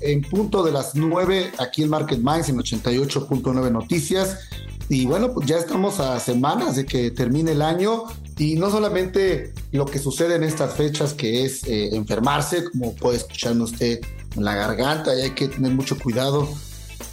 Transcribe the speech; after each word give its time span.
en 0.00 0.22
punto 0.22 0.62
de 0.62 0.72
las 0.72 0.94
9 0.94 1.52
aquí 1.58 1.82
en 1.82 1.90
Market 1.90 2.18
Minds 2.18 2.48
en 2.48 2.58
88.9 2.58 3.70
Noticias. 3.70 4.38
Y 4.88 5.06
bueno, 5.06 5.32
pues 5.32 5.46
ya 5.46 5.56
estamos 5.56 6.00
a 6.00 6.18
semanas 6.18 6.76
de 6.76 6.84
que 6.84 7.10
termine 7.10 7.52
el 7.52 7.62
año 7.62 8.04
y 8.36 8.56
no 8.56 8.70
solamente 8.70 9.52
lo 9.70 9.86
que 9.86 9.98
sucede 9.98 10.34
en 10.34 10.42
estas 10.42 10.74
fechas, 10.74 11.14
que 11.14 11.44
es 11.44 11.62
eh, 11.64 11.94
enfermarse, 11.94 12.64
como 12.64 12.94
puede 12.94 13.18
escucharme 13.18 13.62
usted 13.62 14.00
en 14.34 14.44
la 14.44 14.54
garganta, 14.54 15.14
y 15.16 15.20
hay 15.20 15.30
que 15.30 15.48
tener 15.48 15.72
mucho 15.72 15.98
cuidado 15.98 16.48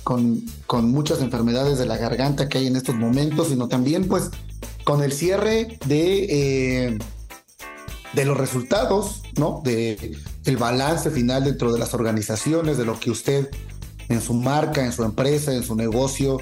con, 0.04 0.41
con 0.65 0.90
muchas 0.90 1.21
enfermedades 1.21 1.77
de 1.77 1.85
la 1.85 1.98
garganta 1.98 2.48
que 2.48 2.59
hay 2.59 2.67
en 2.67 2.77
estos 2.77 2.95
momentos, 2.95 3.49
sino 3.49 3.67
también 3.67 4.07
pues 4.07 4.31
con 4.85 5.04
el 5.04 5.12
cierre 5.12 5.77
de, 5.85 6.27
eh, 6.29 6.98
de 8.13 8.26
los 8.26 8.38
resultados, 8.38 9.21
¿no? 9.35 9.62
De 9.65 10.15
el 10.47 10.57
balance 10.57 11.09
final 11.11 11.43
dentro 11.43 11.71
de 11.73 11.79
las 11.79 11.93
organizaciones, 11.93 12.77
de 12.77 12.85
lo 12.85 12.99
que 12.99 13.11
usted 13.11 13.49
en 14.09 14.21
su 14.21 14.33
marca, 14.33 14.85
en 14.85 14.91
su 14.91 15.03
empresa, 15.03 15.53
en 15.53 15.63
su 15.63 15.75
negocio, 15.75 16.37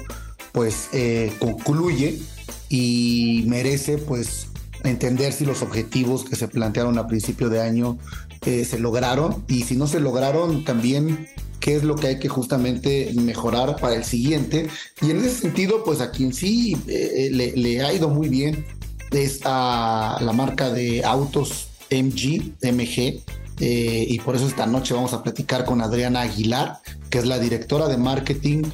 pues 0.52 0.88
eh, 0.92 1.32
concluye 1.38 2.20
y 2.68 3.44
merece 3.46 3.98
pues 3.98 4.48
entender 4.84 5.32
si 5.32 5.44
los 5.44 5.62
objetivos 5.62 6.24
que 6.24 6.36
se 6.36 6.48
plantearon 6.48 6.98
a 6.98 7.06
principio 7.06 7.48
de 7.48 7.60
año 7.60 7.98
eh, 8.44 8.64
se 8.64 8.78
lograron 8.78 9.44
y 9.48 9.64
si 9.64 9.76
no 9.76 9.86
se 9.86 10.00
lograron 10.00 10.64
también 10.64 11.28
qué 11.60 11.74
es 11.74 11.82
lo 11.82 11.96
que 11.96 12.06
hay 12.06 12.18
que 12.18 12.28
justamente 12.28 13.12
mejorar 13.16 13.76
para 13.76 13.96
el 13.96 14.04
siguiente. 14.04 14.68
Y 15.02 15.10
en 15.10 15.18
ese 15.18 15.30
sentido, 15.30 15.82
pues 15.82 16.00
a 16.00 16.12
quien 16.12 16.32
sí 16.32 16.76
eh, 16.86 17.30
le, 17.32 17.80
ha 17.82 17.92
ido 17.92 18.08
muy 18.08 18.28
bien 18.28 18.64
es 19.10 19.40
a 19.44 20.18
la 20.20 20.32
marca 20.32 20.70
de 20.70 21.04
autos 21.04 21.68
MG, 21.90 22.52
MG, 22.62 23.22
eh, 23.60 24.04
y 24.08 24.18
por 24.20 24.36
eso 24.36 24.46
esta 24.46 24.66
noche 24.66 24.94
vamos 24.94 25.12
a 25.12 25.22
platicar 25.22 25.64
con 25.64 25.80
Adriana 25.80 26.22
Aguilar, 26.22 26.78
que 27.10 27.18
es 27.18 27.26
la 27.26 27.38
directora 27.38 27.88
de 27.88 27.96
marketing 27.96 28.64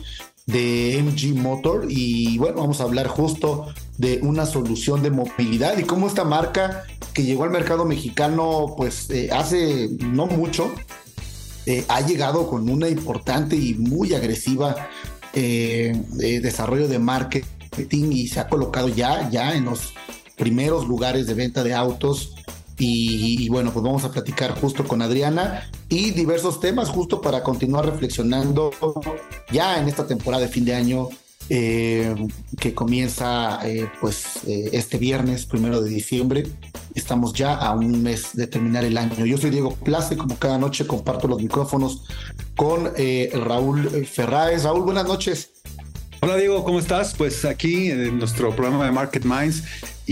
de 0.46 1.02
MG 1.02 1.36
Motor. 1.36 1.86
Y 1.88 2.38
bueno, 2.38 2.60
vamos 2.60 2.80
a 2.80 2.84
hablar 2.84 3.06
justo 3.06 3.72
de 3.98 4.18
una 4.22 4.46
solución 4.46 5.02
de 5.02 5.10
movilidad 5.10 5.78
y 5.78 5.84
cómo 5.84 6.08
esta 6.08 6.24
marca 6.24 6.84
que 7.14 7.22
llegó 7.22 7.44
al 7.44 7.50
mercado 7.50 7.84
mexicano 7.84 8.74
pues 8.76 9.10
eh, 9.10 9.28
hace 9.32 9.90
no 10.00 10.26
mucho 10.26 10.72
eh, 11.66 11.84
ha 11.88 12.00
llegado 12.00 12.48
con 12.48 12.68
una 12.68 12.88
importante 12.88 13.54
y 13.54 13.74
muy 13.74 14.14
agresiva 14.14 14.88
desarrollo 15.32 16.88
de 16.88 16.98
marketing 16.98 18.12
y 18.12 18.28
se 18.28 18.40
ha 18.40 18.48
colocado 18.48 18.88
ya, 18.88 19.30
ya 19.30 19.54
en 19.54 19.64
los 19.64 19.94
primeros 20.36 20.86
lugares 20.86 21.26
de 21.26 21.34
venta 21.34 21.62
de 21.62 21.72
autos 21.72 22.34
y, 22.84 23.48
bueno, 23.48 23.72
pues 23.72 23.84
vamos 23.84 24.02
a 24.02 24.10
platicar 24.10 24.58
justo 24.60 24.82
con 24.82 25.02
Adriana 25.02 25.70
y 25.88 26.10
diversos 26.10 26.58
temas 26.58 26.88
justo 26.88 27.20
para 27.20 27.44
continuar 27.44 27.86
reflexionando 27.86 28.72
ya 29.52 29.78
en 29.78 29.88
esta 29.88 30.04
temporada 30.04 30.42
de 30.42 30.48
fin 30.48 30.64
de 30.64 30.74
año 30.74 31.08
eh, 31.48 32.12
que 32.58 32.74
comienza 32.74 33.60
eh, 33.64 33.88
pues 34.00 34.40
eh, 34.48 34.70
este 34.72 34.98
viernes, 34.98 35.46
primero 35.46 35.80
de 35.80 35.90
diciembre. 35.90 36.48
Estamos 36.96 37.32
ya 37.34 37.54
a 37.54 37.72
un 37.72 38.02
mes 38.02 38.30
de 38.34 38.48
terminar 38.48 38.84
el 38.84 38.98
año. 38.98 39.24
Yo 39.26 39.38
soy 39.38 39.50
Diego 39.50 39.76
Place, 39.76 40.16
como 40.16 40.36
cada 40.36 40.58
noche 40.58 40.84
comparto 40.84 41.28
los 41.28 41.40
micrófonos 41.40 42.02
con 42.56 42.90
Raúl 43.32 44.06
Ferráez. 44.06 44.64
Raúl, 44.64 44.82
buenas 44.82 45.06
noches. 45.06 45.52
Hola 46.20 46.36
Diego, 46.36 46.64
¿cómo 46.64 46.78
estás? 46.78 47.14
Pues 47.16 47.44
aquí 47.44 47.90
en 47.90 48.18
nuestro 48.18 48.54
programa 48.54 48.84
de 48.84 48.92
Market 48.92 49.24
Minds 49.24 49.62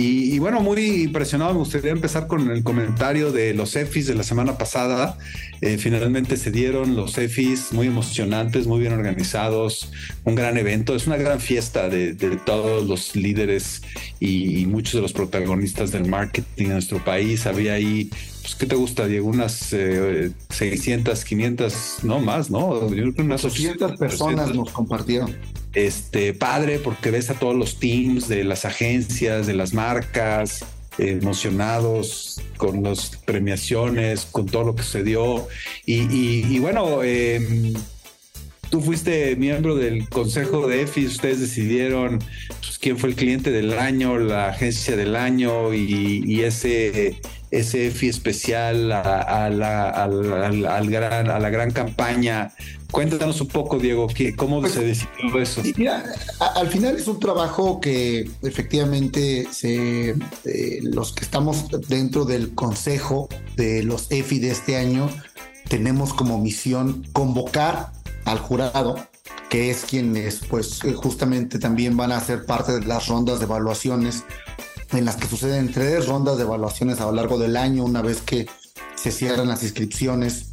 y, 0.03 0.39
bueno, 0.39 0.61
muy 0.61 1.03
impresionado. 1.03 1.53
Me 1.53 1.59
gustaría 1.59 1.91
empezar 1.91 2.27
con 2.27 2.51
el 2.51 2.63
comentario 2.63 3.33
de 3.33 3.53
los 3.53 3.77
EFIs 3.77 4.07
de 4.07 4.15
la 4.15 4.23
semana 4.23 4.57
pasada. 4.57 5.19
Eh, 5.61 5.77
finalmente 5.77 6.39
se 6.39 6.51
dieron 6.51 6.97
los 6.97 7.19
EFIs 7.19 7.73
muy 7.73 7.89
emocionantes, 7.89 8.67
muy 8.67 8.81
bien 8.81 8.95
organizados, 8.95 9.93
un 10.25 10.37
gran 10.37 10.57
evento. 10.57 10.97
Es 10.97 11.07
una 11.07 11.17
gran 11.17 11.39
fiesta 11.39 11.91
de, 11.91 12.15
todos 12.47 12.87
los 12.87 13.15
líderes 13.15 13.83
y, 14.21 14.65
muchos 14.67 14.95
de 14.95 15.03
los 15.03 15.13
protagonistas 15.13 15.91
del 15.93 16.07
marketing 16.07 16.65
en 16.65 16.73
nuestro 16.73 17.05
país. 17.05 17.47
Había 17.47 17.75
ahí, 17.75 18.11
pues, 18.43 18.55
¿qué 18.55 18.67
te 18.67 18.77
gusta, 18.77 19.07
Diego? 19.07 19.29
Unas 19.29 19.53
600, 19.53 21.21
eh, 21.21 21.25
500, 21.27 21.99
no 22.03 22.21
más, 22.21 22.51
¿no? 22.51 22.69
unas 22.69 23.45
800 23.45 23.99
personas 23.99 24.55
nos 24.55 24.71
compartieron 24.71 25.35
este, 25.75 26.35
padre 26.35 26.79
porque 26.79 27.11
ves 27.11 27.31
a 27.31 27.35
todos 27.35 27.55
los 27.55 27.79
teams 27.79 28.29
de 28.29 28.45
las 28.45 28.65
agencias, 28.65 29.47
de 29.47 29.55
las 29.55 29.73
marcas, 29.73 30.65
emocionados 30.99 32.41
con 32.57 32.83
las 32.83 33.17
premiaciones, 33.25 34.27
con 34.31 34.47
todo 34.47 34.65
lo 34.65 34.75
que 34.75 34.83
se 34.83 35.03
dio. 35.03 35.49
Y, 35.87 36.59
bueno, 36.59 37.03
em, 37.03 37.73
tú 38.71 38.81
fuiste 38.81 39.37
miembro 39.37 39.77
del 39.77 40.09
consejo 40.09 40.67
de 40.67 40.83
EFI, 40.83 41.07
ustedes 41.07 41.41
decidieron 41.41 42.19
pues, 42.61 42.79
quién 42.79 42.99
fue 42.99 43.11
el 43.11 43.15
cliente 43.15 43.51
del 43.51 43.79
año, 43.79 44.19
la 44.19 44.49
agencia 44.49 44.97
del 44.97 45.17
año 45.17 45.73
y, 45.73 46.43
ese, 46.43 47.21
ese 47.51 47.89
EFI 47.89 48.09
especial 48.09 48.93
a, 48.93 49.51
la, 49.51 49.89
al, 49.91 50.91
gran, 50.91 51.31
a 51.31 51.39
la 51.39 51.51
gran 51.51 51.71
campaña 51.71 52.53
Cuéntanos 52.91 53.41
un 53.41 53.49
poco, 53.49 53.79
Diego, 53.79 54.09
¿cómo 54.37 54.61
pues, 54.61 54.73
se 54.73 54.85
decidió 54.85 55.41
eso? 55.41 55.63
Mira, 55.77 56.05
al 56.57 56.69
final 56.69 56.97
es 56.97 57.07
un 57.07 57.21
trabajo 57.21 57.81
que 57.81 58.29
efectivamente 58.43 59.47
se, 59.53 60.11
eh, 60.45 60.81
los 60.83 61.13
que 61.13 61.25
estamos 61.25 61.67
dentro 61.89 62.25
del 62.25 62.55
consejo 62.55 63.29
de 63.57 63.83
los 63.85 64.11
EFI 64.11 64.41
de 64.41 64.51
este 64.51 64.77
año 64.77 65.09
tenemos 65.69 66.13
como 66.13 66.39
misión 66.39 67.07
convocar 67.13 67.93
al 68.25 68.39
jurado, 68.39 68.97
que 69.49 69.71
es 69.71 69.85
quienes 69.85 70.41
pues 70.49 70.81
justamente 70.97 71.59
también 71.61 71.97
van 71.97 72.11
a 72.11 72.21
ser 72.21 72.45
parte 72.45 72.73
de 72.73 72.87
las 72.87 73.07
rondas 73.07 73.39
de 73.39 73.45
evaluaciones 73.45 74.25
en 74.93 75.05
las 75.05 75.17
que 75.17 75.27
suceden 75.27 75.73
tres 75.73 76.07
rondas 76.07 76.37
de 76.37 76.45
evaluaciones 76.45 77.01
a 77.01 77.07
lo 77.07 77.13
largo 77.13 77.39
del 77.39 77.57
año, 77.57 77.85
una 77.85 78.03
vez 78.03 78.23
que 78.23 78.47
se 78.97 79.13
cierran 79.13 79.49
las 79.49 79.63
inscripciones 79.63 80.51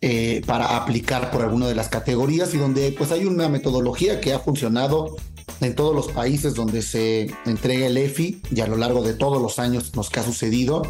eh, 0.00 0.42
para 0.46 0.76
aplicar 0.76 1.30
por 1.30 1.42
alguna 1.42 1.68
de 1.68 1.74
las 1.74 1.88
categorías 1.88 2.54
y 2.54 2.58
donde 2.58 2.92
pues 2.92 3.12
hay 3.12 3.26
una 3.26 3.48
metodología 3.48 4.20
que 4.20 4.32
ha 4.32 4.38
funcionado 4.38 5.16
en 5.60 5.74
todos 5.74 5.94
los 5.94 6.08
países 6.08 6.54
donde 6.54 6.80
se 6.80 7.34
entrega 7.44 7.86
el 7.86 7.98
EFI 7.98 8.40
y 8.50 8.60
a 8.60 8.66
lo 8.66 8.76
largo 8.76 9.02
de 9.02 9.12
todos 9.12 9.42
los 9.42 9.58
años 9.58 9.94
nos 9.94 10.08
que 10.08 10.20
ha 10.20 10.22
sucedido, 10.22 10.82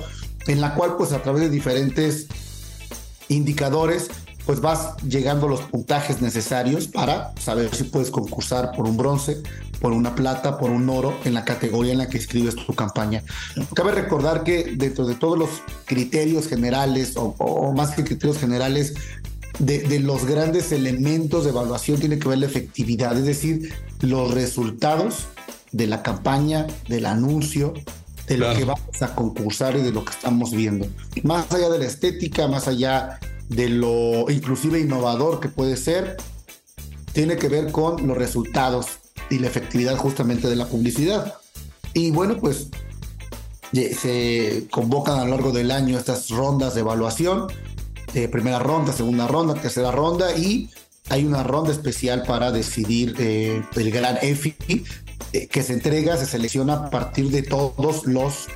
en 0.47 0.61
la 0.61 0.75
cual 0.75 0.97
pues 0.97 1.13
a 1.13 1.23
través 1.23 1.43
de 1.43 1.51
diferentes 1.51 2.29
indicadores 3.29 4.11
pues 4.51 4.61
vas 4.61 4.97
llegando 5.05 5.47
a 5.47 5.51
los 5.51 5.61
puntajes 5.61 6.21
necesarios 6.21 6.89
para 6.89 7.33
saber 7.39 7.73
si 7.73 7.85
puedes 7.85 8.11
concursar 8.11 8.73
por 8.73 8.85
un 8.89 8.97
bronce, 8.97 9.41
por 9.81 9.93
una 9.93 10.17
plata, 10.17 10.59
por 10.59 10.71
un 10.71 10.89
oro 10.91 11.17
en 11.25 11.35
la 11.35 11.45
categoría 11.45 11.93
en 11.93 11.99
la 11.99 12.09
que 12.09 12.19
escribes 12.19 12.57
tu 12.57 12.75
campaña. 12.75 13.23
Cabe 13.75 13.93
recordar 13.93 14.43
que 14.43 14.75
dentro 14.75 15.07
de 15.07 15.15
todos 15.15 15.39
los 15.39 15.51
criterios 15.85 16.49
generales 16.49 17.13
o, 17.15 17.73
más 17.77 17.93
que 17.93 18.03
criterios 18.03 18.39
generales, 18.39 18.95
de, 19.61 20.01
los 20.01 20.25
grandes 20.25 20.73
elementos 20.73 21.45
de 21.45 21.51
evaluación 21.51 22.01
tiene 22.01 22.19
que 22.19 22.29
ver 22.29 22.39
la 22.39 22.47
efectividad, 22.47 23.17
es 23.17 23.27
decir, 23.27 23.73
los 24.01 24.35
resultados 24.35 25.29
de 25.71 25.87
la 25.87 26.03
campaña, 26.03 26.67
del 26.89 27.07
anuncio, 27.07 27.73
de 28.27 28.37
lo 28.37 28.53
que 28.53 28.65
vamos 28.65 29.01
a 29.01 29.15
concursar 29.15 29.77
y 29.77 29.83
de 29.83 29.93
lo 29.93 30.05
que 30.05 30.11
estamos 30.11 30.51
viendo. 30.51 30.89
Más 31.23 31.53
allá 31.53 31.69
de 31.69 31.79
la 31.79 31.85
estética, 31.85 32.49
más 32.49 32.67
allá 32.67 33.21
de 33.51 33.69
lo 33.69 34.31
inclusive 34.31 34.81
innovador 34.81 35.41
que 35.41 35.49
puede 35.49 35.77
ser, 35.77 36.17
tiene 37.13 37.37
que 37.37 37.49
ver 37.49 37.71
con 37.73 38.07
los 38.07 38.17
resultados 38.17 38.87
y 39.29 39.39
la 39.39 39.49
efectividad 39.49 39.97
justamente 39.97 40.49
de 40.49 40.57
la 40.57 40.67
publicidad. 40.67 41.35
Y 41.93 42.13
bueno, 42.13 42.39
pues 42.39 42.69
se 43.73 44.67
convocan 44.71 45.19
a 45.19 45.25
lo 45.25 45.33
largo 45.33 45.53
del 45.53 45.71
año 45.71 45.99
estas 45.99 46.31
rondas 46.31 46.75
de 46.75 46.81
evaluación, 46.81 47.49
eh, 48.15 48.29
primera 48.29 48.61
ronda, 48.61 48.93
segunda 48.93 49.27
ronda, 49.27 49.55
tercera 49.55 49.91
ronda 49.91 50.37
y 50.37 50.71
hay 51.09 51.25
una 51.25 51.43
ronda 51.43 51.73
especial 51.73 52.23
para 52.23 52.53
decidir 52.53 53.17
eh, 53.19 53.63
el 53.75 53.91
gran 53.91 54.19
EFI 54.23 54.85
eh, 55.33 55.49
que 55.49 55.63
se 55.63 55.73
entrega, 55.73 56.17
se 56.17 56.27
selecciona 56.27 56.75
a 56.75 56.91
partir 56.91 57.31
de 57.31 57.43
todos 57.43 58.07
los 58.07 58.47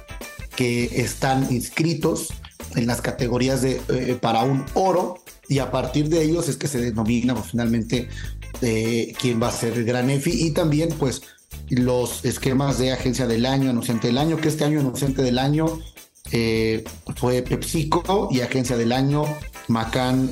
que 0.57 1.03
están 1.03 1.53
inscritos 1.53 2.29
en 2.77 2.87
las 2.87 3.01
categorías 3.01 3.63
de 3.63 3.81
eh, 3.89 4.19
para 4.21 4.43
un 4.43 4.65
oro 4.75 5.23
y 5.49 5.59
a 5.59 5.71
partir 5.71 6.09
de 6.09 6.23
ellos 6.23 6.49
es 6.49 6.57
que 6.57 6.69
se 6.69 6.81
denomina 6.81 7.35
finalmente 7.37 8.09
eh, 8.63 9.13
quién 9.21 9.43
va 9.43 9.49
a 9.49 9.53
ser 9.53 9.75
el 9.75 9.85
gran 9.85 10.11
EFI 10.11 10.47
y 10.47 10.51
también 10.53 10.91
pues 10.99 11.23
los 11.69 12.25
esquemas 12.25 12.79
de 12.79 12.93
agencia 12.93 13.27
del 13.27 13.47
año, 13.47 13.71
anunciante 13.71 14.09
del 14.09 14.19
año, 14.19 14.37
que 14.37 14.49
este 14.49 14.65
año 14.65 14.81
anunciante 14.81 15.23
del 15.23 15.39
año 15.39 15.67
eh, 16.33 16.85
fue 17.17 17.43
PepsiCo 17.43 18.29
y 18.31 18.41
agencia 18.41 18.77
del 18.77 18.93
año 18.93 19.25
Macan 19.69 20.31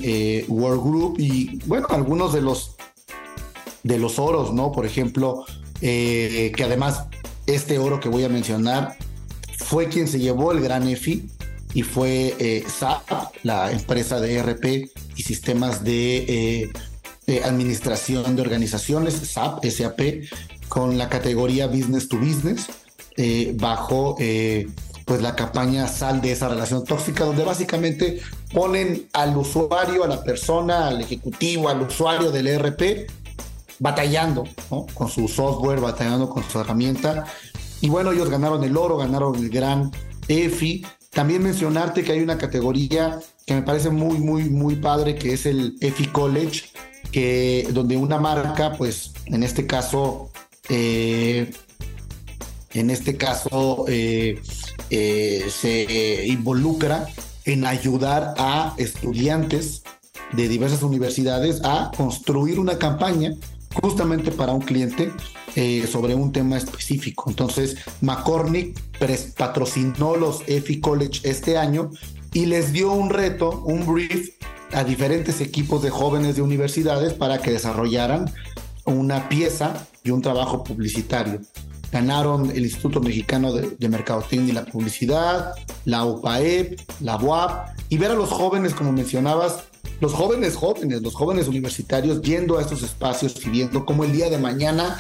World 0.49 0.83
Group 0.83 1.17
y 1.19 1.59
bueno, 1.67 1.87
algunos 1.91 2.33
de 2.33 2.43
los 2.43 2.77
de 3.83 3.99
los 3.99 4.19
oros, 4.19 4.53
¿no? 4.53 4.71
Por 4.71 4.87
ejemplo, 4.87 5.45
que 5.81 6.62
además 6.62 7.05
este 7.47 7.79
oro 7.79 7.99
que 7.99 8.09
voy 8.09 8.25
a 8.25 8.29
mencionar 8.29 8.97
fue 9.59 9.88
quien 9.88 10.06
se 10.06 10.21
llevó 10.21 10.53
el 10.53 10.61
gran 10.61 10.87
EFI 10.87 11.29
y 11.75 11.83
fue 11.83 12.35
eh, 12.39 12.65
SAP, 12.67 13.11
la 13.43 13.73
empresa 13.73 14.21
de 14.21 14.35
ERP 14.37 14.91
y 15.17 15.23
sistemas 15.23 15.85
de, 15.85 16.71
eh, 17.27 17.43
administración 17.45 18.37
de 18.37 18.43
organizaciones, 18.43 19.15
SAP, 19.15 19.65
SAP, 19.65 20.01
con 20.69 20.99
la 20.99 21.09
categoría 21.09 21.67
Business 21.67 22.09
to 22.09 22.19
Business, 22.19 22.67
eh, 23.17 23.55
bajo 23.57 24.17
pues 25.05 25.21
la 25.21 25.35
campaña 25.35 25.89
Sal 25.89 26.21
de 26.21 26.33
esa 26.33 26.49
relación 26.49 26.85
tóxica, 26.85 27.25
donde 27.25 27.45
básicamente 27.45 28.21
ponen 28.53 29.09
al 29.13 29.37
usuario, 29.37 30.05
a 30.05 30.09
la 30.09 30.23
persona, 30.23 30.89
al 30.89 31.01
ejecutivo, 31.01 31.69
al 31.69 31.83
usuario 31.83 32.31
del 32.31 32.47
ERP, 32.47 33.11
batallando 33.79 34.45
con 34.95 35.09
su 35.09 35.27
software, 35.27 35.81
batallando 35.81 36.31
con 36.31 36.45
su 36.49 36.61
herramienta. 36.61 37.25
Y 37.81 37.89
bueno, 37.89 38.13
ellos 38.13 38.31
ganaron 38.31 38.63
el 38.63 38.77
oro, 38.77 38.97
ganaron 38.97 39.35
el 39.35 39.51
gran 39.51 39.91
EFI, 40.29 40.87
también 41.12 41.43
mencionarte 41.43 42.03
que 42.03 42.12
hay 42.12 42.20
una 42.20 42.38
categoría 42.38 43.20
que 43.47 43.55
me 43.55 43.62
parece 43.62 43.91
muy, 43.91 44.19
muy, 44.19 44.49
muy 44.49 44.76
padre, 44.76 45.14
que 45.14 45.35
es 45.35 45.47
el 45.47 45.76
EFI 45.81 46.06
College, 46.06 46.64
que, 47.11 47.69
donde 47.73 47.97
una 47.97 48.19
marca, 48.19 48.73
pues 48.76 49.12
en 49.26 49.43
este 49.43 49.67
caso, 49.67 50.31
eh, 50.70 51.53
en 52.73 52.91
este 52.91 53.17
caso, 53.17 53.85
eh, 53.88 54.41
eh, 54.88 55.50
se 55.50 56.26
involucra 56.26 57.06
en 57.44 57.67
ayudar 57.67 58.35
a 58.38 58.75
estudiantes 58.79 59.82
de 60.32 60.49
diversas 60.49 60.82
universidades 60.82 61.61
a 61.62 61.91
construir 61.94 62.59
una 62.59 62.79
campaña 62.79 63.35
justamente 63.75 64.31
para 64.31 64.53
un 64.53 64.61
cliente 64.61 65.13
eh, 65.57 65.87
sobre 65.87 66.15
un 66.15 66.33
tema 66.33 66.57
específico. 66.57 67.29
Entonces, 67.29 67.77
McCormick 68.01 68.81
patrocinó 69.37 70.17
los 70.17 70.43
EFI 70.47 70.81
College 70.81 71.21
este 71.25 71.59
año 71.59 71.91
y 72.33 72.47
les 72.47 72.73
dio 72.73 72.93
un 72.93 73.11
reto, 73.11 73.63
un 73.65 73.87
brief 73.87 74.31
a 74.73 74.85
diferentes 74.85 75.41
equipos 75.41 75.83
de 75.83 75.91
jóvenes 75.91 76.37
de 76.37 76.43
universidades 76.43 77.13
para 77.13 77.39
que 77.39 77.51
desarrollaran 77.51 78.33
una 78.85 79.29
pieza 79.29 79.87
y 80.03 80.11
un 80.11 80.23
trabajo 80.23 80.65
publicitario. 80.65 81.41
Ganaron 81.93 82.51
el 82.51 82.63
Instituto 82.65 83.01
Mexicano 83.01 83.53
de, 83.53 83.89
Mercadotecnia 83.89 84.51
y 84.51 84.55
la 84.55 84.65
Publicidad, 84.65 85.53
la 85.85 86.07
UPAEP, 86.07 86.81
la 87.01 87.17
UAP, 87.17 87.69
y 87.91 87.99
ver 87.99 88.13
a 88.13 88.15
los 88.15 88.31
jóvenes, 88.31 88.75
como 88.75 88.93
mencionabas, 88.93 89.65
los 90.02 90.14
jóvenes 90.14 90.56
jóvenes, 90.56 91.00
los 91.00 91.14
jóvenes 91.14 91.46
universitarios 91.46 92.20
yendo 92.22 92.58
a 92.58 92.60
estos 92.60 92.82
espacios 92.82 93.37
y 93.46 93.50
viendo 93.50 93.87
cómo 93.87 94.02
el 94.02 94.12
día 94.12 94.28
de 94.28 94.37
mañana 94.37 94.96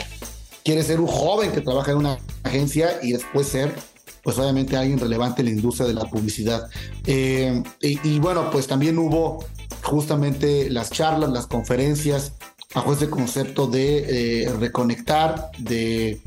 quiere 0.62 0.84
ser 0.84 1.00
un 1.00 1.08
joven 1.08 1.50
que 1.50 1.60
trabaja 1.60 1.90
en 1.90 1.96
una 1.96 2.18
agencia 2.44 3.00
y 3.02 3.10
después 3.10 3.48
ser, 3.48 3.74
pues 4.22 4.38
obviamente 4.38 4.76
alguien 4.76 5.00
relevante 5.00 5.42
en 5.42 5.46
la 5.46 5.54
industria 5.54 5.88
de 5.88 5.94
la 5.94 6.04
publicidad. 6.04 6.68
Eh, 7.04 7.64
y, 7.80 8.20
bueno, 8.20 8.48
pues 8.52 8.68
también 8.68 8.96
hubo 8.96 9.44
justamente 9.82 10.70
las 10.70 10.92
charlas, 10.92 11.30
las 11.30 11.48
conferencias 11.48 12.34
bajo 12.72 12.92
ese 12.92 13.10
concepto 13.10 13.66
de 13.66 14.44
eh, 14.44 14.52
reconectar, 14.52 15.50
de, 15.58 16.20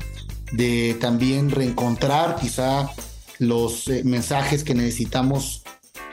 de, 0.52 0.98
también 1.00 1.50
reencontrar 1.50 2.36
quizá 2.36 2.90
los 3.38 3.88
eh, 3.88 4.02
mensajes 4.04 4.64
que 4.64 4.74
necesitamos 4.74 5.62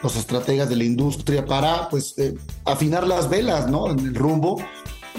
los 0.03 0.17
estrategas 0.17 0.69
de 0.69 0.75
la 0.75 0.83
industria 0.83 1.45
para 1.45 1.89
pues 1.89 2.13
eh, 2.17 2.35
afinar 2.65 3.07
las 3.07 3.29
velas, 3.29 3.69
¿no? 3.69 3.89
En 3.89 3.99
el 3.99 4.13
rumbo. 4.13 4.61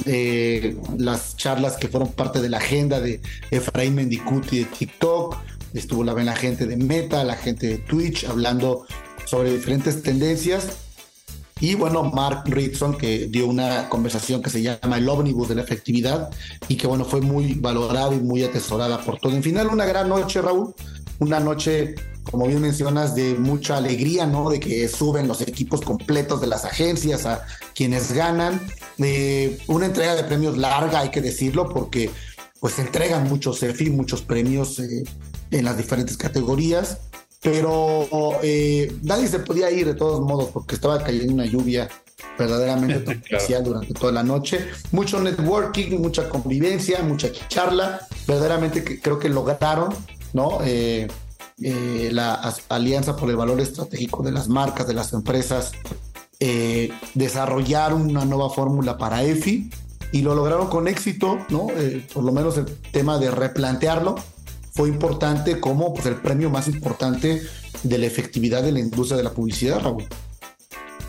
Eh, 0.07 0.77
las 0.99 1.37
charlas 1.37 1.77
que 1.77 1.89
fueron 1.89 2.13
parte 2.13 2.41
de 2.43 2.49
la 2.49 2.59
agenda 2.59 3.01
de 3.01 3.21
Efraín 3.51 3.95
Mendicuti 3.95 4.59
de 4.59 4.65
TikTok, 4.65 5.37
estuvo 5.73 6.05
la, 6.05 6.37
gente 6.37 6.67
de 6.67 6.77
Meta, 6.77 7.25
la 7.25 7.37
gente 7.37 7.69
de 7.69 7.79
Twitch 7.79 8.25
hablando 8.25 8.87
sobre 9.25 9.53
diferentes 9.53 10.03
tendencias. 10.03 10.79
Y 11.61 11.77
bueno, 11.77 12.03
Mark 12.03 12.43
Ritson, 12.47 12.99
que 12.99 13.29
dio 13.29 13.47
una 13.47 13.89
conversación 13.89 14.43
que 14.43 14.51
se 14.51 14.61
llama 14.61 14.99
El 14.99 15.09
ómnibus 15.09 15.49
de 15.49 15.55
la 15.55 15.63
efectividad 15.63 16.29
y 16.69 16.77
que 16.77 16.87
bueno, 16.87 17.05
fue 17.05 17.21
muy 17.21 17.55
valorada 17.55 18.13
y 18.15 18.19
muy 18.19 18.43
atesorada 18.43 19.01
por 19.01 19.19
todo. 19.19 19.33
En 19.33 19.43
final, 19.43 19.69
una 19.69 19.87
gran 19.87 20.09
noche, 20.09 20.43
Raúl, 20.43 20.75
una 21.19 21.41
noche 21.41 21.95
como 22.31 22.47
bien 22.47 22.61
mencionas, 22.61 23.15
de 23.15 23.35
mucha 23.35 23.77
alegría, 23.77 24.27
¿no? 24.27 24.51
De 24.51 24.59
que 24.59 24.89
suben 24.89 25.29
los 25.29 25.41
equipos 25.43 25.83
completos 25.83 26.41
de 26.41 26.47
las 26.47 26.65
agencias 26.65 27.27
a 27.27 27.45
quienes 27.75 28.13
ganan. 28.13 28.61
Eh, 28.99 29.59
una 29.69 29.87
entrega 29.87 30.15
de 30.15 30.25
premios 30.25 30.57
larga, 30.57 31.01
hay 31.01 31.11
que 31.11 31.21
decirlo, 31.21 31.69
porque 31.69 32.11
pues 32.61 32.79
entregan 32.79 33.29
muchos 33.29 33.63
EFI, 33.63 33.91
muchos 33.91 34.23
premios 34.23 34.79
eh, 34.79 35.05
en 35.51 35.65
las 35.65 35.77
diferentes 35.77 36.17
categorías, 36.17 36.99
pero 37.43 38.09
eh, 38.43 38.91
nadie 39.03 39.29
se 39.29 39.39
podía 39.41 39.71
ir 39.71 39.87
de 39.87 39.95
todos 39.95 40.23
modos 40.23 40.49
porque 40.51 40.75
estaba 40.75 41.03
cayendo 41.05 41.35
una 41.35 41.45
lluvia 41.45 41.91
verdaderamente 42.39 43.13
especial 43.23 43.65
durante 43.65 43.93
toda 43.93 44.13
la 44.13 44.23
noche. 44.23 44.67
Mucho 44.93 45.21
networking, 45.21 45.99
mucha 46.01 46.31
convivencia, 46.31 47.03
mucha 47.03 47.31
charla. 47.49 48.01
Verdaderamente 48.27 48.99
creo 48.99 49.19
que 49.19 49.29
lograron, 49.29 49.95
¿no? 50.35 50.59
Eh, 50.63 51.09
la 52.13 52.35
Alianza 52.69 53.17
por 53.17 53.31
el 53.31 53.37
Valor 53.37 53.61
Estratégico 53.61 54.23
de 54.23 54.33
las 54.33 54.49
Marcas, 54.49 54.87
de 54.87 54.93
las 54.93 55.13
Empresas, 55.13 55.73
eh, 56.41 56.91
desarrollar 57.15 57.95
una 57.95 58.25
nueva 58.25 58.51
fórmula 58.51 58.99
para 58.99 59.23
EFI 59.23 59.71
y 60.13 60.23
lo 60.23 60.35
lograron 60.35 60.69
con 60.69 60.89
éxito, 60.89 61.39
¿no? 61.49 61.69
Eh, 61.71 62.07
por 62.13 62.25
lo 62.25 62.33
menos 62.33 62.59
el 62.59 62.67
tema 62.93 63.19
de 63.19 63.31
replantearlo 63.31 64.17
fue 64.73 64.89
importante 64.89 65.61
como 65.61 65.95
pues, 65.95 66.07
el 66.07 66.17
premio 66.17 66.51
más 66.51 66.67
importante 66.67 67.41
de 67.83 67.99
la 67.99 68.07
efectividad 68.07 68.63
de 68.63 68.73
la 68.73 68.81
industria 68.81 69.17
de 69.17 69.23
la 69.23 69.31
publicidad, 69.31 69.81
Raúl. 69.81 70.05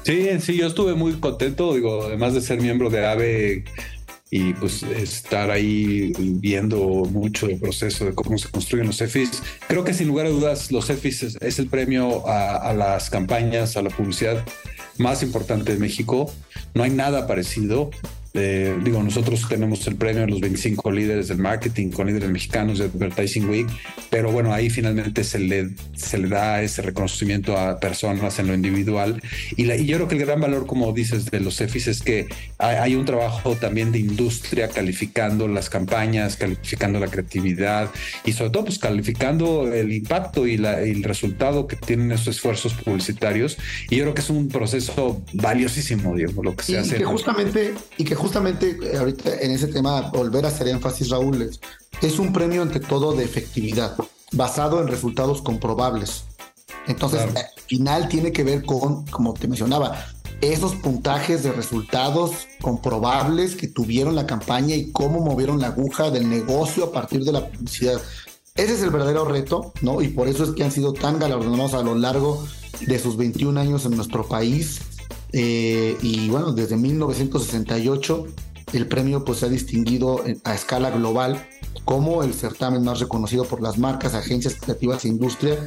Sí, 0.04 0.30
sí, 0.40 0.58
yo 0.58 0.68
estuve 0.68 0.94
muy 0.94 1.14
contento, 1.14 1.74
digo, 1.74 2.04
además 2.04 2.36
de 2.36 2.42
ser 2.42 2.62
miembro 2.62 2.92
de 2.92 3.06
AVE 3.06 3.66
y 4.36 4.54
pues 4.54 4.84
estar 4.84 5.50
ahí 5.50 6.12
viendo 6.20 6.78
mucho 7.06 7.48
el 7.48 7.58
proceso 7.58 8.04
de 8.04 8.14
cómo 8.14 8.38
se 8.38 8.50
construyen 8.50 8.88
los 8.88 9.00
EFIs. 9.00 9.42
Creo 9.70 9.86
que 9.86 9.94
sin 9.94 10.10
lugar 10.10 10.26
a 10.26 10.30
dudas 10.30 10.74
los 10.74 10.90
EFIs 10.90 11.38
es, 11.40 11.60
el 11.60 11.68
premio 11.68 12.28
a, 12.28 12.74
las 12.74 13.10
campañas, 13.10 13.78
a 13.78 13.82
la 13.82 13.90
publicidad 13.90 14.44
más 14.98 15.24
importante 15.24 15.72
de 15.72 15.80
México. 15.80 16.30
No 16.74 16.84
hay 16.84 16.90
nada 16.90 17.28
parecido. 17.28 17.92
Eh, 18.38 18.78
digo, 18.84 19.02
nosotros 19.02 19.48
tenemos 19.48 19.88
el 19.88 19.96
premio 19.96 20.24
a 20.24 20.28
los 20.28 20.42
25 20.42 20.92
líderes 20.92 21.30
del 21.30 21.38
marketing 21.38 21.90
con 21.90 22.08
líderes 22.08 22.30
mexicanos 22.30 22.80
de 22.80 22.86
Advertising 22.86 23.50
Week, 23.50 23.68
pero 24.10 24.32
bueno, 24.32 24.54
ahí 24.54 24.70
finalmente 24.70 25.24
se 25.24 25.40
le, 25.40 25.70
se 25.96 26.18
le 26.18 26.28
da 26.28 26.62
ese 26.62 26.82
reconocimiento 26.82 27.58
a 27.58 27.80
personas 27.80 28.38
en 28.40 28.48
lo 28.48 28.54
individual. 28.54 29.22
Y, 29.56 29.66
la, 29.66 29.78
y 29.78 29.86
yo 29.86 29.98
creo 29.98 30.08
que 30.10 30.16
el 30.16 30.26
gran 30.26 30.42
valor, 30.42 30.66
como 30.66 30.92
dices, 30.92 31.32
de 31.32 31.40
los 31.40 31.62
EFIS 31.62 31.88
es 31.88 32.02
que 32.02 32.28
hay, 32.58 32.96
un 32.96 33.06
trabajo 33.06 33.56
también 33.56 33.92
de 33.92 34.00
industria 34.00 34.68
calificando 34.68 35.48
las 35.48 35.70
campañas, 35.70 36.36
calificando 36.36 37.00
la 37.00 37.08
creatividad 37.08 37.90
y 38.26 38.34
sobre 38.34 38.52
todo 38.52 38.66
pues 38.66 38.80
calificando 38.80 39.72
el 39.74 39.92
impacto 39.94 40.48
y, 40.48 40.58
la, 40.58 40.82
el 40.82 41.04
resultado 41.04 41.68
que 41.68 41.76
tienen 41.76 42.12
esos 42.12 42.36
esfuerzos 42.36 42.74
publicitarios. 42.74 43.58
Y 43.90 43.98
yo 43.98 44.04
creo 44.04 44.14
que 44.14 44.22
es 44.22 44.30
un 44.30 44.50
proceso 44.50 45.22
valiosísimo, 45.34 46.16
Diego, 46.16 46.44
lo 46.44 46.56
que 46.56 46.64
se 46.64 46.78
hace. 46.78 46.98
Que 46.98 47.06
justamente, 47.06 47.74
y 47.98 48.04
que 48.04 48.16
justamente 48.16 48.25
eh, 48.26 48.98
ahorita 48.98 49.40
en 49.42 49.52
ese 49.52 49.68
tema, 49.68 50.10
volver 50.12 50.46
a 50.46 50.50
hacer 50.50 50.68
énfasis, 50.68 51.10
Raúl, 51.10 51.50
es, 52.02 52.20
un 52.20 52.34
premio 52.34 52.62
ante 52.62 52.80
todo 52.80 53.14
de 53.14 53.24
efectividad, 53.24 53.96
basado 54.32 54.82
en 54.82 54.88
resultados 54.88 55.42
comprobables. 55.42 56.26
Entonces, 56.88 57.22
al 57.22 57.64
final 57.68 58.10
tiene 58.10 58.32
que 58.32 58.44
ver 58.44 58.64
con, 58.64 59.06
como 59.08 59.34
te 59.34 59.48
mencionaba, 59.48 60.06
esos 60.42 60.76
puntajes 60.76 61.44
de 61.44 61.52
resultados 61.52 62.48
comprobables 62.62 63.56
que 63.56 63.68
tuvieron 63.68 64.16
la 64.16 64.28
campaña 64.28 64.76
y 64.76 64.92
cómo 64.92 65.22
movieron 65.22 65.60
la 65.60 65.68
aguja 65.68 66.12
del 66.12 66.30
negocio 66.30 66.86
a 66.86 66.92
partir 66.92 67.24
de 67.24 67.32
la 67.32 67.50
publicidad. 67.50 68.02
Ese 68.56 68.74
es 68.74 68.82
el 68.82 68.90
verdadero 68.90 69.26
reto, 69.26 69.74
¿no? 69.82 70.02
Y 70.02 70.10
por 70.10 70.28
eso 70.28 70.44
es 70.44 70.52
que 70.52 70.64
han 70.64 70.72
sido 70.72 70.94
tan 70.94 71.20
galardonados 71.20 71.74
a 71.74 71.84
lo 71.84 71.96
largo 71.96 72.46
de 72.86 73.00
sus 73.00 73.18
21 73.18 73.60
años 73.60 73.86
en 73.86 73.96
nuestro 73.96 74.28
país 74.28 74.82
eh, 75.38 75.98
y 76.02 76.30
bueno, 76.30 76.54
desde 76.54 76.78
1968 76.78 78.26
el 78.72 78.88
premio 78.88 79.26
pues 79.26 79.40
se 79.40 79.48
ha 79.48 79.50
distinguido 79.50 80.24
a 80.46 80.56
escala 80.56 80.92
global 80.92 81.46
como 81.84 82.24
el 82.24 82.34
certamen 82.34 82.86
más 82.86 83.02
reconocido 83.02 83.44
por 83.44 83.62
las 83.62 83.78
marcas, 83.78 84.16
agencias 84.16 84.56
creativas 84.56 85.04
e 85.04 85.10
industria 85.10 85.58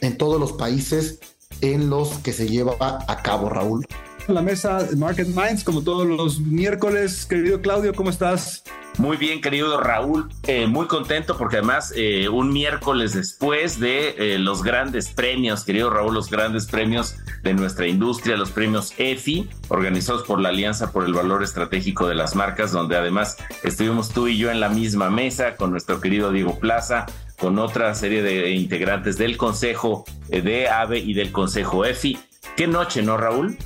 en 0.00 0.16
todos 0.16 0.40
los 0.40 0.52
países 0.54 1.20
en 1.60 1.90
los 1.90 2.08
que 2.20 2.32
se 2.32 2.48
lleva 2.48 2.74
a 2.80 3.22
cabo, 3.22 3.50
Raúl. 3.50 3.84
La 4.28 4.40
mesa 4.40 4.88
Market 4.96 5.28
Minds, 5.28 5.62
como 5.62 5.82
todos 5.82 6.06
los 6.06 6.40
miércoles. 6.40 7.26
Querido 7.26 7.60
Claudio, 7.60 7.94
¿cómo 7.94 8.08
estás? 8.08 8.64
Muy 8.98 9.16
bien, 9.16 9.40
querido 9.40 9.80
Raúl, 9.80 10.28
eh, 10.42 10.66
muy 10.66 10.88
contento 10.88 11.38
porque 11.38 11.58
además 11.58 11.92
eh, 11.94 12.28
un 12.28 12.52
miércoles 12.52 13.14
después 13.14 13.78
de 13.78 14.16
eh, 14.18 14.38
los 14.40 14.64
grandes 14.64 15.08
premios, 15.08 15.62
querido 15.62 15.88
Raúl, 15.88 16.14
los 16.14 16.28
grandes 16.28 16.66
premios 16.66 17.16
de 17.44 17.54
nuestra 17.54 17.86
industria, 17.86 18.36
los 18.36 18.50
premios 18.50 18.92
EFI, 18.98 19.48
organizados 19.68 20.24
por 20.24 20.40
la 20.40 20.48
Alianza 20.48 20.90
por 20.90 21.04
el 21.04 21.14
Valor 21.14 21.44
Estratégico 21.44 22.08
de 22.08 22.16
las 22.16 22.34
Marcas, 22.34 22.72
donde 22.72 22.96
además 22.96 23.36
estuvimos 23.62 24.08
tú 24.08 24.26
y 24.26 24.36
yo 24.36 24.50
en 24.50 24.58
la 24.58 24.68
misma 24.68 25.10
mesa 25.10 25.54
con 25.54 25.70
nuestro 25.70 26.00
querido 26.00 26.32
Diego 26.32 26.58
Plaza, 26.58 27.06
con 27.38 27.60
otra 27.60 27.94
serie 27.94 28.24
de 28.24 28.50
integrantes 28.50 29.16
del 29.16 29.36
Consejo 29.36 30.06
de 30.26 30.68
AVE 30.68 30.98
y 30.98 31.14
del 31.14 31.30
Consejo 31.30 31.84
EFI. 31.84 32.18
Qué 32.56 32.66
noche, 32.66 33.02
¿no, 33.02 33.16
Raúl? 33.16 33.56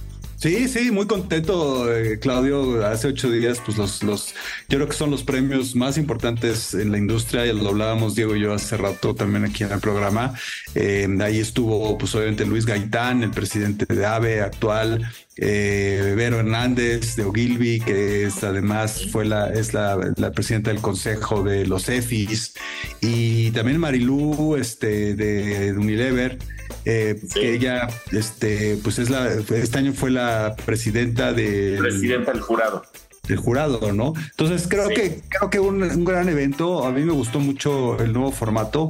Sí, 0.43 0.67
sí, 0.67 0.91
muy 0.91 1.07
contento, 1.07 1.95
eh, 1.95 2.19
Claudio. 2.19 2.85
Hace 2.85 3.07
ocho 3.07 3.31
días, 3.31 3.63
pues 3.65 3.79
los, 3.79 4.03
los, 4.03 4.35
yo 4.69 4.79
creo 4.79 4.89
que 4.89 4.97
son 4.97 5.13
los 5.13 5.23
premios 5.23 5.77
más 5.77 5.97
importantes 5.97 6.75
en 6.75 6.91
la 6.91 6.99
industria. 6.99 7.47
Ya 7.47 7.53
lo 7.53 7.69
hablábamos 7.69 8.17
Diego 8.17 8.35
y 8.35 8.41
yo 8.41 8.53
hace 8.53 8.77
rato 8.77 9.15
también 9.15 9.45
aquí 9.45 9.63
en 9.63 9.71
el 9.71 9.79
programa. 9.79 10.35
Eh, 10.75 11.07
ahí 11.21 11.39
estuvo, 11.39 11.97
pues 11.97 12.13
obviamente 12.17 12.45
Luis 12.45 12.67
Gaitán, 12.67 13.23
el 13.23 13.31
presidente 13.31 13.87
de 13.87 14.05
AVE 14.05 14.41
actual, 14.41 15.09
eh, 15.37 16.13
Vero 16.17 16.41
Hernández 16.41 17.15
de 17.15 17.23
Ogilvy, 17.23 17.79
que 17.79 18.25
es 18.25 18.43
además 18.43 19.07
fue 19.13 19.25
la, 19.25 19.49
es 19.49 19.73
la, 19.73 19.97
presidenta 20.35 20.73
del 20.73 20.81
consejo 20.81 21.45
de 21.45 21.67
los 21.67 21.89
EFIs, 21.89 22.55
y 23.01 23.53
también 23.53 23.79
Marilú 23.79 24.57
este, 24.57 25.15
de 25.15 25.73
Unilever 25.73 26.37
eh, 26.85 27.21
que 27.35 27.55
ella, 27.55 27.89
este, 28.11 28.79
pues 28.83 28.99
es 28.99 29.11
la, 29.11 29.31
este 29.33 29.79
año 29.79 29.93
fue 29.93 30.11
la 30.11 30.55
presidenta 30.65 31.33
del... 31.33 31.79
Presidenta 31.79 32.33
del 32.33 32.41
jurado. 32.41 32.83
Del 33.29 33.39
jurado, 33.39 33.93
¿no? 33.93 34.15
Entonces 34.31 34.67
creo 34.69 34.89
que 34.89 35.23
creo 35.29 35.49
que 35.49 35.61
un, 35.61 35.83
un, 35.83 36.05
gran 36.05 36.29
evento. 36.29 36.85
A 36.85 36.91
mí 36.91 37.03
me 37.03 37.13
gustó 37.13 37.39
mucho 37.39 37.99
el 38.03 38.13
nuevo 38.13 38.33
formato. 38.33 38.89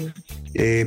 Eh, 0.55 0.87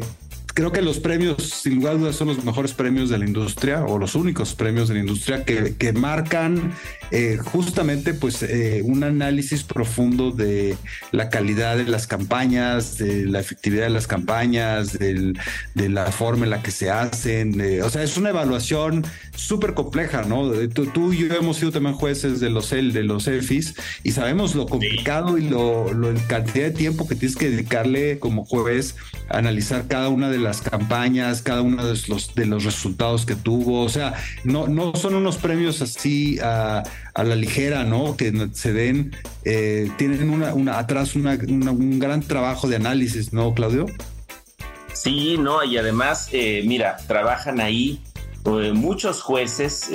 creo 0.56 0.72
que 0.72 0.82
los 0.82 1.00
premios, 1.00 1.44
sin 1.44 1.76
lugar 1.76 1.96
a 1.96 1.98
dudas, 1.98 2.16
son 2.16 2.30
los 2.30 2.44
mejores 2.44 2.74
premios 2.74 3.10
de 3.10 3.18
la 3.18 3.26
industria 3.26 3.84
o 3.84 4.00
los 4.00 4.16
únicos 4.16 4.56
premios 4.56 4.88
de 4.88 4.96
la 4.96 5.02
industria 5.02 5.44
que, 5.44 5.76
que 5.76 5.92
marcan 5.92 6.72
eh, 7.12 7.38
justamente 7.44 8.14
pues 8.14 8.42
eh, 8.42 8.82
un 8.84 9.04
análisis 9.04 9.64
profundo 9.64 10.32
de 10.32 10.78
la 11.12 11.30
calidad 11.30 11.76
de 11.76 11.84
las 11.84 12.08
campañas, 12.08 12.98
de 12.98 13.26
la 13.26 13.42
efectividad 13.42 13.84
de 13.84 13.90
las 13.90 14.08
campañas, 14.08 14.98
de 14.98 15.36
la 15.90 16.06
forma 16.12 16.46
en 16.46 16.52
la 16.52 16.64
que 16.64 16.72
se 16.72 16.90
hacen. 16.90 17.62
o 17.84 17.90
sea, 17.90 18.04
es 18.04 18.16
una 18.16 18.30
evaluación 18.30 19.06
súper 19.36 19.74
compleja, 19.74 20.24
¿no? 20.24 20.52
Tú, 20.70 21.12
y 21.12 21.28
yo 21.28 21.36
hemos 21.36 21.58
sido 21.58 21.74
también 21.74 21.96
jueces 21.96 22.40
de 22.40 22.50
los 22.50 22.70
de 22.70 23.04
los 23.04 23.28
EFIs 23.28 23.76
y 24.04 24.12
sabemos 24.12 24.56
lo 24.56 24.66
complicado 24.66 25.38
y 25.38 25.50
lo, 25.50 25.94
lo 25.94 26.14
cantidad 26.28 26.66
de 26.66 26.72
tiempo 26.72 27.08
que 27.08 27.16
tienes 27.16 27.38
que 27.38 27.50
dedicarle 27.50 28.20
como 28.20 28.46
juez 28.46 28.96
a 29.30 29.38
analizar 29.38 29.88
cada 29.88 30.10
una 30.10 30.30
de 30.30 30.40
las 30.40 30.45
campañas, 30.54 31.42
cada 31.42 31.62
uno 31.62 31.86
de 31.86 32.00
los, 32.08 32.36
de 32.36 32.46
los 32.46 32.64
resultados 32.64 33.25
que 33.25 33.36
tuvo. 33.36 33.82
O 33.82 33.90
sea, 33.90 34.14
no, 34.44 34.68
no 34.68 34.96
son 34.96 35.16
unos 35.16 35.38
premios 35.38 35.82
así 35.82 36.40
a, 36.42 36.84
la 37.16 37.36
ligera, 37.36 37.84
¿no? 37.84 38.18
Que 38.18 38.50
se 38.54 38.74
den, 38.74 39.16
eh, 39.46 39.90
tienen 39.98 40.30
una, 40.30 40.54
una 40.54 40.80
atrás 40.80 41.16
un 41.16 42.00
gran 42.00 42.22
trabajo 42.22 42.68
de 42.68 42.75
análisis, 42.75 43.34
¿no, 43.34 43.54
Claudio? 43.54 43.86
Sí, 44.94 45.38
no, 45.38 45.64
y 45.64 45.78
además, 45.78 46.30
eh, 46.32 46.64
mira, 46.66 46.98
trabajan 47.08 47.60
ahí 47.60 48.02
eh, 48.46 48.72
muchos 48.74 49.22
jueces, 49.22 49.90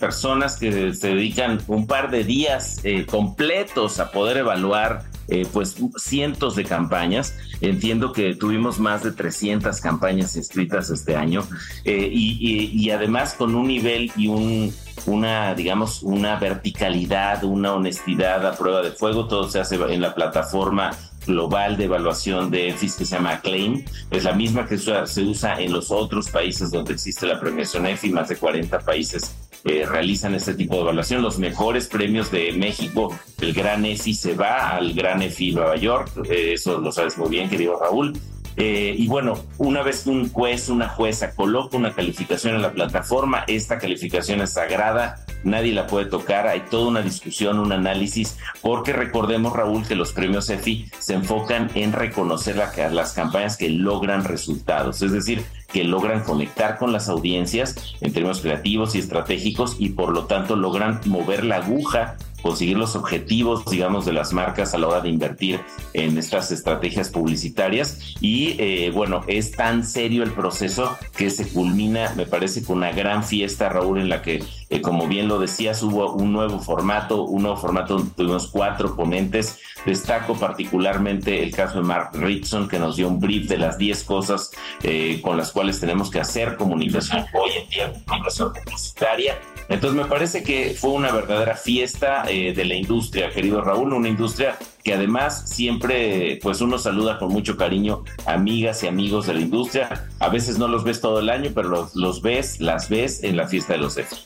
personas 0.00 0.56
que 0.56 0.94
se 0.94 1.08
dedican 1.08 1.60
un 1.68 1.86
par 1.86 2.10
de 2.10 2.24
días 2.24 2.82
completos 3.06 4.00
a 4.00 4.10
poder 4.10 4.38
evaluar 4.38 5.11
pues 5.52 5.76
cientos 5.96 6.56
de 6.56 6.64
campañas 6.64 7.34
Entiendo 7.62 8.12
que 8.12 8.34
tuvimos 8.34 8.80
más 8.80 9.04
de 9.04 9.12
300 9.12 9.80
campañas 9.80 10.34
escritas 10.34 10.90
este 10.90 11.14
año 11.14 11.46
eh, 11.84 12.10
y, 12.12 12.90
además 12.90 13.34
con 13.34 13.54
un 13.54 13.68
nivel 13.68 14.10
y 14.16 14.26
un, 14.26 14.74
una, 15.06 15.54
digamos, 15.54 16.02
una 16.02 16.40
verticalidad, 16.40 17.44
una 17.44 17.72
honestidad 17.72 18.44
a 18.44 18.56
prueba 18.56 18.82
de 18.82 18.90
fuego. 18.90 19.28
Todo 19.28 19.48
se 19.48 19.60
hace 19.60 19.76
en 19.76 20.00
la 20.00 20.12
plataforma 20.12 20.90
global 21.26 21.76
de 21.76 21.84
evaluación 21.84 22.50
de 22.50 22.68
EFIS 22.68 22.96
que 22.96 23.04
se 23.04 23.16
llama 23.16 23.32
Acclaim. 23.32 23.84
Es 24.10 24.24
la 24.24 24.32
misma 24.32 24.66
que 24.66 24.78
se 24.78 25.22
usa 25.22 25.60
en 25.60 25.72
los 25.72 25.90
otros 25.90 26.28
países 26.28 26.70
donde 26.70 26.94
existe 26.94 27.26
la 27.26 27.40
premiación 27.40 27.86
EFI, 27.86 28.10
más 28.10 28.28
de 28.28 28.36
40 28.36 28.78
países 28.80 29.34
eh, 29.64 29.86
realizan 29.86 30.34
este 30.34 30.54
tipo 30.54 30.74
de 30.74 30.80
evaluación. 30.80 31.22
Los 31.22 31.38
mejores 31.38 31.86
premios 31.86 32.32
de 32.32 32.52
México, 32.52 33.16
el 33.40 33.52
Gran 33.52 33.84
EFI 33.84 34.14
se 34.14 34.34
va 34.34 34.70
al 34.70 34.92
Gran 34.92 35.22
EFI 35.22 35.52
Nueva 35.52 35.76
York, 35.76 36.10
eh, 36.28 36.54
eso 36.54 36.78
lo 36.78 36.90
sabes 36.90 37.16
muy 37.16 37.30
bien, 37.30 37.48
querido 37.48 37.78
Raúl. 37.78 38.12
Eh, 38.56 38.94
y 38.98 39.06
bueno, 39.06 39.34
una 39.58 39.82
vez 39.82 40.02
que 40.02 40.10
un 40.10 40.28
juez, 40.30 40.68
una 40.68 40.88
jueza 40.88 41.34
coloca 41.34 41.76
una 41.76 41.94
calificación 41.94 42.56
en 42.56 42.62
la 42.62 42.72
plataforma, 42.72 43.44
esta 43.46 43.78
calificación 43.78 44.40
es 44.40 44.52
sagrada, 44.52 45.24
nadie 45.44 45.72
la 45.72 45.86
puede 45.86 46.06
tocar, 46.06 46.46
hay 46.46 46.60
toda 46.70 46.88
una 46.88 47.02
discusión, 47.02 47.58
un 47.58 47.72
análisis, 47.72 48.38
porque 48.60 48.92
recordemos, 48.92 49.54
Raúl, 49.54 49.86
que 49.86 49.94
los 49.94 50.12
premios 50.12 50.48
EFI 50.50 50.90
se 50.98 51.14
enfocan 51.14 51.70
en 51.74 51.92
reconocer 51.92 52.56
las 52.56 53.12
campañas 53.12 53.56
que 53.56 53.68
logran 53.68 54.24
resultados, 54.24 55.02
es 55.02 55.12
decir, 55.12 55.44
que 55.72 55.84
logran 55.84 56.22
conectar 56.22 56.78
con 56.78 56.92
las 56.92 57.08
audiencias 57.08 57.94
en 58.00 58.12
términos 58.12 58.40
creativos 58.40 58.94
y 58.94 58.98
estratégicos 58.98 59.76
y 59.78 59.90
por 59.90 60.12
lo 60.12 60.26
tanto 60.26 60.54
logran 60.54 61.00
mover 61.06 61.44
la 61.44 61.56
aguja 61.56 62.16
conseguir 62.42 62.76
los 62.76 62.96
objetivos, 62.96 63.64
digamos, 63.70 64.04
de 64.04 64.12
las 64.12 64.32
marcas 64.32 64.74
a 64.74 64.78
la 64.78 64.88
hora 64.88 65.00
de 65.00 65.08
invertir 65.08 65.60
en 65.94 66.18
estas 66.18 66.50
estrategias 66.50 67.08
publicitarias. 67.08 68.16
Y 68.20 68.56
eh, 68.58 68.90
bueno, 68.92 69.22
es 69.28 69.52
tan 69.52 69.86
serio 69.86 70.22
el 70.24 70.32
proceso 70.32 70.96
que 71.16 71.30
se 71.30 71.48
culmina, 71.48 72.12
me 72.16 72.26
parece, 72.26 72.64
con 72.64 72.78
una 72.78 72.92
gran 72.92 73.24
fiesta, 73.24 73.68
Raúl, 73.68 74.00
en 74.00 74.08
la 74.08 74.22
que, 74.22 74.44
eh, 74.72 74.80
como 74.80 75.06
bien 75.06 75.28
lo 75.28 75.38
decías, 75.38 75.82
hubo 75.82 76.12
un 76.12 76.32
nuevo 76.32 76.58
formato, 76.58 77.24
un 77.24 77.42
nuevo 77.42 77.56
formato 77.58 77.98
donde 77.98 78.10
tuvimos 78.16 78.48
cuatro 78.48 78.96
ponentes. 78.96 79.60
Destaco 79.84 80.34
particularmente 80.34 81.42
el 81.42 81.54
caso 81.54 81.78
de 81.78 81.84
Mark 81.84 82.10
Ritson, 82.14 82.68
que 82.68 82.78
nos 82.78 82.96
dio 82.96 83.08
un 83.08 83.20
brief 83.20 83.48
de 83.48 83.58
las 83.58 83.78
10 83.78 84.04
cosas 84.04 84.50
eh, 84.82 85.20
con 85.22 85.36
las 85.36 85.52
cuales 85.52 85.78
tenemos 85.78 86.10
que 86.10 86.20
hacer 86.20 86.56
comunicación 86.56 87.26
hoy 87.34 87.50
en 87.62 87.68
día, 87.68 87.92
comunicación 88.06 88.52
publicitaria 88.52 89.36
entonces 89.68 90.02
me 90.02 90.06
parece 90.06 90.42
que 90.42 90.74
fue 90.78 90.90
una 90.90 91.12
verdadera 91.12 91.56
fiesta 91.56 92.24
eh, 92.28 92.52
de 92.52 92.64
la 92.64 92.74
industria, 92.74 93.30
querido 93.30 93.62
Raúl, 93.62 93.92
una 93.92 94.08
industria 94.08 94.58
que 94.84 94.92
además 94.92 95.48
siempre 95.48 96.38
pues 96.42 96.60
uno 96.60 96.78
saluda 96.78 97.18
con 97.18 97.30
mucho 97.30 97.56
cariño 97.56 98.04
amigas 98.26 98.82
y 98.82 98.88
amigos 98.88 99.26
de 99.26 99.34
la 99.34 99.40
industria. 99.40 100.10
A 100.18 100.28
veces 100.28 100.58
no 100.58 100.68
los 100.68 100.84
ves 100.84 101.00
todo 101.00 101.20
el 101.20 101.30
año, 101.30 101.52
pero 101.54 101.88
los, 101.94 102.22
ves, 102.22 102.60
las 102.60 102.88
ves 102.88 103.22
en 103.22 103.36
la 103.36 103.46
fiesta 103.46 103.74
de 103.74 103.78
los 103.78 103.96
EFI. 103.96 104.16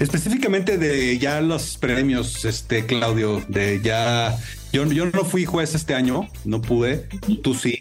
Específicamente 0.00 0.78
de 0.78 1.18
ya 1.18 1.42
los 1.42 1.76
premios, 1.76 2.46
este 2.46 2.86
Claudio, 2.86 3.42
de 3.48 3.80
ya 3.82 4.36
yo, 4.72 4.84
yo 4.86 5.06
no 5.06 5.26
fui 5.26 5.44
juez 5.44 5.74
este 5.74 5.94
año, 5.94 6.26
no 6.46 6.62
pude, 6.62 7.06
tú 7.42 7.54
sí. 7.54 7.78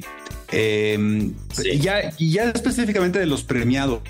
Em, 0.51 1.33
ya, 1.79 2.11
ya 2.17 2.43
específicamente 2.49 3.19
de 3.19 3.27
los 3.27 3.43
premiados, 3.43 4.01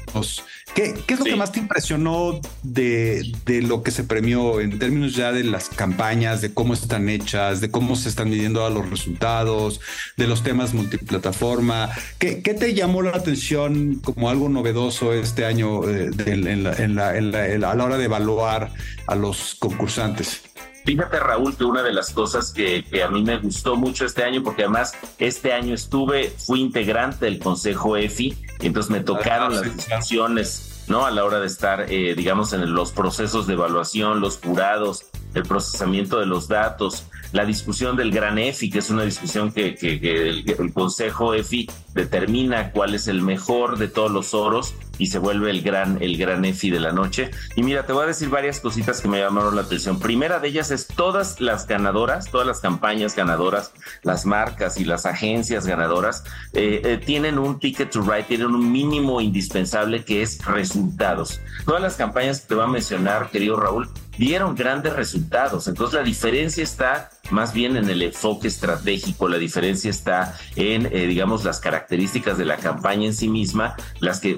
¿qué, 0.73 0.93
es 1.07 1.19
lo 1.19 1.25
que 1.25 1.35
más 1.35 1.51
te 1.51 1.59
impresionó 1.59 2.39
de, 2.63 3.33
lo 3.63 3.83
que 3.83 3.91
se 3.91 4.05
premió 4.05 4.61
en 4.61 4.79
términos 4.79 5.15
ya 5.15 5.33
de 5.33 5.43
las 5.43 5.67
campañas, 5.67 6.39
de 6.41 6.53
cómo 6.53 6.73
están 6.73 7.09
hechas, 7.09 7.59
de 7.59 7.69
cómo 7.69 7.97
se 7.97 8.07
están 8.07 8.29
midiendo 8.29 8.65
a 8.65 8.69
los 8.69 8.89
resultados, 8.89 9.81
de 10.15 10.27
los 10.27 10.41
temas 10.41 10.73
multiplataforma? 10.73 11.89
¿Qué, 12.19 12.35
te 12.37 12.73
llamó 12.73 13.01
la 13.01 13.11
atención 13.11 13.95
como 13.95 14.29
algo 14.29 14.47
novedoso 14.47 15.13
este 15.13 15.45
año 15.45 15.81
eh, 15.89 16.09
a 16.15 17.75
la 17.75 17.83
hora 17.83 17.97
de 17.97 18.05
evaluar 18.05 18.71
a 19.07 19.15
los 19.15 19.55
concursantes? 19.55 20.48
Fíjate, 20.89 21.19
Raúl, 21.19 21.55
que 21.55 21.65
una 21.65 21.83
de 21.83 21.93
las 21.93 22.09
cosas 22.09 22.51
que, 22.51 22.83
a 23.03 23.09
mí 23.09 23.21
me 23.21 23.37
gustó 23.37 23.75
mucho 23.75 24.07
este 24.07 24.23
año, 24.23 24.41
porque 24.41 24.63
además 24.63 24.95
este 25.19 25.53
año 25.53 25.75
estuve, 25.75 26.31
fui 26.31 26.61
integrante 26.61 27.25
del 27.25 27.37
Consejo 27.37 27.95
EFI, 27.95 28.35
y 28.59 28.65
entonces 28.65 28.89
me 28.89 29.01
tocaron 29.01 29.53
las 29.53 29.71
discusiones, 29.71 30.85
¿no? 30.87 31.05
A 31.05 31.11
la 31.11 31.25
hora 31.25 31.39
de 31.39 31.45
estar, 31.45 31.85
eh, 31.91 32.15
digamos, 32.15 32.53
en 32.53 32.73
los 32.73 32.91
procesos 32.91 33.45
de 33.45 33.53
evaluación, 33.53 34.19
los 34.19 34.39
jurados, 34.39 35.05
el 35.35 35.43
procesamiento 35.43 36.19
de 36.19 36.25
los 36.25 36.47
datos, 36.47 37.05
la 37.31 37.45
discusión 37.45 37.95
del 37.95 38.11
gran 38.11 38.37
EFI, 38.37 38.69
que 38.69 38.79
es 38.79 38.89
una 38.89 39.03
discusión 39.03 39.51
que, 39.51 39.77
el, 39.81 40.73
Consejo 40.73 41.33
EFI 41.33 41.69
determina 41.93 42.71
cuál 42.71 42.95
es 42.95 43.07
el 43.07 43.21
mejor 43.21 43.77
de 43.77 43.87
todos 43.87 44.11
los 44.11 44.33
oros 44.33 44.73
y 44.97 45.07
se 45.07 45.19
vuelve 45.19 45.49
el 45.49 45.61
gran, 45.61 45.97
el 46.01 46.17
gran 46.17 46.43
EFI 46.45 46.69
de 46.69 46.79
la 46.79 46.91
noche. 46.91 47.31
Y 47.55 47.63
mira, 47.63 47.85
te 47.85 47.93
voy 47.93 48.03
a 48.03 48.07
decir 48.07 48.29
varias 48.29 48.59
cositas 48.59 49.01
que 49.01 49.07
me 49.07 49.19
llamaron 49.19 49.55
la 49.55 49.61
atención. 49.61 49.99
Primera 49.99 50.39
de 50.39 50.49
ellas 50.49 50.71
es 50.71 50.87
todas 50.87 51.39
las 51.39 51.67
ganadoras, 51.67 52.29
todas 52.29 52.45
las 52.45 52.59
campañas 52.59 53.15
ganadoras, 53.15 53.73
las 54.03 54.25
marcas 54.25 54.79
y 54.79 54.85
las 54.85 55.05
agencias 55.05 55.65
ganadoras, 55.65 56.23
eh, 56.53 56.81
eh, 56.83 57.01
tienen 57.03 57.39
un 57.39 57.59
ticket 57.59 57.89
to 57.89 58.01
ride, 58.01 58.23
tienen 58.23 58.47
un 58.47 58.71
mínimo 58.71 59.21
indispensable 59.21 60.03
que 60.03 60.21
es 60.21 60.43
resultados. 60.45 61.41
Todas 61.65 61.81
las 61.81 61.95
campañas 61.95 62.41
que 62.41 62.47
te 62.47 62.55
voy 62.55 62.65
a 62.65 62.67
mencionar, 62.67 63.29
querido 63.29 63.55
Raúl, 63.55 63.89
dieron 64.19 64.53
grandes 64.53 64.93
resultados. 64.93 65.69
Entonces 65.69 65.97
la 65.97 66.03
diferencia 66.03 66.61
está 66.61 67.09
más 67.31 67.53
bien 67.53 67.77
en 67.77 67.89
el 67.89 68.01
enfoque 68.01 68.47
estratégico, 68.47 69.29
la 69.29 69.37
diferencia 69.37 69.89
está 69.89 70.35
en, 70.55 70.87
eh, 70.87 71.07
digamos, 71.07 71.43
las 71.43 71.59
características 71.59 72.37
de 72.37 72.43
la 72.45 72.57
campaña 72.57 73.05
en 73.05 73.13
sí 73.13 73.29
misma, 73.29 73.75
las 73.99 74.19
que 74.19 74.37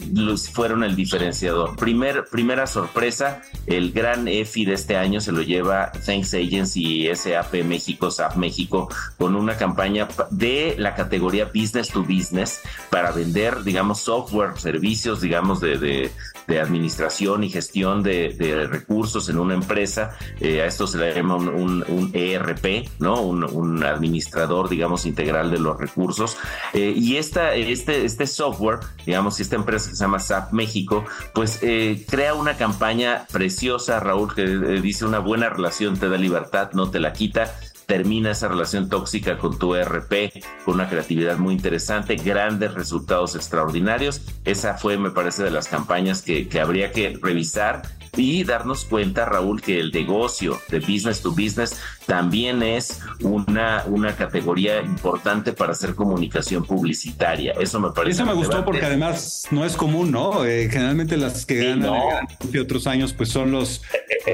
fueron 0.53 0.83
el 0.83 0.95
diferenciador. 0.95 1.75
Primer, 1.77 2.25
primera 2.25 2.67
sorpresa, 2.67 3.41
el 3.65 3.91
gran 3.91 4.27
EFI 4.27 4.65
de 4.65 4.73
este 4.73 4.97
año 4.97 5.19
se 5.19 5.31
lo 5.31 5.41
lleva 5.41 5.91
Thanks 6.05 6.33
Agency 6.33 7.07
y 7.07 7.15
SAP 7.15 7.63
México, 7.63 8.11
SAP 8.11 8.35
México, 8.35 8.89
con 9.17 9.35
una 9.35 9.57
campaña 9.57 10.07
de 10.29 10.75
la 10.77 10.93
categoría 10.93 11.45
Business 11.45 11.89
to 11.89 12.03
Business 12.03 12.61
para 12.89 13.11
vender, 13.11 13.63
digamos, 13.63 14.01
software, 14.01 14.59
servicios, 14.59 15.21
digamos, 15.21 15.59
de, 15.59 15.77
de, 15.77 16.11
administración 16.59 17.43
y 17.43 17.49
gestión 17.49 18.03
de, 18.03 18.35
recursos 18.69 19.29
en 19.29 19.37
una 19.39 19.53
empresa. 19.53 20.17
Eh, 20.39 20.61
a 20.61 20.65
esto 20.65 20.87
se 20.87 20.97
le 20.97 21.13
llama 21.13 21.35
un, 21.35 21.83
un 21.87 22.11
ERP, 22.13 22.89
¿no? 22.99 23.21
Un, 23.21 23.83
administrador, 23.83 24.69
digamos, 24.69 25.05
integral 25.05 25.51
de 25.51 25.59
los 25.59 25.79
recursos. 25.79 26.37
Eh, 26.73 26.93
y 26.95 27.17
esta, 27.17 27.53
este, 27.53 28.05
este 28.05 28.27
software, 28.27 28.79
digamos, 29.05 29.39
esta 29.39 29.55
empresa 29.55 29.89
que 29.89 29.95
se 29.95 30.03
llama 30.03 30.19
SAP 30.19 30.51
México, 30.53 31.05
pues 31.33 31.59
eh, 31.61 32.05
crea 32.09 32.33
una 32.33 32.57
campaña 32.57 33.25
preciosa, 33.31 33.99
Raúl, 33.99 34.33
que 34.33 34.43
eh, 34.43 34.81
dice 34.81 35.05
una 35.05 35.19
buena 35.19 35.49
relación 35.49 35.97
te 35.97 36.09
da 36.09 36.17
libertad, 36.17 36.71
no 36.73 36.89
te 36.89 36.99
la 36.99 37.13
quita 37.13 37.53
termina 37.91 38.31
esa 38.31 38.47
relación 38.47 38.87
tóxica 38.87 39.37
con 39.37 39.59
tu 39.59 39.75
ERP 39.75 40.31
con 40.63 40.75
una 40.75 40.87
creatividad 40.87 41.37
muy 41.37 41.53
interesante, 41.53 42.15
grandes 42.15 42.73
resultados 42.73 43.35
extraordinarios. 43.35 44.21
Esa 44.45 44.77
fue, 44.77 44.97
me 44.97 45.11
parece, 45.11 45.43
de 45.43 45.51
las 45.51 45.67
campañas 45.67 46.21
que, 46.21 46.47
que 46.47 46.61
habría 46.61 46.93
que 46.93 47.19
revisar 47.21 47.81
y 48.17 48.43
darnos 48.43 48.85
cuenta, 48.85 49.25
Raúl, 49.25 49.61
que 49.61 49.79
el 49.79 49.91
negocio 49.91 50.59
de 50.69 50.79
business 50.79 51.21
to 51.21 51.31
business 51.31 51.77
también 52.05 52.61
es 52.61 52.99
una, 53.21 53.83
una 53.87 54.15
categoría 54.15 54.81
importante 54.81 55.53
para 55.53 55.71
hacer 55.71 55.95
comunicación 55.95 56.65
publicitaria. 56.65 57.53
Eso 57.53 57.79
me 57.79 57.91
parece. 57.91 58.21
Eso 58.21 58.25
me 58.25 58.33
gustó 58.33 58.65
porque 58.65 58.85
además 58.85 59.47
no 59.51 59.65
es 59.65 59.77
común, 59.77 60.11
¿no? 60.11 60.43
Eh, 60.43 60.67
generalmente 60.69 61.15
las 61.15 61.45
que 61.45 61.63
ganan 61.63 62.27
de 62.43 62.59
otros 62.59 62.87
años, 62.87 63.13
pues 63.13 63.29
son 63.29 63.51
los, 63.51 63.81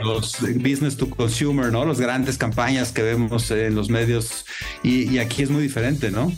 los 0.04 0.42
business 0.56 0.98
to 0.98 1.10
consumer, 1.10 1.72
¿no? 1.72 1.86
Los 1.86 2.00
grandes 2.00 2.38
campañas 2.38 2.92
que 2.92 3.04
vemos 3.04 3.52
en 3.52 3.76
los 3.76 3.90
medios 3.90 4.46
y, 4.82 5.12
y 5.12 5.20
aquí 5.20 5.44
es 5.44 5.52
muy 5.52 5.62
diferente, 5.62 6.10
¿no? 6.10 6.32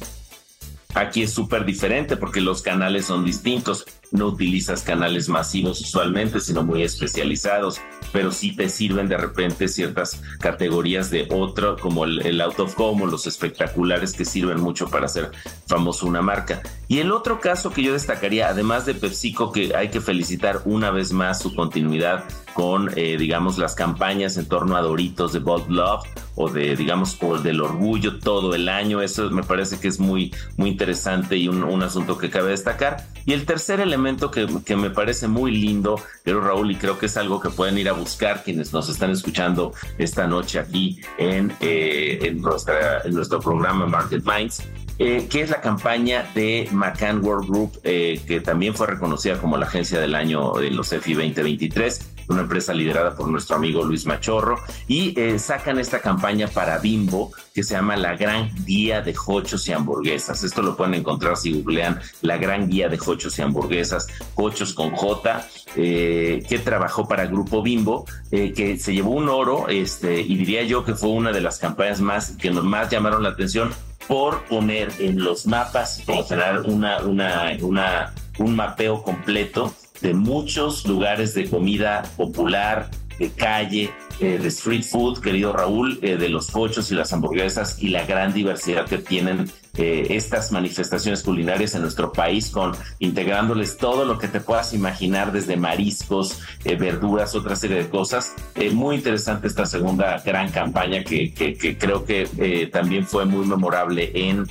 Aquí 0.95 1.21
es 1.21 1.31
súper 1.31 1.65
diferente 1.65 2.17
porque 2.17 2.41
los 2.41 2.63
canales 2.63 3.05
son 3.05 3.23
distintos 3.23 3.85
no 4.11 4.27
utilizas 4.27 4.81
canales 4.81 5.29
masivos 5.29 5.81
usualmente, 5.81 6.39
sino 6.39 6.63
muy 6.63 6.83
especializados, 6.83 7.81
pero 8.11 8.31
sí 8.31 8.55
te 8.55 8.69
sirven 8.69 9.07
de 9.07 9.17
repente 9.17 9.67
ciertas 9.67 10.21
categorías 10.39 11.09
de 11.11 11.27
otro, 11.31 11.77
como 11.77 12.05
el, 12.05 12.41
out 12.41 12.59
of 12.59 12.79
home 12.79 13.03
o 13.03 13.07
los 13.07 13.27
espectaculares 13.27 14.13
que 14.13 14.25
sirven 14.25 14.61
mucho 14.61 14.89
para 14.89 15.05
hacer 15.05 15.31
famoso 15.67 16.07
una 16.07 16.21
marca. 16.21 16.61
Y 16.87 16.99
el 16.99 17.11
otro 17.11 17.39
caso 17.39 17.71
que 17.71 17.83
yo 17.83 17.93
destacaría, 17.93 18.49
además 18.49 18.85
de 18.85 18.95
PepsiCo, 18.95 19.51
que 19.51 19.75
hay 19.75 19.89
que 19.89 20.01
felicitar 20.01 20.61
una 20.65 20.91
vez 20.91 21.11
más 21.11 21.39
su 21.39 21.53
continuidad 21.53 22.23
con, 22.53 22.91
eh, 22.95 23.17
digamos, 23.17 23.57
las 23.57 23.75
campañas 23.75 24.37
en 24.37 24.47
torno 24.47 24.75
a 24.75 24.81
Doritos 24.81 25.33
de 25.33 25.39
Bold 25.39 25.69
Love 25.69 26.03
o 26.35 26.49
de, 26.49 26.75
digamos, 26.75 27.15
por 27.15 27.41
del 27.41 27.61
orgullo 27.61 28.19
todo 28.19 28.55
el 28.55 28.69
año. 28.69 29.01
Eso 29.01 29.29
me 29.29 29.43
parece 29.43 29.79
que 29.79 29.87
es 29.87 29.99
muy, 29.99 30.33
muy 30.57 30.69
interesante 30.69 31.37
y 31.37 31.47
un, 31.47 31.63
un 31.63 31.83
asunto 31.83 32.17
que 32.17 32.29
cabe 32.29 32.51
destacar. 32.51 33.05
Y 33.25 33.33
el 33.33 33.45
tercer 33.45 33.79
elemento 33.79 34.31
que, 34.31 34.47
que, 34.65 34.75
me 34.75 34.89
parece 34.89 35.27
muy 35.27 35.51
lindo, 35.51 36.01
pero 36.23 36.41
Raúl, 36.41 36.71
y 36.71 36.75
creo 36.75 36.97
que 36.97 37.07
es 37.07 37.17
algo 37.17 37.39
que 37.39 37.49
pueden 37.49 37.77
ir 37.77 37.89
a 37.89 37.93
buscar 37.93 38.43
quienes 38.43 38.73
nos 38.73 38.89
están 38.89 39.11
escuchando 39.11 39.73
esta 39.97 40.27
noche 40.27 40.59
aquí 40.59 41.01
en, 41.17 41.53
eh, 41.59 42.19
en 42.23 42.41
nuestro 42.41 43.39
programa 43.39 43.85
Market 43.85 44.23
Minds, 44.23 44.63
eh, 45.01 45.27
que 45.29 45.41
es 45.41 45.49
la 45.49 45.61
campaña 45.61 46.29
de 46.35 46.67
McCann 46.73 47.23
World 47.23 47.49
Group, 47.49 47.79
eh, 47.83 48.19
que 48.27 48.41
también 48.41 48.75
fue 48.75 48.85
reconocida 48.87 49.39
como 49.39 49.57
la 49.57 49.65
agencia 49.65 49.99
del 49.99 50.13
año 50.13 50.53
de 50.53 50.71
los 50.71 50.91
EFI 50.91 51.13
2023 51.13 52.18
una 52.29 52.41
empresa 52.41 52.73
liderada 52.73 53.15
por 53.15 53.27
nuestro 53.27 53.55
amigo 53.55 53.83
Luis 53.83 54.05
Machorro, 54.05 54.59
y 54.87 55.19
eh, 55.19 55.39
sacan 55.39 55.79
esta 55.79 55.99
campaña 55.99 56.47
para 56.47 56.77
Bimbo 56.77 57.31
que 57.53 57.63
se 57.63 57.73
llama 57.73 57.97
La 57.97 58.15
Gran 58.15 58.51
Guía 58.65 59.01
de 59.01 59.13
Jochos 59.13 59.67
y 59.67 59.73
Hamburguesas. 59.73 60.43
Esto 60.43 60.61
lo 60.61 60.77
pueden 60.77 60.93
encontrar 60.93 61.35
si 61.37 61.53
googlean 61.53 61.99
La 62.21 62.37
Gran 62.37 62.69
Guía 62.69 62.87
de 62.87 62.97
Jochos 62.97 63.37
y 63.37 63.41
Hamburguesas, 63.41 64.07
Jochos 64.35 64.73
con 64.73 64.91
J, 64.91 65.47
eh, 65.75 66.43
que 66.47 66.59
trabajó 66.59 67.07
para 67.07 67.25
Grupo 67.25 67.61
Bimbo, 67.61 68.05
eh, 68.31 68.53
que 68.53 68.77
se 68.77 68.93
llevó 68.93 69.11
un 69.11 69.27
oro, 69.27 69.67
este, 69.67 70.21
y 70.21 70.37
diría 70.37 70.63
yo 70.63 70.85
que 70.85 70.95
fue 70.95 71.09
una 71.09 71.31
de 71.31 71.41
las 71.41 71.57
campañas 71.57 71.99
más 71.99 72.31
que 72.31 72.51
nos 72.51 72.63
más 72.63 72.89
llamaron 72.89 73.23
la 73.23 73.29
atención 73.29 73.71
por 74.07 74.43
poner 74.45 74.91
en 74.99 75.23
los 75.23 75.45
mapas, 75.45 76.01
por 76.05 76.25
generar 76.25 76.61
una, 76.61 76.99
una, 76.99 77.51
una, 77.61 78.13
un 78.39 78.55
mapeo 78.55 79.03
completo 79.03 79.73
de 80.01 80.13
muchos 80.13 80.85
lugares 80.85 81.33
de 81.33 81.49
comida 81.49 82.03
popular, 82.17 82.89
de 83.19 83.29
calle, 83.29 83.91
eh, 84.21 84.37
de 84.37 84.47
street 84.49 84.83
food, 84.83 85.21
querido 85.21 85.53
Raúl, 85.53 85.99
eh, 86.01 86.17
de 86.17 86.27
los 86.27 86.51
cochos 86.51 86.91
y 86.91 86.95
las 86.95 87.13
hamburguesas 87.13 87.81
y 87.81 87.89
la 87.89 88.05
gran 88.05 88.33
diversidad 88.33 88.85
que 88.85 88.97
tienen 88.97 89.49
eh, 89.77 90.07
estas 90.09 90.51
manifestaciones 90.51 91.23
culinarias 91.23 91.73
en 91.75 91.83
nuestro 91.83 92.11
país, 92.11 92.49
con 92.49 92.73
integrándoles 92.99 93.77
todo 93.77 94.03
lo 94.03 94.17
que 94.17 94.27
te 94.27 94.41
puedas 94.41 94.73
imaginar, 94.73 95.31
desde 95.31 95.55
mariscos, 95.55 96.41
verduras, 96.65 97.33
otra 97.33 97.55
serie 97.55 97.77
de 97.77 97.89
cosas. 97.89 98.33
muy 98.73 98.97
interesante 98.97 99.47
esta 99.47 99.65
segunda 99.65 100.21
gran 100.25 100.51
campaña 100.51 101.03
que, 101.03 101.33
que, 101.33 101.77
creo 101.77 102.03
que 102.03 102.69
también 102.73 103.05
fue 103.05 103.25
muy 103.25 103.45
memorable 103.45 104.11
en 104.13 104.47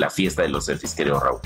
la 0.00 0.10
fiesta 0.10 0.42
de 0.42 0.48
los 0.48 0.68
EFIS, 0.68 0.94
querido 0.94 1.20
Raúl. 1.20 1.40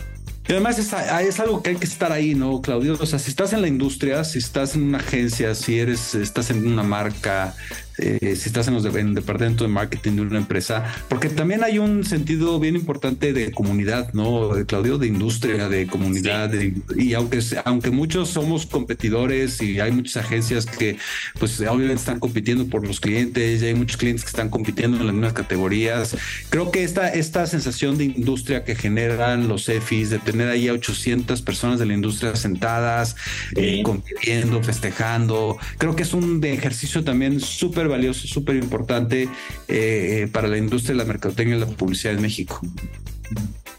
Y 0.48 0.52
además 0.52 0.92
ah, 0.92 1.22
es, 1.22 1.40
algo 1.40 1.62
que 1.62 1.70
hay 1.70 1.76
que 1.76 1.86
estar 1.86 2.12
ahí, 2.12 2.34
¿no, 2.34 2.60
Claudio? 2.60 2.96
O 3.00 3.06
sea, 3.06 3.18
si 3.18 3.30
estás 3.30 3.52
en 3.52 3.62
la 3.62 3.68
industria, 3.68 4.22
si 4.22 4.38
estás 4.38 4.76
en 4.76 4.84
una 4.84 4.98
agencia, 4.98 5.54
si 5.56 5.80
eres, 5.80 6.14
estás 6.14 6.50
en 6.50 6.66
una 6.66 6.84
marca, 6.84 7.54
eh, 7.98 8.36
si 8.36 8.48
estás 8.48 8.68
en, 8.68 8.74
los 8.74 8.84
el 8.84 9.14
departamento 9.14 9.64
de 9.64 9.68
marketing 9.68 10.12
de 10.12 10.22
una 10.22 10.38
empresa, 10.38 10.84
porque 11.08 11.28
también 11.28 11.64
hay 11.64 11.78
un 11.78 12.04
sentido 12.04 12.58
bien 12.60 12.76
importante 12.76 13.32
de 13.32 13.52
comunidad, 13.52 14.12
¿no, 14.12 14.50
Claudio? 14.66 14.98
De 14.98 15.06
industria, 15.06 15.68
de 15.68 15.86
comunidad, 15.86 16.52
y 16.96 17.14
aunque, 17.14 17.40
aunque 17.64 17.90
muchos 17.90 18.30
somos 18.30 18.66
competidores 18.66 19.62
y 19.62 19.80
hay 19.80 19.92
muchas 19.92 20.24
agencias 20.24 20.66
que 20.66 20.98
pues 21.38 21.60
obviamente 21.60 21.94
están 21.94 22.20
compitiendo 22.20 22.66
por 22.66 22.86
los 22.86 23.00
clientes 23.00 23.62
y 23.62 23.66
hay 23.66 23.74
muchos 23.74 23.96
clientes 23.96 24.24
que 24.24 24.30
están 24.30 24.50
compitiendo 24.50 24.98
en 24.98 25.06
las 25.06 25.14
mismas 25.14 25.32
categorías, 25.32 26.16
creo 26.50 26.70
que 26.70 26.84
esta, 26.84 27.08
esta 27.08 27.46
sensación 27.46 27.98
de 27.98 28.04
industria 28.04 28.64
que 28.64 28.74
generan 28.74 29.48
los 29.48 29.68
EFIs, 29.68 30.10
de 30.10 30.18
tener 30.18 30.48
ahí 30.48 30.68
a 30.68 30.72
800 30.72 31.42
personas 31.42 31.78
de 31.78 31.86
la 31.86 31.94
industria 31.94 32.36
sentadas, 32.36 33.16
eh, 33.54 33.82
compitiendo, 33.82 34.62
festejando, 34.62 35.58
creo 35.78 35.96
que 35.96 36.02
es 36.02 36.14
un 36.14 36.42
ejercicio 36.44 37.04
también 37.04 37.40
súper 37.40 37.85
valioso, 37.88 38.26
súper 38.26 38.56
importante 38.56 39.22
eh, 39.22 39.28
eh, 39.68 40.28
para 40.30 40.48
la 40.48 40.58
industria 40.58 40.94
de 40.94 40.98
la 40.98 41.04
mercadotecnia 41.04 41.56
y 41.56 41.60
la 41.60 41.66
publicidad 41.66 42.14
en 42.14 42.22
México. 42.22 42.60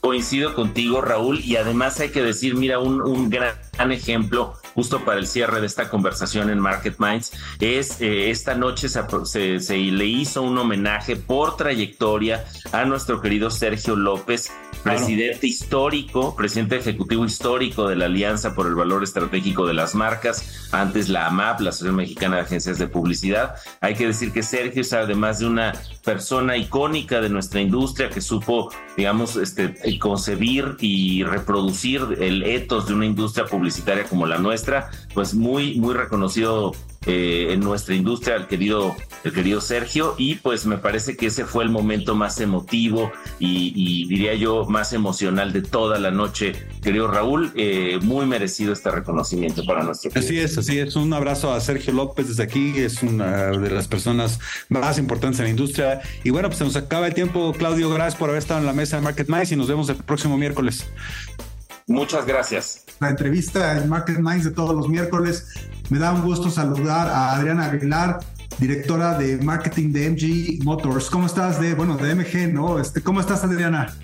Coincido 0.02 0.54
contigo, 0.54 1.02
Raúl, 1.02 1.42
y 1.44 1.56
además 1.56 2.00
hay 2.00 2.10
que 2.10 2.22
decir, 2.22 2.56
mira, 2.56 2.80
un, 2.80 3.30
gran 3.30 3.92
ejemplo 3.92 4.54
justo 4.78 5.04
para 5.04 5.18
el 5.18 5.26
cierre 5.26 5.60
de 5.60 5.66
esta 5.66 5.90
conversación 5.90 6.52
en 6.52 6.60
Market 6.60 7.00
Minds, 7.00 7.32
es 7.60 8.00
eh, 8.00 8.30
esta 8.30 8.54
noche 8.54 8.88
se, 8.88 9.60
se, 9.60 9.76
le 9.76 10.06
hizo 10.06 10.44
un 10.44 10.56
homenaje 10.56 11.16
por 11.16 11.58
trayectoria 11.58 12.46
a 12.72 12.86
nuestro 12.86 13.20
querido 13.20 13.50
Sergio 13.50 13.96
López, 13.96 14.52
presidente 14.84 15.48
histórico, 15.48 16.36
presidente 16.36 16.76
ejecutivo 16.76 17.26
histórico 17.26 17.88
de 17.90 17.96
la 17.96 18.06
Alianza 18.06 18.54
por 18.54 18.68
el 18.68 18.76
Valor 18.76 19.04
Estratégico 19.04 19.66
de 19.66 19.74
las 19.74 19.96
Marcas, 19.96 20.70
antes 20.72 21.10
la 21.10 21.26
AMAP, 21.26 21.62
la 21.62 21.70
Asociación 21.72 21.96
Mexicana 21.96 22.36
de 22.36 22.44
Agencias 22.44 22.78
de 22.78 22.88
Publicidad. 22.88 23.56
Hay 23.82 23.96
que 23.96 24.06
decir 24.06 24.32
que 24.32 24.44
Sergio 24.44 24.84
es 24.84 24.94
además 24.94 25.40
de 25.40 25.48
una 25.48 25.74
persona 26.08 26.56
icónica 26.56 27.20
de 27.20 27.28
nuestra 27.28 27.60
industria 27.60 28.10
que 28.10 28.22
supo, 28.22 28.72
digamos, 28.96 29.36
este, 29.36 29.76
concebir 30.00 30.78
y 30.80 31.26
reproducir 31.26 32.02
el 32.22 32.44
ethos 32.44 32.88
de 32.88 32.94
una 32.94 33.06
industria 33.06 33.46
publicitaria 33.46 34.06
como 34.06 34.26
la 34.26 34.38
nuestra, 34.38 34.90
pues 35.14 35.34
muy, 35.34 35.76
muy 35.76 35.94
reconocido 35.94 36.72
eh, 37.08 37.54
en 37.54 37.62
nuestra 37.62 37.96
industria, 37.96 38.36
el 38.36 38.48
querido, 38.48 38.96
el 39.24 39.32
querido 39.32 39.62
Sergio, 39.62 40.16
y 40.18 40.36
pues 40.36 40.66
me 40.66 40.78
parece 40.78 41.16
que 41.16 41.28
ese 41.28 41.46
fue 41.46 41.64
el 41.64 41.70
momento 41.70 42.16
más 42.16 42.40
emotivo 42.42 43.12
y, 43.40 44.08
diría 44.08 44.36
yo 44.36 44.66
más 44.66 44.92
emocional 44.92 45.54
de 45.54 45.62
toda 45.62 46.00
la 46.00 46.12
noche, 46.12 46.54
querido 46.82 47.08
Raúl, 47.08 47.54
eh, 47.56 47.98
muy 48.02 48.26
merecido 48.26 48.74
este 48.74 48.92
reconocimiento 48.92 49.64
para 49.66 49.84
nuestro 49.84 50.12
Así 50.14 50.38
es, 50.38 50.58
así 50.58 50.80
es, 50.80 50.98
un 50.98 51.14
abrazo 51.14 51.54
a 51.54 51.62
Sergio 51.62 51.94
López 51.94 52.28
desde 52.28 52.44
aquí, 52.44 52.74
es 52.78 53.02
una 53.02 53.52
de 53.52 53.70
las 53.72 53.88
personas 53.88 54.40
más 54.68 54.98
importantes 54.98 55.40
en 55.40 55.46
la 55.46 55.52
industria, 55.52 56.02
y 56.24 56.30
bueno, 56.30 56.50
pues 56.50 56.58
se 56.58 56.66
nos 56.66 56.76
acaba 56.76 57.08
el 57.08 57.14
tiempo, 57.14 57.54
Claudio, 57.58 57.90
gracias 57.90 58.16
por 58.16 58.30
haber 58.30 58.40
estado 58.40 58.60
en 58.60 58.66
la 58.66 58.74
mesa 58.74 58.98
de 58.98 59.04
Market 59.04 59.30
Minds 59.30 59.52
y 59.54 59.56
nos 59.56 59.68
vemos 59.68 59.88
el 59.88 59.96
próximo 59.96 60.38
miércoles. 60.38 60.86
Muchas 61.88 62.26
gracias. 62.26 62.84
La 63.00 63.10
entrevista 63.10 63.78
en 63.78 63.88
Market 63.88 64.20
Minds 64.20 64.44
de 64.44 64.52
todos 64.52 64.76
los 64.76 64.90
miércoles. 64.90 65.48
Me 65.90 66.00
da 66.00 66.12
un 66.12 66.22
gusto 66.22 66.50
saludar 66.50 67.08
a 67.08 67.34
Adriana 67.34 67.68
Aguilar, 67.68 68.20
directora 68.58 69.18
de 69.18 69.38
marketing 69.38 69.94
de 69.94 70.10
MG 70.10 70.64
Motors. 70.66 71.10
¿Cómo 71.10 71.28
estás? 71.28 71.62
De, 71.62 71.76
bueno, 71.76 71.96
de 71.96 72.14
MG, 72.14 72.54
¿no? 72.54 72.78
Este, 72.78 73.02
¿Cómo 73.02 73.22
estás, 73.22 73.46
Adriana? 73.46 73.96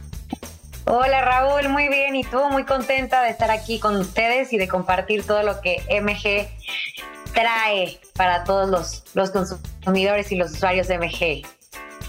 Hola 0.85 1.21
Raúl, 1.25 1.67
muy 1.67 1.89
bien. 1.89 2.15
¿Y 2.15 2.23
tú? 2.23 2.39
Muy 2.49 2.63
contenta 2.63 3.21
de 3.23 3.31
estar 3.31 3.51
aquí 3.51 3.81
con 3.81 3.97
ustedes 3.97 4.53
y 4.53 4.57
de 4.57 4.69
compartir 4.69 5.25
todo 5.25 5.43
lo 5.43 5.59
que 5.59 5.83
MG 5.89 6.47
trae 7.33 7.99
para 8.15 8.45
todos 8.45 8.69
los, 8.69 9.03
los 9.13 9.31
consumidores 9.31 10.31
y 10.31 10.37
los 10.37 10.51
usuarios 10.51 10.87
de 10.87 10.97
MG. 10.99 11.45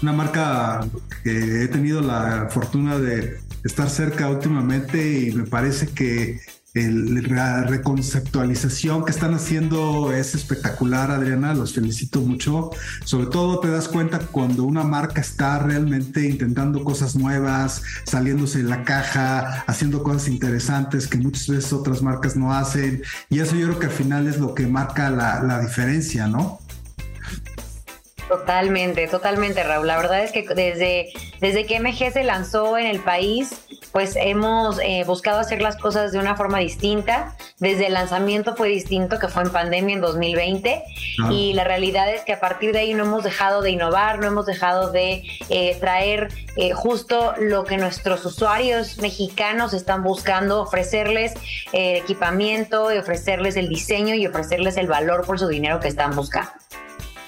Una 0.01 0.13
marca 0.13 0.85
que 1.23 1.63
he 1.63 1.67
tenido 1.67 1.99
la 1.99 2.47
fortuna 2.49 2.97
de 2.97 3.39
estar 3.65 3.89
cerca 3.89 4.29
últimamente 4.29 5.19
y 5.19 5.31
me 5.33 5.43
parece 5.43 5.87
que 5.87 6.39
la 6.75 7.63
reconceptualización 7.63 9.05
que 9.05 9.11
están 9.11 9.33
haciendo 9.33 10.11
es 10.11 10.35
espectacular, 10.35 11.09
Adriana, 11.09 11.53
los 11.53 11.73
felicito 11.73 12.19
mucho. 12.19 12.71
Sobre 13.05 13.27
todo 13.27 13.61
te 13.61 13.69
das 13.69 13.87
cuenta 13.87 14.19
cuando 14.19 14.65
una 14.65 14.83
marca 14.83 15.21
está 15.21 15.59
realmente 15.59 16.27
intentando 16.27 16.83
cosas 16.83 17.15
nuevas, 17.15 17.81
saliéndose 18.03 18.63
de 18.63 18.69
la 18.69 18.83
caja, 18.83 19.63
haciendo 19.67 20.03
cosas 20.03 20.27
interesantes 20.27 21.07
que 21.07 21.17
muchas 21.17 21.47
veces 21.47 21.71
otras 21.71 22.01
marcas 22.01 22.35
no 22.35 22.53
hacen. 22.53 23.01
Y 23.29 23.39
eso 23.39 23.55
yo 23.55 23.67
creo 23.67 23.79
que 23.79 23.85
al 23.85 23.93
final 23.93 24.27
es 24.27 24.37
lo 24.37 24.53
que 24.53 24.67
marca 24.67 25.09
la, 25.09 25.41
la 25.43 25.61
diferencia, 25.61 26.27
¿no? 26.27 26.59
Totalmente, 28.27 29.07
totalmente, 29.07 29.63
Raúl. 29.63 29.85
La 29.85 29.97
verdad 29.97 30.23
es 30.23 30.31
que 30.31 30.41
desde, 30.41 31.09
desde 31.41 31.65
que 31.65 31.79
MG 31.79 32.11
se 32.11 32.23
lanzó 32.23 32.77
en 32.77 32.87
el 32.87 32.99
país, 32.99 33.53
pues 33.91 34.15
hemos 34.17 34.79
eh, 34.79 35.03
buscado 35.05 35.39
hacer 35.39 35.61
las 35.61 35.77
cosas 35.77 36.11
de 36.11 36.17
una 36.17 36.35
forma 36.35 36.57
distinta. 36.57 37.35
Desde 37.59 37.87
el 37.87 37.93
lanzamiento 37.93 38.55
fue 38.55 38.67
distinto, 38.69 39.19
que 39.19 39.27
fue 39.27 39.43
en 39.43 39.51
pandemia 39.51 39.95
en 39.95 40.01
2020. 40.01 40.83
Y 41.29 41.53
la 41.53 41.63
realidad 41.63 42.11
es 42.11 42.21
que 42.21 42.33
a 42.33 42.39
partir 42.39 42.73
de 42.73 42.79
ahí 42.79 42.93
no 42.95 43.03
hemos 43.03 43.23
dejado 43.23 43.61
de 43.61 43.69
innovar, 43.69 44.19
no 44.19 44.25
hemos 44.25 44.47
dejado 44.47 44.91
de 44.91 45.23
eh, 45.49 45.77
traer 45.79 46.29
eh, 46.57 46.73
justo 46.73 47.35
lo 47.39 47.63
que 47.63 47.77
nuestros 47.77 48.25
usuarios 48.25 48.97
mexicanos 48.97 49.73
están 49.73 50.03
buscando, 50.03 50.61
ofrecerles 50.61 51.33
equipamiento 51.71 52.93
y 52.93 52.97
ofrecerles 52.97 53.55
el 53.55 53.69
diseño 53.69 54.15
y 54.15 54.25
ofrecerles 54.25 54.77
el 54.77 54.87
valor 54.87 55.25
por 55.25 55.39
su 55.39 55.47
dinero 55.47 55.79
que 55.79 55.87
están 55.87 56.15
buscando. 56.15 56.51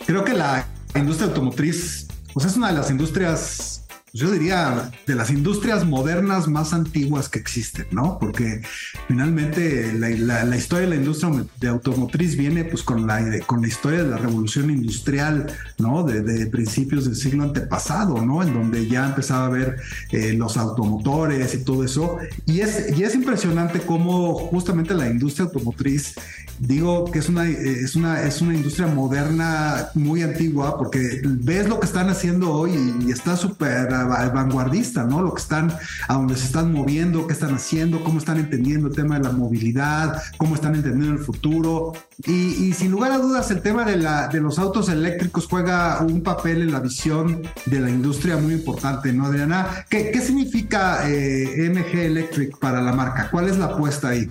Creo 0.06 0.24
que 0.24 0.34
la 0.34 0.66
industria 0.96 1.28
automotriz, 1.30 2.08
pues 2.34 2.46
es 2.46 2.56
una 2.56 2.68
de 2.68 2.74
las 2.74 2.90
industrias 2.90 3.78
yo 4.14 4.32
diría, 4.32 4.90
de 5.06 5.16
las 5.16 5.30
industrias 5.30 5.86
modernas 5.86 6.48
más 6.48 6.74
antiguas 6.74 7.28
que 7.30 7.40
existen, 7.40 7.86
¿no? 7.92 8.18
Porque 8.20 8.62
finalmente 9.08 9.94
la, 9.94 10.56
historia 10.56 10.88
de 10.88 10.96
la 10.96 11.02
industria 11.02 11.46
de 11.60 11.68
automotriz 11.68 12.36
viene 12.38 12.64
pues 12.64 12.84
con 12.84 13.06
la, 13.06 13.22
con 13.46 13.62
la 13.62 13.68
historia 13.68 14.04
de 14.04 14.10
la 14.10 14.18
revolución 14.18 14.72
industrial, 14.72 15.48
¿no? 15.78 16.04
De, 16.04 16.48
principios 16.48 17.06
del 17.06 17.16
siglo 17.16 17.44
antepasado, 17.44 18.26
¿no? 18.26 18.42
En 18.42 18.54
donde 18.54 18.88
ya 18.88 19.08
empezaba 19.08 19.46
a 19.46 19.50
ver 19.50 19.76
eh, 20.12 20.34
los 20.34 20.56
automotores 20.58 21.54
y 21.54 21.64
todo 21.64 21.84
eso. 21.84 22.18
Y 22.46 22.62
es, 22.62 22.98
y 22.98 23.04
es 23.04 23.14
impresionante 23.14 23.82
cómo 23.82 24.34
justamente 24.34 24.94
la 24.96 25.10
industria 25.10 25.46
automotriz, 25.46 26.16
digo 26.60 27.06
que 27.12 27.20
es 27.20 27.30
una, 27.30 27.48
es, 27.48 27.96
una, 27.96 28.22
es 28.24 28.42
una 28.42 28.54
industria 28.54 28.88
moderna 28.88 29.90
muy 29.94 30.24
antigua, 30.24 30.78
porque 30.78 31.22
ves 31.24 31.68
lo 31.68 31.80
que 31.80 31.86
están 31.86 32.10
haciendo 32.10 32.52
hoy 32.52 32.72
y 33.06 33.12
está 33.12 33.36
súper 33.36 33.90
vanguardista, 33.90 35.04
¿no? 35.04 35.22
Lo 35.22 35.34
que 35.34 35.42
están, 35.42 35.74
a 36.08 36.14
donde 36.14 36.36
se 36.36 36.46
están 36.46 36.72
moviendo, 36.72 37.28
qué 37.28 37.34
están 37.34 37.54
haciendo, 37.56 38.04
cómo 38.04 38.20
están 38.20 38.38
entendiendo 38.38 38.88
el 38.88 38.96
tema 38.96 39.18
de 39.18 39.26
la 39.26 39.32
movilidad, 39.32 40.22
cómo 40.38 40.56
están 40.56 40.76
entendiendo 40.76 41.20
el 41.20 41.24
futuro. 41.24 41.94
Y, 42.26 42.74
sin 42.74 42.92
lugar 42.92 43.12
a 43.12 43.20
dudas, 43.20 43.52
el 43.52 43.62
tema 43.62 43.86
de, 43.86 43.98
la, 43.98 44.28
de 44.28 44.42
los 44.42 44.58
autos 44.60 44.90
eléctricos 44.90 45.48
juega 45.48 46.02
un 46.02 46.22
papel 46.22 46.62
en 46.62 46.72
la 46.72 46.80
visión 46.80 47.44
de 47.66 47.80
la 47.80 47.90
industria 47.90 48.38
muy 48.38 48.54
importante, 48.54 49.14
¿no, 49.14 49.26
Adriana? 49.26 49.86
¿Qué, 49.90 50.12
qué 50.12 50.22
significa 50.22 51.10
eh, 51.10 51.70
MG 51.70 52.00
Electric 52.00 52.58
para 52.58 52.82
la 52.82 52.94
marca? 52.94 53.30
¿Cuál 53.30 53.50
es 53.50 53.58
la 53.58 53.66
apuesta 53.66 54.10
ahí? 54.10 54.30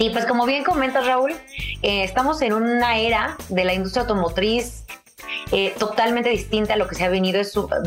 Y 0.00 0.08
pues 0.08 0.24
como 0.24 0.46
bien 0.46 0.64
comentas 0.64 1.04
Raúl, 1.04 1.32
eh, 1.82 2.04
estamos 2.04 2.40
en 2.40 2.54
una 2.54 2.96
era 2.96 3.36
de 3.50 3.64
la 3.64 3.74
industria 3.74 4.00
automotriz 4.00 4.86
eh, 5.52 5.74
totalmente 5.78 6.30
distinta 6.30 6.72
a 6.72 6.76
lo 6.78 6.88
que 6.88 6.94
se 6.94 7.04
ha 7.04 7.10
venido, 7.10 7.38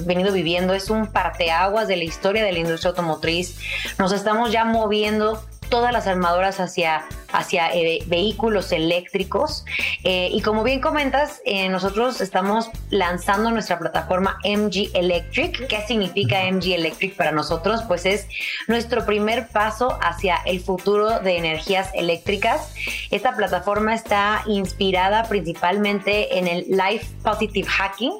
venido 0.05 0.31
viviendo. 0.31 0.75
Es 0.75 0.91
un 0.91 1.07
parteaguas 1.07 1.87
de 1.87 1.97
la 1.97 2.03
historia 2.03 2.43
de 2.43 2.51
la 2.51 2.59
industria 2.59 2.89
automotriz. 2.89 3.57
Nos 3.97 4.11
estamos 4.11 4.51
ya 4.51 4.63
moviendo 4.63 5.43
todas 5.73 5.91
las 5.91 6.05
armadoras 6.05 6.59
hacia 6.59 7.03
hacia 7.33 7.73
eh, 7.73 8.03
vehículos 8.05 8.71
eléctricos. 8.71 9.65
Eh, 10.03 10.29
y 10.31 10.41
como 10.41 10.63
bien 10.63 10.79
comentas, 10.79 11.41
eh, 11.45 11.67
nosotros 11.67 12.21
estamos 12.21 12.69
lanzando 12.89 13.51
nuestra 13.51 13.79
plataforma 13.79 14.37
MG 14.45 14.91
Electric. 14.93 15.67
¿Qué 15.67 15.81
significa 15.87 16.45
MG 16.45 16.75
Electric 16.75 17.15
para 17.15 17.31
nosotros? 17.31 17.81
Pues 17.87 18.05
es 18.05 18.27
nuestro 18.67 19.05
primer 19.05 19.47
paso 19.47 19.97
hacia 20.01 20.37
el 20.45 20.61
futuro 20.61 21.19
de 21.19 21.37
energías 21.37 21.89
eléctricas. 21.95 22.73
Esta 23.09 23.35
plataforma 23.35 23.95
está 23.95 24.43
inspirada 24.45 25.23
principalmente 25.23 26.37
en 26.37 26.47
el 26.47 26.65
Life 26.69 27.07
Positive 27.23 27.67
Hacking, 27.67 28.13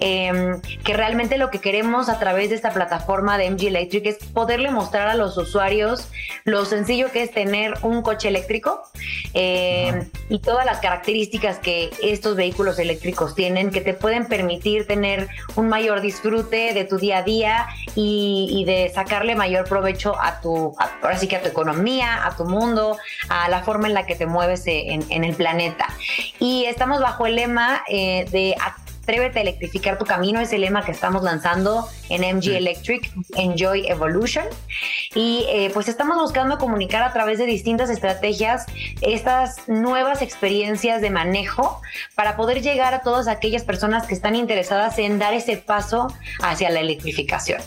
em, 0.00 0.60
que 0.82 0.94
realmente 0.94 1.36
lo 1.36 1.50
que 1.50 1.60
queremos 1.60 2.08
a 2.08 2.18
través 2.18 2.48
de 2.48 2.56
esta 2.56 2.72
plataforma 2.72 3.36
de 3.36 3.46
MG 3.50 3.66
Electric 3.66 4.06
es 4.06 4.16
poderle 4.32 4.70
mostrar 4.70 5.08
a 5.08 5.14
los 5.14 5.36
usuarios 5.36 6.08
lo 6.44 6.64
sencillo 6.86 7.10
que 7.10 7.22
es 7.24 7.32
tener 7.32 7.74
un 7.82 8.00
coche 8.00 8.28
eléctrico 8.28 8.82
eh, 9.34 10.08
y 10.28 10.38
todas 10.38 10.64
las 10.64 10.78
características 10.78 11.58
que 11.58 11.90
estos 12.00 12.36
vehículos 12.36 12.78
eléctricos 12.78 13.34
tienen 13.34 13.70
que 13.70 13.80
te 13.80 13.92
pueden 13.92 14.26
permitir 14.26 14.86
tener 14.86 15.28
un 15.56 15.68
mayor 15.68 16.00
disfrute 16.00 16.74
de 16.74 16.84
tu 16.84 16.98
día 16.98 17.18
a 17.18 17.22
día 17.22 17.66
y, 17.96 18.64
de 18.66 18.90
sacarle 18.94 19.34
mayor 19.34 19.68
provecho 19.68 20.14
a 20.20 20.40
tu, 20.40 20.74
ahora 21.02 21.18
sí 21.18 21.28
que 21.28 21.36
a 21.36 21.42
tu 21.42 21.48
economía, 21.48 22.24
a 22.24 22.36
tu 22.36 22.44
mundo, 22.44 22.96
a 23.28 23.48
la 23.48 23.62
forma 23.62 23.88
en 23.88 23.94
la 23.94 24.06
que 24.06 24.14
te 24.14 24.26
mueves 24.26 24.64
en, 24.66 25.24
el 25.24 25.34
planeta. 25.34 25.88
Y 26.38 26.64
estamos 26.66 27.00
bajo 27.00 27.26
el 27.26 27.36
lema 27.36 27.82
eh, 27.88 28.26
de 28.30 28.54
Atrévete 29.06 29.38
a 29.38 29.42
electrificar 29.42 29.98
tu 29.98 30.04
camino 30.04 30.40
es 30.40 30.52
el 30.52 30.62
lema 30.62 30.84
que 30.84 30.90
estamos 30.90 31.22
lanzando 31.22 31.88
en 32.08 32.22
MG 32.22 32.56
Electric, 32.56 33.08
Enjoy 33.36 33.86
Evolution. 33.86 34.44
Y 35.14 35.46
eh, 35.48 35.70
pues 35.72 35.86
estamos 35.86 36.16
buscando 36.16 36.58
comunicar 36.58 37.04
a 37.04 37.12
través 37.12 37.38
de 37.38 37.46
distintas 37.46 37.88
estrategias 37.88 38.66
estas 39.02 39.68
nuevas 39.68 40.22
experiencias 40.22 41.00
de 41.02 41.10
manejo 41.10 41.80
para 42.16 42.36
poder 42.36 42.62
llegar 42.62 42.94
a 42.94 43.02
todas 43.02 43.28
aquellas 43.28 43.62
personas 43.62 44.08
que 44.08 44.14
están 44.14 44.34
interesadas 44.34 44.98
en 44.98 45.20
dar 45.20 45.34
ese 45.34 45.56
paso 45.56 46.12
hacia 46.42 46.68
la 46.70 46.80
electrificación. 46.80 47.62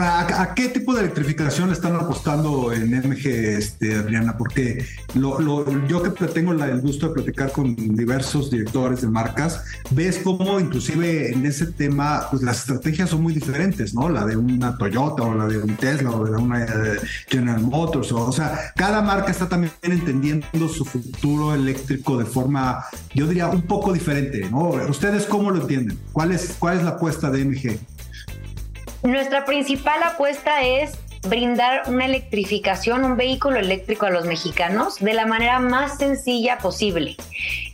¿A, 0.00 0.54
qué 0.54 0.68
tipo 0.68 0.94
de 0.94 1.00
electrificación 1.00 1.68
le 1.68 1.74
están 1.74 1.96
apostando 1.96 2.72
en 2.72 2.90
MG, 2.90 3.26
este, 3.26 3.94
Adriana? 3.94 4.36
Porque 4.38 4.86
lo, 5.14 5.66
yo 5.86 6.02
que 6.02 6.26
tengo 6.28 6.52
el 6.52 6.80
gusto 6.80 7.08
de 7.08 7.14
platicar 7.14 7.52
con 7.52 7.74
diversos 7.74 8.50
directores 8.50 9.02
de 9.02 9.08
marcas, 9.08 9.64
ves 9.90 10.20
cómo 10.22 10.58
inclusive 10.58 11.32
en 11.32 11.44
ese 11.44 11.66
tema 11.66 12.26
pues 12.30 12.42
las 12.42 12.60
estrategias 12.60 13.10
son 13.10 13.22
muy 13.22 13.34
diferentes, 13.34 13.94
¿no? 13.94 14.08
La 14.08 14.24
de 14.24 14.36
una 14.36 14.78
Toyota 14.78 15.22
o 15.22 15.34
la 15.34 15.46
de 15.46 15.58
un 15.58 15.76
Tesla 15.76 16.10
o 16.10 16.24
de 16.24 16.36
una 16.36 16.64
eh, 16.64 17.00
General 17.28 17.60
Motors, 17.60 18.12
o, 18.12 18.26
o 18.26 18.32
sea, 18.32 18.72
cada 18.76 19.02
marca 19.02 19.30
está 19.30 19.48
también 19.48 19.72
entendiendo 19.82 20.68
su 20.68 20.84
futuro 20.84 21.54
eléctrico 21.54 22.18
de 22.18 22.24
forma, 22.24 22.84
yo 23.14 23.26
diría, 23.26 23.48
un 23.48 23.62
poco 23.62 23.92
diferente, 23.92 24.48
¿no? 24.50 24.70
¿Ustedes 24.88 25.26
cómo 25.26 25.50
lo 25.50 25.60
entienden? 25.62 25.98
¿Cuál 26.12 26.32
es, 26.32 26.56
cuál 26.58 26.78
es 26.78 26.84
la 26.84 26.90
apuesta 26.90 27.30
de 27.30 27.44
MG? 27.44 27.78
Nuestra 29.02 29.44
principal 29.44 30.02
apuesta 30.02 30.62
es 30.62 30.92
brindar 31.28 31.82
una 31.88 32.06
electrificación, 32.06 33.04
un 33.04 33.16
vehículo 33.16 33.58
eléctrico 33.58 34.06
a 34.06 34.10
los 34.10 34.26
mexicanos 34.26 34.98
de 35.00 35.14
la 35.14 35.26
manera 35.26 35.58
más 35.58 35.98
sencilla 35.98 36.58
posible, 36.58 37.16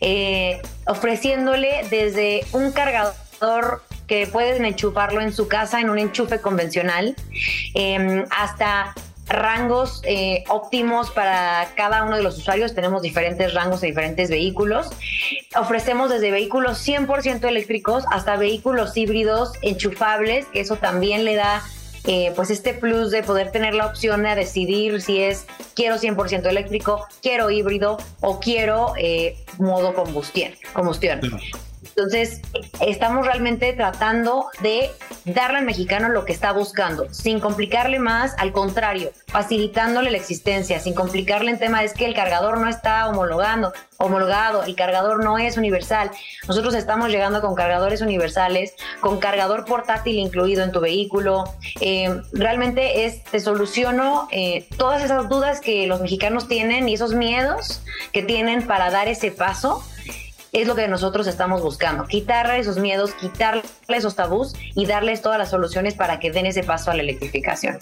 eh, 0.01 0.61
ofreciéndole 0.87 1.87
desde 1.91 2.45
un 2.53 2.73
cargador 2.73 3.83
que 4.07 4.27
pueden 4.27 4.65
enchufarlo 4.65 5.21
en 5.21 5.33
su 5.33 5.49
casa 5.49 5.81
en 5.81 5.91
un 5.91 5.99
enchufe 5.99 6.41
convencional, 6.41 7.15
em, 7.75 8.25
hasta 8.31 8.95
rangos 9.29 10.01
eh, 10.05 10.45
óptimos 10.49 11.11
para 11.11 11.69
cada 11.77 12.05
uno 12.05 12.17
de 12.17 12.23
los 12.23 12.39
usuarios. 12.39 12.75
Tenemos 12.75 13.03
diferentes 13.03 13.55
rangos 13.55 13.81
de 13.81 13.89
diferentes 13.89 14.31
vehículos. 14.31 14.89
Ofrecemos 15.57 16.11
desde 16.11 16.31
vehículos 16.31 16.87
100% 16.87 17.45
eléctricos 17.47 18.05
hasta 18.11 18.37
vehículos 18.37 18.97
híbridos 18.97 19.53
enchufables, 19.63 20.47
eso 20.55 20.77
también 20.77 21.25
le 21.25 21.37
da 21.37 21.63
eh, 22.07 22.33
pues 22.37 22.51
este 22.51 22.73
plus 22.73 23.11
de 23.11 23.23
poder 23.23 23.51
tener 23.51 23.75
la 23.75 23.87
opción 23.87 24.23
de 24.23 24.35
decidir 24.35 25.03
si 25.03 25.21
es 25.21 25.47
quiero 25.75 25.97
100% 25.97 26.47
eléctrico, 26.47 27.07
quiero 27.23 27.51
híbrido 27.51 27.99
o 28.21 28.41
quiero 28.41 28.95
eh, 28.97 29.37
modo 29.59 29.93
combustión. 29.95 30.53
combustión. 30.73 31.21
Entonces, 31.99 32.41
estamos 32.81 33.27
realmente 33.27 33.73
tratando 33.73 34.47
de 34.61 34.89
darle 35.25 35.59
al 35.59 35.65
mexicano 35.65 36.09
lo 36.09 36.25
que 36.25 36.33
está 36.33 36.53
buscando, 36.53 37.13
sin 37.13 37.41
complicarle 37.41 37.99
más, 37.99 38.37
al 38.39 38.53
contrario, 38.53 39.11
facilitándole 39.27 40.13
la 40.13 40.17
existencia, 40.17 40.79
sin 40.79 40.95
complicarle 40.95 41.51
en 41.51 41.59
tema 41.59 41.83
es 41.83 41.95
que 41.95 42.05
el 42.05 42.15
cargador 42.15 42.61
no 42.61 42.69
está 42.69 43.09
homologando, 43.09 43.73
homologado, 43.97 44.63
el 44.63 44.77
cargador 44.77 45.25
no 45.25 45.39
es 45.39 45.57
universal. 45.57 46.13
Nosotros 46.47 46.77
estamos 46.77 47.09
llegando 47.09 47.41
con 47.41 47.57
cargadores 47.57 48.01
universales, 48.01 48.75
con 49.01 49.19
cargador 49.19 49.65
portátil 49.65 50.21
incluido 50.21 50.63
en 50.63 50.71
tu 50.71 50.79
vehículo. 50.79 51.53
Eh, 51.81 52.23
realmente 52.33 53.07
es, 53.07 53.25
te 53.25 53.41
soluciono 53.41 54.29
eh, 54.31 54.69
todas 54.77 55.03
esas 55.03 55.29
dudas 55.29 55.61
que 55.61 55.89
los 55.89 56.01
mexicanos 56.01 56.47
tienen 56.47 56.89
y 56.89 56.95
esos 56.95 57.15
miedos 57.15 57.83
que 58.13 58.23
tienen 58.23 58.69
para 58.69 58.93
dar 58.93 59.09
ese 59.09 59.33
paso 59.33 59.83
es 60.53 60.67
lo 60.67 60.75
que 60.75 60.89
nosotros 60.89 61.27
estamos 61.27 61.63
buscando, 61.63 62.05
quitarle 62.05 62.59
esos 62.59 62.79
miedos, 62.79 63.13
quitarle 63.15 63.63
esos 63.89 64.15
tabús 64.17 64.55
y 64.75 64.87
darles 64.87 65.23
todas 65.23 65.39
las 65.39 65.51
soluciones 65.51 65.95
para 65.95 66.19
que 66.21 66.31
den 66.31 66.47
ese 66.47 66.63
paso 66.63 66.91
a 66.91 66.95
la 66.95 67.03
electrificación. 67.03 67.79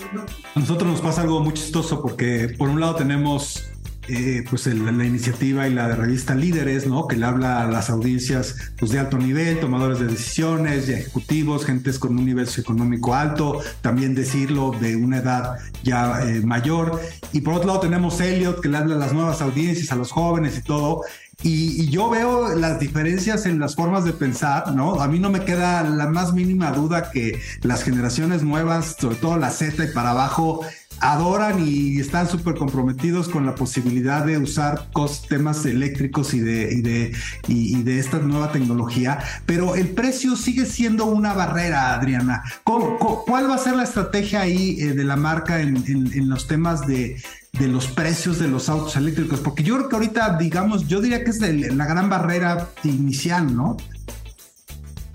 A 0.54 0.60
nosotros 0.60 0.90
nos 0.90 1.00
pasa 1.00 1.22
algo 1.22 1.40
muy 1.40 1.54
chistoso 1.54 2.02
porque 2.02 2.54
por 2.58 2.68
un 2.68 2.80
lado 2.80 2.96
tenemos 2.96 3.70
eh, 4.08 4.44
pues 4.48 4.66
la 4.66 5.04
iniciativa 5.04 5.66
y 5.66 5.74
la 5.74 5.88
revista 5.88 6.36
Líderes, 6.36 6.86
¿no? 6.86 7.08
Que 7.08 7.16
le 7.16 7.26
habla 7.26 7.62
a 7.62 7.66
las 7.66 7.90
audiencias 7.90 8.54
pues, 8.78 8.92
de 8.92 9.00
alto 9.00 9.18
nivel, 9.18 9.58
tomadores 9.58 9.98
de 9.98 10.06
decisiones, 10.06 10.88
y 10.88 10.92
ejecutivos, 10.92 11.64
gentes 11.64 11.98
con 11.98 12.16
un 12.16 12.24
nivel 12.24 12.46
socioeconómico 12.46 13.14
alto, 13.14 13.60
también 13.80 14.14
decirlo 14.14 14.70
de 14.80 14.94
una 14.94 15.18
edad 15.18 15.56
ya 15.82 16.22
eh, 16.22 16.40
mayor. 16.42 17.00
Y 17.32 17.40
por 17.40 17.54
otro 17.54 17.66
lado 17.66 17.80
tenemos 17.80 18.20
Elliot, 18.20 18.60
que 18.60 18.68
le 18.68 18.76
habla 18.76 18.94
a 18.94 18.98
las 18.98 19.12
nuevas 19.12 19.42
audiencias, 19.42 19.90
a 19.90 19.96
los 19.96 20.12
jóvenes 20.12 20.56
y 20.56 20.62
todo. 20.62 21.02
Y, 21.42 21.88
yo 21.90 22.08
veo 22.10 22.54
las 22.54 22.80
diferencias 22.80 23.46
en 23.46 23.58
las 23.58 23.76
formas 23.76 24.04
de 24.04 24.12
pensar, 24.12 24.74
¿no? 24.74 25.00
A 25.00 25.08
mí 25.08 25.18
no 25.18 25.30
me 25.30 25.44
queda 25.44 25.82
la 25.84 26.06
más 26.06 26.32
mínima 26.32 26.72
duda 26.72 27.10
que 27.10 27.40
las 27.62 27.82
generaciones 27.84 28.42
nuevas, 28.42 28.96
sobre 28.98 29.16
todo 29.16 29.36
la 29.36 29.50
Z 29.50 29.84
y 29.84 29.88
para 29.88 30.10
abajo, 30.10 30.64
adoran 31.00 31.66
y 31.66 31.98
están 31.98 32.28
súper 32.28 32.54
comprometidos 32.54 33.28
con 33.28 33.46
la 33.46 33.54
posibilidad 33.54 34.24
de 34.24 34.38
usar 34.38 34.88
temas 35.28 35.64
eléctricos 35.66 36.34
y 36.34 36.40
de, 36.40 36.72
y 36.72 36.80
de, 36.82 37.12
y, 37.48 37.98
esta 37.98 38.18
nueva 38.18 38.52
tecnología, 38.52 39.18
pero 39.46 39.74
el 39.74 39.88
precio 39.88 40.36
sigue 40.36 40.66
siendo 40.66 41.06
una 41.06 41.32
barrera, 41.32 41.94
Adriana. 41.94 42.42
cuál 42.64 43.50
va 43.50 43.54
a 43.54 43.58
ser 43.58 43.76
la 43.76 43.84
estrategia 43.84 44.40
ahí 44.42 44.80
eh, 44.80 44.92
de 44.92 45.04
la 45.04 45.16
marca 45.16 45.60
en, 45.60 45.76
en 45.86 46.28
los 46.28 46.46
temas 46.46 46.86
de, 46.86 47.16
de 47.58 47.68
los 47.68 47.86
precios 47.86 48.38
de 48.38 48.48
los 48.48 48.68
autos 48.68 48.96
eléctricos? 48.96 49.40
Porque 49.40 49.62
yo 49.62 49.76
creo 49.76 49.88
que 49.88 49.96
ahorita, 49.96 50.36
digamos, 50.38 50.86
yo 50.86 51.00
diría 51.00 51.24
que 51.24 51.30
es 51.30 51.40
la 51.40 51.86
gran 51.86 52.08
barrera 52.08 52.68
inicial, 52.84 53.54
¿no? 53.54 53.76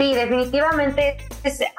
Sí, 0.02 0.16
definitivamente 0.16 1.18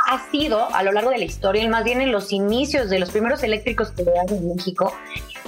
ha 0.07 0.31
sido 0.31 0.73
a 0.73 0.85
lo 0.85 0.93
largo 0.93 1.11
de 1.11 1.19
la 1.19 1.25
historia, 1.25 1.65
y 1.65 1.69
más 1.69 1.83
bien 1.83 2.01
en 2.01 2.13
los 2.13 2.31
inicios 2.31 2.89
de 2.89 3.01
los 3.01 3.11
primeros 3.11 3.43
eléctricos 3.43 3.91
que 3.91 4.05
dan 4.05 4.29
en 4.29 4.55
México, 4.55 4.95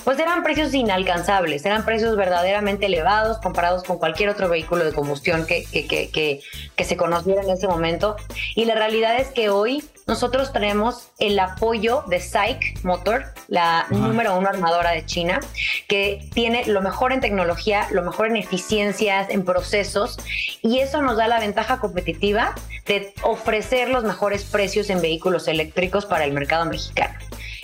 pues 0.03 0.19
eran 0.19 0.43
precios 0.43 0.75
inalcanzables, 0.75 1.65
eran 1.65 1.85
precios 1.85 2.17
verdaderamente 2.17 2.87
elevados 2.87 3.39
comparados 3.39 3.85
con 3.85 3.99
cualquier 3.99 4.29
otro 4.29 4.49
vehículo 4.49 4.85
de 4.85 4.93
combustión 4.93 5.47
que, 5.47 5.65
que, 5.65 5.87
que, 5.87 6.41
que 6.75 6.85
se 6.85 6.97
conociera 6.97 7.43
en 7.43 7.51
ese 7.51 7.69
momento. 7.69 8.17
Y 8.57 8.65
la 8.65 8.75
realidad 8.75 9.21
es 9.21 9.29
que 9.29 9.51
hoy 9.51 9.85
nosotros 10.07 10.53
tenemos 10.53 11.09
el 11.19 11.39
apoyo 11.39 12.05
de 12.09 12.21
SAIC 12.21 12.85
Motor, 12.85 13.25
la 13.49 13.87
número 13.89 14.37
uno 14.37 14.49
armadora 14.49 14.91
de 14.91 15.07
China, 15.07 15.41
que 15.89 16.29
tiene 16.35 16.67
lo 16.67 16.83
mejor 16.83 17.13
en 17.13 17.21
tecnología, 17.21 17.87
lo 17.91 18.03
mejor 18.03 18.27
en 18.27 18.37
eficiencias, 18.37 19.31
en 19.31 19.45
procesos, 19.45 20.19
y 20.63 20.81
eso 20.81 21.01
nos 21.01 21.17
da 21.17 21.27
la 21.27 21.41
ventaja 21.41 21.79
competitiva 21.79 22.55
de 22.87 23.15
ofrecer 23.23 23.89
los 23.89 24.05
mejores 24.05 24.45
precios 24.45 24.91
en 24.91 25.01
vehículos 25.01 25.49
eléctricos 25.49 26.05
para 26.05 26.25
el 26.25 26.33
mercado 26.33 26.67
mexicano. 26.67 27.15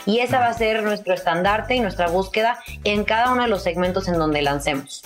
Y 0.07 0.21
esa 0.21 0.39
va 0.39 0.47
a 0.47 0.55
ser 0.55 0.83
nuestro 0.83 1.13
estandarte 1.13 1.75
y 1.75 1.81
nuestra 1.81 2.09
búsqueda 2.09 2.59
en 2.85 3.05
cada 3.05 3.33
uno 3.33 3.43
de 3.43 3.49
los 3.49 3.63
segmentos 3.63 4.09
en 4.09 4.15
donde 4.15 4.41
lancemos. 4.41 5.03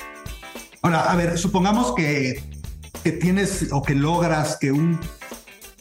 Ahora, 0.83 1.11
a 1.11 1.17
ver, 1.17 1.37
supongamos 1.37 1.95
que, 1.97 2.41
que 3.03 3.11
tienes 3.11 3.73
o 3.73 3.83
que 3.83 3.95
logras 3.95 4.57
que 4.57 4.71
un 4.71 5.01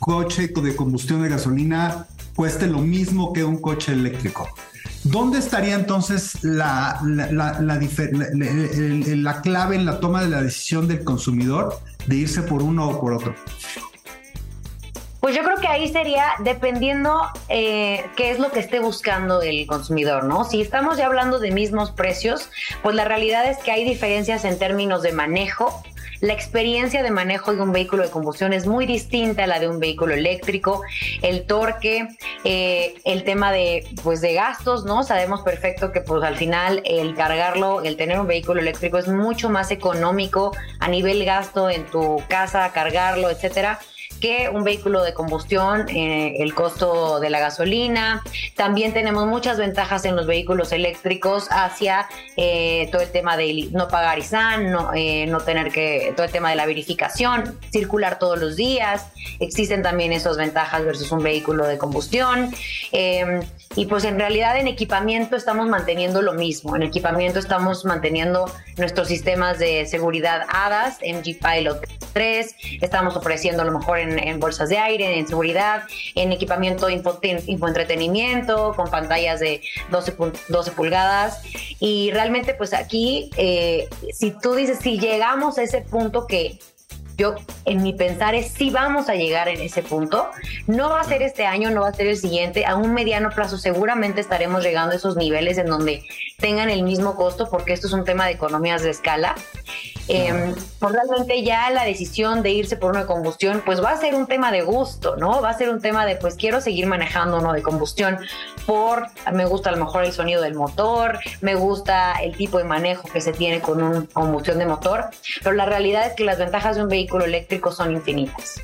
coche 0.04 0.50
de 0.50 0.76
combustión 0.76 1.24
de 1.24 1.30
gasolina 1.30 2.08
cueste 2.36 2.68
lo 2.68 2.80
mismo 2.80 3.32
que 3.32 3.46
un 3.46 3.62
coche 3.62 3.94
eléctrico. 3.94 4.50
¿Dónde 5.06 5.40
estaría 5.40 5.76
entonces 5.76 6.44
la, 6.44 7.00
la, 7.06 7.62
la, 7.62 7.80
clave 9.42 9.76
en 9.76 9.86
la 9.86 10.00
toma 10.02 10.22
de 10.22 10.30
la 10.30 10.42
decisión 10.42 10.90
del 10.90 11.06
consumidor 11.06 11.80
de 12.06 12.18
irse 12.18 12.42
por 12.42 12.62
uno 12.62 12.90
o 12.90 13.00
por 13.00 13.14
otro? 13.14 13.34
Pues 15.22 15.36
yo 15.38 15.44
creo 15.44 15.56
que 15.56 15.68
ahí 15.68 15.90
sería 15.90 16.26
dependiendo 16.44 17.22
eh, 17.48 18.06
qué 18.18 18.32
es 18.32 18.40
lo 18.40 18.52
que 18.52 18.60
esté 18.60 18.80
buscando 18.80 19.42
el 19.42 19.66
consumidor, 19.68 20.26
¿no? 20.26 20.44
Si 20.44 20.60
estamos 20.60 20.98
ya 20.98 21.06
hablando 21.06 21.40
de 21.40 21.52
mismos 21.52 21.92
precios, 21.92 22.50
pues 22.82 22.94
la 22.94 23.06
realidad 23.06 23.46
es 23.50 23.58
que 23.60 23.72
hay 23.72 23.86
diferencias 23.86 24.44
en 24.44 24.60
términos 24.60 25.02
de 25.02 25.14
manejo, 25.14 25.82
la 26.24 26.32
experiencia 26.32 27.04
de 27.04 27.12
manejo 27.12 27.54
de 27.54 27.62
un 27.62 27.74
vehículo 27.74 28.04
de 28.04 28.10
combustión 28.10 28.54
es 28.54 28.66
muy 28.66 28.86
distinta 28.86 29.44
a 29.44 29.48
la 29.48 29.60
de 29.60 29.68
un 29.68 29.82
vehículo 29.82 30.14
eléctrico. 30.14 30.82
El 31.22 31.46
torque, 31.46 32.08
eh, 32.46 32.96
el 33.04 33.26
tema 33.26 33.52
de, 33.52 33.86
pues, 34.04 34.22
de 34.22 34.34
gastos, 34.34 34.86
¿no? 34.86 35.04
Sabemos 35.04 35.42
perfecto 35.42 35.92
que 35.92 36.00
pues 36.00 36.24
al 36.24 36.38
final 36.38 36.82
el 36.86 37.14
cargarlo, 37.14 37.84
el 37.84 37.98
tener 37.98 38.22
un 38.22 38.28
vehículo 38.28 38.62
eléctrico 38.62 38.98
es 38.98 39.10
mucho 39.10 39.50
más 39.50 39.70
económico 39.70 40.56
a 40.80 40.88
nivel 40.88 41.26
gasto 41.26 41.70
en 41.70 41.86
tu 41.88 42.24
casa, 42.30 42.72
cargarlo, 42.72 43.30
etcétera 43.30 43.80
que 44.24 44.50
un 44.50 44.64
vehículo 44.64 45.04
de 45.04 45.14
combustión, 45.14 45.90
eh, 45.90 46.38
el 46.40 46.56
costo 46.56 47.20
de 47.20 47.30
la 47.30 47.42
gasolina. 47.42 48.24
También 48.56 48.94
tenemos 48.94 49.28
muchas 49.28 49.58
ventajas 49.58 50.06
en 50.06 50.16
los 50.16 50.28
vehículos 50.28 50.72
eléctricos 50.72 51.50
hacia 51.52 52.08
eh, 52.38 52.88
todo 52.90 53.02
el 53.02 53.12
tema 53.12 53.36
de 53.36 53.68
no 53.74 53.90
pagar 53.90 54.18
ISAN, 54.20 54.72
no, 54.72 54.92
eh, 54.96 55.26
no 55.28 55.42
tener 55.42 55.74
que, 55.74 56.14
todo 56.16 56.26
el 56.26 56.32
tema 56.32 56.52
de 56.52 56.56
la 56.56 56.66
verificación, 56.66 57.60
circular 57.70 58.18
todos 58.18 58.40
los 58.40 58.56
días. 58.56 59.08
Existen 59.42 59.82
también 59.82 60.14
esas 60.14 60.38
ventajas 60.38 60.86
versus 60.86 61.12
un 61.12 61.22
vehículo 61.22 61.68
de 61.68 61.78
combustión. 61.78 62.56
Em, 62.94 63.42
y 63.76 63.88
pues 63.88 64.06
en 64.06 64.18
realidad 64.18 64.58
en 64.58 64.68
equipamiento 64.70 65.36
estamos 65.36 65.68
manteniendo 65.68 66.22
lo 66.22 66.32
mismo. 66.32 66.78
En 66.78 66.84
equipamiento 66.84 67.40
estamos 67.40 67.84
manteniendo 67.84 68.50
nuestros 68.78 69.10
sistemas 69.10 69.60
de 69.60 69.86
seguridad 69.86 70.46
ADAS, 70.48 71.00
MG 71.02 71.40
Pilot 71.42 71.86
3, 72.14 72.56
estamos 72.82 73.18
ofreciendo 73.18 73.64
a 73.64 73.66
lo 73.66 73.78
mejor 73.78 74.00
en, 74.00 74.13
bolsas 74.38 74.70
de 74.70 74.78
aire, 74.78 75.18
en 75.18 75.28
seguridad, 75.28 75.84
en 76.16 76.32
equipamiento 76.32 76.90
infoentretenimiento, 76.90 78.74
con 78.76 78.90
pantallas 78.90 79.40
de 79.40 79.62
12, 79.92 80.16
12 80.50 80.72
pulgadas. 80.72 81.42
Y 81.80 82.12
realmente 82.12 82.54
pues 82.54 82.74
aquí, 82.74 83.30
eh, 83.38 83.88
si 84.12 84.32
tú 84.32 84.56
dices, 84.56 84.80
si 84.80 85.00
llegamos 85.00 85.58
a 85.58 85.64
ese 85.64 85.82
punto 85.82 86.28
que 86.28 86.60
yo 87.18 87.36
en 87.66 87.84
mi 87.84 87.94
pensar 87.94 88.36
es 88.36 88.52
si 88.52 88.70
vamos 88.70 89.10
a 89.10 89.16
llegar 89.16 89.48
en 89.48 89.62
ese 89.62 89.84
punto. 89.84 90.30
No 90.68 90.90
va 90.90 91.02
a 91.02 91.04
ser 91.04 91.22
este 91.22 91.46
año, 91.46 91.70
no 91.70 91.82
va 91.82 91.90
a 91.90 91.94
ser 91.94 92.08
el 92.08 92.18
siguiente. 92.18 92.66
A 92.66 92.76
un 92.76 92.94
mediano 92.94 93.30
plazo 93.30 93.58
seguramente 93.58 94.22
estaremos 94.22 94.64
llegando 94.64 94.94
a 94.94 94.96
esos 94.96 95.16
niveles 95.16 95.58
en 95.58 95.68
donde 95.68 96.04
tengan 96.40 96.70
el 96.70 96.84
mismo 96.84 97.16
costo 97.16 97.50
porque 97.50 97.74
esto 97.74 97.88
es 97.88 97.94
un 97.94 98.04
tema 98.04 98.26
de 98.26 98.32
economías 98.32 98.84
de 98.84 98.90
escala. 98.90 99.36
Eh, 100.08 100.54
pues 100.80 100.94
realmente 100.94 101.44
ya 101.44 101.70
la 101.70 101.86
decisión 101.86 102.44
de 102.44 102.52
irse 102.52 102.76
por 102.76 102.92
una 102.92 103.06
combustión, 103.06 103.62
pues 103.66 103.82
va 103.82 103.92
a 103.92 103.98
ser 103.98 104.16
un 104.16 104.28
tema 104.28 104.52
de 104.52 104.62
gusto, 104.62 105.16
¿no? 105.16 105.42
Va 105.42 105.50
a 105.50 105.58
ser 105.58 105.70
un 105.70 105.80
tema 105.80 106.06
de, 106.06 106.16
pues 106.18 106.36
quiero 106.36 106.60
seguir 106.60 106.88
manejando 106.88 107.40
uno 107.40 107.54
de 107.54 107.62
combustión 107.62 108.18
por, 108.66 109.08
me 109.34 109.46
gusta 109.46 109.70
a 109.70 109.74
lo 109.74 109.84
mejor 109.84 110.04
el 110.04 110.12
sonido 110.12 110.42
del 110.42 110.56
motor, 110.56 111.20
me 111.42 111.56
gusta 111.56 112.14
el 112.22 112.36
tipo 112.36 112.58
de 112.58 112.66
manejo 112.66 113.08
que 113.08 113.22
se 113.22 113.32
tiene 113.32 113.62
con 113.62 113.82
una 113.82 114.06
combustión 114.12 114.60
de 114.60 114.66
motor, 114.66 115.06
pero 115.42 115.56
la 115.56 115.66
realidad 115.66 116.06
es 116.08 116.14
que 116.14 116.26
las 116.26 116.38
ventajas 116.38 116.76
de 116.76 116.84
un 116.84 116.90
vehículo 116.90 117.26
eléctrico 117.26 117.72
son 117.72 117.94
infinitas. 117.94 118.62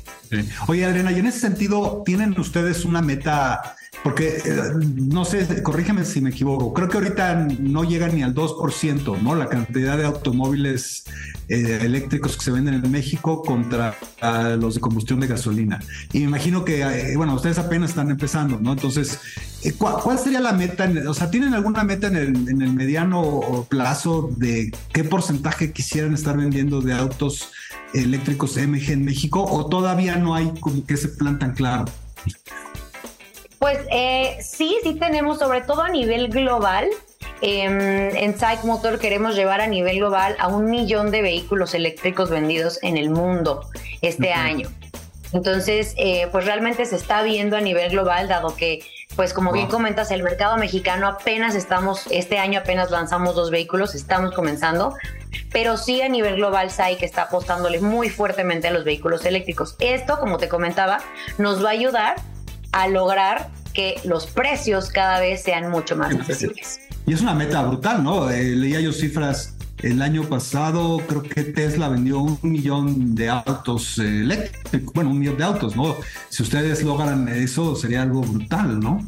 Oye, 0.68 0.84
Adriana, 0.84 1.10
y 1.12 1.18
en 1.18 1.26
ese 1.26 1.40
sentido, 1.40 2.02
¿tienen 2.04 2.38
ustedes 2.38 2.84
una 2.84 3.02
meta 3.02 3.76
porque 4.02 4.40
eh, 4.44 4.60
no 4.96 5.24
sé, 5.24 5.62
corrígeme 5.62 6.04
si 6.04 6.20
me 6.20 6.30
equivoco, 6.30 6.72
creo 6.72 6.88
que 6.88 6.96
ahorita 6.96 7.48
no 7.60 7.84
llega 7.84 8.08
ni 8.08 8.22
al 8.22 8.34
2%, 8.34 9.20
¿no? 9.20 9.34
La 9.34 9.48
cantidad 9.48 9.98
de 9.98 10.04
automóviles 10.06 11.04
eh, 11.48 11.80
eléctricos 11.82 12.36
que 12.36 12.44
se 12.44 12.50
venden 12.50 12.74
en 12.74 12.90
México 12.90 13.42
contra 13.42 13.94
ah, 14.22 14.56
los 14.58 14.76
de 14.76 14.80
combustión 14.80 15.20
de 15.20 15.26
gasolina. 15.26 15.80
Y 16.12 16.20
me 16.20 16.24
imagino 16.24 16.64
que, 16.64 16.80
eh, 16.80 17.16
bueno, 17.16 17.34
ustedes 17.34 17.58
apenas 17.58 17.90
están 17.90 18.10
empezando, 18.10 18.58
¿no? 18.58 18.72
Entonces, 18.72 19.18
¿cuál, 19.76 20.18
sería 20.18 20.40
la 20.40 20.52
meta? 20.52 20.90
o 21.06 21.14
sea, 21.14 21.30
¿tienen 21.30 21.52
alguna 21.52 21.84
meta 21.84 22.06
en 22.06 22.16
el, 22.16 22.48
en 22.48 22.62
el 22.62 22.72
mediano 22.72 23.66
plazo 23.68 24.30
de 24.36 24.72
qué 24.92 25.04
porcentaje 25.04 25.72
quisieran 25.72 26.14
estar 26.14 26.36
vendiendo 26.38 26.80
de 26.80 26.94
autos 26.94 27.50
eléctricos 27.92 28.56
MG 28.56 28.92
en 28.92 29.04
México 29.04 29.44
o 29.44 29.66
todavía 29.66 30.16
no 30.16 30.34
hay 30.34 30.52
como 30.60 30.86
que 30.86 30.94
ese 30.94 31.08
plan 31.08 31.38
tan 31.38 31.52
claro? 31.52 31.84
Pues 33.60 33.78
eh, 33.90 34.38
sí, 34.40 34.78
sí 34.82 34.94
tenemos, 34.94 35.38
sobre 35.38 35.60
todo 35.60 35.82
a 35.82 35.90
nivel 35.90 36.28
global. 36.28 36.88
Eh, 37.42 37.64
en 38.14 38.38
Psych 38.38 38.64
Motor 38.64 38.98
queremos 38.98 39.36
llevar 39.36 39.60
a 39.60 39.66
nivel 39.66 39.98
global 39.98 40.34
a 40.38 40.48
un 40.48 40.64
millón 40.64 41.10
de 41.10 41.20
vehículos 41.20 41.74
eléctricos 41.74 42.30
vendidos 42.30 42.78
en 42.82 42.96
el 42.96 43.10
mundo 43.10 43.68
este 44.00 44.32
año. 44.32 44.70
Entonces, 45.34 45.94
eh, 45.98 46.26
pues 46.32 46.46
realmente 46.46 46.86
se 46.86 46.96
está 46.96 47.22
viendo 47.22 47.54
a 47.54 47.60
nivel 47.60 47.90
global, 47.90 48.28
dado 48.28 48.56
que, 48.56 48.82
pues 49.14 49.34
como 49.34 49.52
bien 49.52 49.66
comentas, 49.66 50.10
el 50.10 50.22
mercado 50.22 50.56
mexicano 50.56 51.06
apenas 51.06 51.54
estamos, 51.54 52.06
este 52.10 52.38
año 52.38 52.60
apenas 52.60 52.90
lanzamos 52.90 53.34
dos 53.34 53.50
vehículos, 53.50 53.94
estamos 53.94 54.34
comenzando, 54.34 54.94
pero 55.52 55.76
sí 55.76 56.00
a 56.00 56.08
nivel 56.08 56.36
global 56.36 56.70
SAIC 56.70 57.02
está 57.02 57.24
apostándole 57.24 57.78
muy 57.80 58.08
fuertemente 58.08 58.68
a 58.68 58.70
los 58.70 58.84
vehículos 58.84 59.26
eléctricos. 59.26 59.76
Esto, 59.80 60.18
como 60.18 60.38
te 60.38 60.48
comentaba, 60.48 61.00
nos 61.36 61.62
va 61.62 61.68
a 61.68 61.72
ayudar 61.72 62.16
a 62.72 62.88
lograr 62.88 63.50
que 63.72 64.00
los 64.04 64.26
precios 64.26 64.90
cada 64.90 65.20
vez 65.20 65.42
sean 65.42 65.70
mucho 65.70 65.96
más 65.96 66.14
accesibles. 66.14 66.80
Y 67.06 67.14
es 67.14 67.20
una 67.20 67.34
meta 67.34 67.62
brutal, 67.62 68.02
¿no? 68.02 68.30
Eh, 68.30 68.56
leía 68.56 68.80
yo 68.80 68.92
cifras 68.92 69.54
el 69.82 70.02
año 70.02 70.24
pasado, 70.24 70.98
creo 71.06 71.22
que 71.22 71.42
Tesla 71.42 71.88
vendió 71.88 72.20
un 72.20 72.38
millón 72.42 73.14
de 73.14 73.30
autos 73.30 73.98
eléctricos, 73.98 74.92
bueno, 74.92 75.10
un 75.10 75.18
millón 75.18 75.38
de 75.38 75.44
autos, 75.44 75.74
¿no? 75.76 75.96
Si 76.28 76.42
ustedes 76.42 76.82
logran 76.82 77.28
eso, 77.28 77.74
sería 77.76 78.02
algo 78.02 78.20
brutal, 78.20 78.78
¿no? 78.78 79.06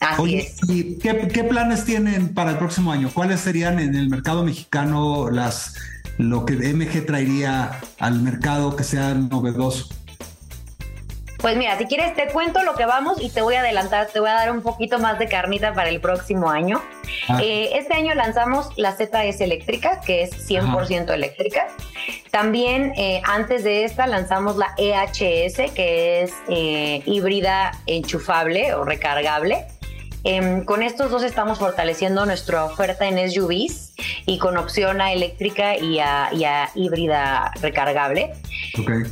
Así 0.00 0.36
es. 0.36 0.56
¿y 0.68 0.98
qué, 0.98 1.28
qué, 1.32 1.44
planes 1.44 1.84
tienen 1.84 2.34
para 2.34 2.52
el 2.52 2.58
próximo 2.58 2.90
año? 2.90 3.10
¿Cuáles 3.12 3.40
serían 3.40 3.78
en 3.78 3.94
el 3.94 4.08
mercado 4.08 4.42
mexicano 4.44 5.30
las 5.30 5.74
lo 6.18 6.44
que 6.44 6.54
MG 6.54 7.06
traería 7.06 7.80
al 7.98 8.20
mercado 8.20 8.74
que 8.74 8.82
sea 8.82 9.14
novedoso? 9.14 9.88
Pues 11.42 11.56
mira, 11.56 11.76
si 11.76 11.86
quieres 11.86 12.14
te 12.14 12.28
cuento 12.28 12.62
lo 12.62 12.76
que 12.76 12.86
vamos 12.86 13.20
y 13.20 13.28
te 13.28 13.42
voy 13.42 13.56
a 13.56 13.60
adelantar, 13.60 14.06
te 14.06 14.20
voy 14.20 14.30
a 14.30 14.34
dar 14.34 14.52
un 14.52 14.62
poquito 14.62 15.00
más 15.00 15.18
de 15.18 15.26
carnita 15.26 15.74
para 15.74 15.88
el 15.88 16.00
próximo 16.00 16.48
año. 16.48 16.80
Ah. 17.28 17.40
Eh, 17.42 17.70
este 17.74 17.94
año 17.94 18.14
lanzamos 18.14 18.68
la 18.76 18.92
ZS 18.92 19.40
eléctrica, 19.40 20.00
que 20.02 20.22
es 20.22 20.48
100% 20.48 21.12
eléctrica. 21.12 21.66
También 22.30 22.92
eh, 22.96 23.20
antes 23.24 23.64
de 23.64 23.82
esta 23.82 24.06
lanzamos 24.06 24.56
la 24.56 24.72
EHS, 24.78 25.72
que 25.74 26.22
es 26.22 26.32
eh, 26.48 27.02
híbrida 27.06 27.72
enchufable 27.86 28.74
o 28.74 28.84
recargable. 28.84 29.66
Em, 30.24 30.64
con 30.64 30.82
estos 30.82 31.10
dos 31.10 31.24
estamos 31.24 31.58
fortaleciendo 31.58 32.24
nuestra 32.26 32.64
oferta 32.64 33.08
en 33.08 33.18
SUVs 33.30 33.94
y 34.26 34.38
con 34.38 34.56
opción 34.56 35.00
a 35.00 35.12
eléctrica 35.12 35.76
y 35.76 35.98
a, 35.98 36.70
híbrida 36.74 37.52
recargable. 37.60 38.32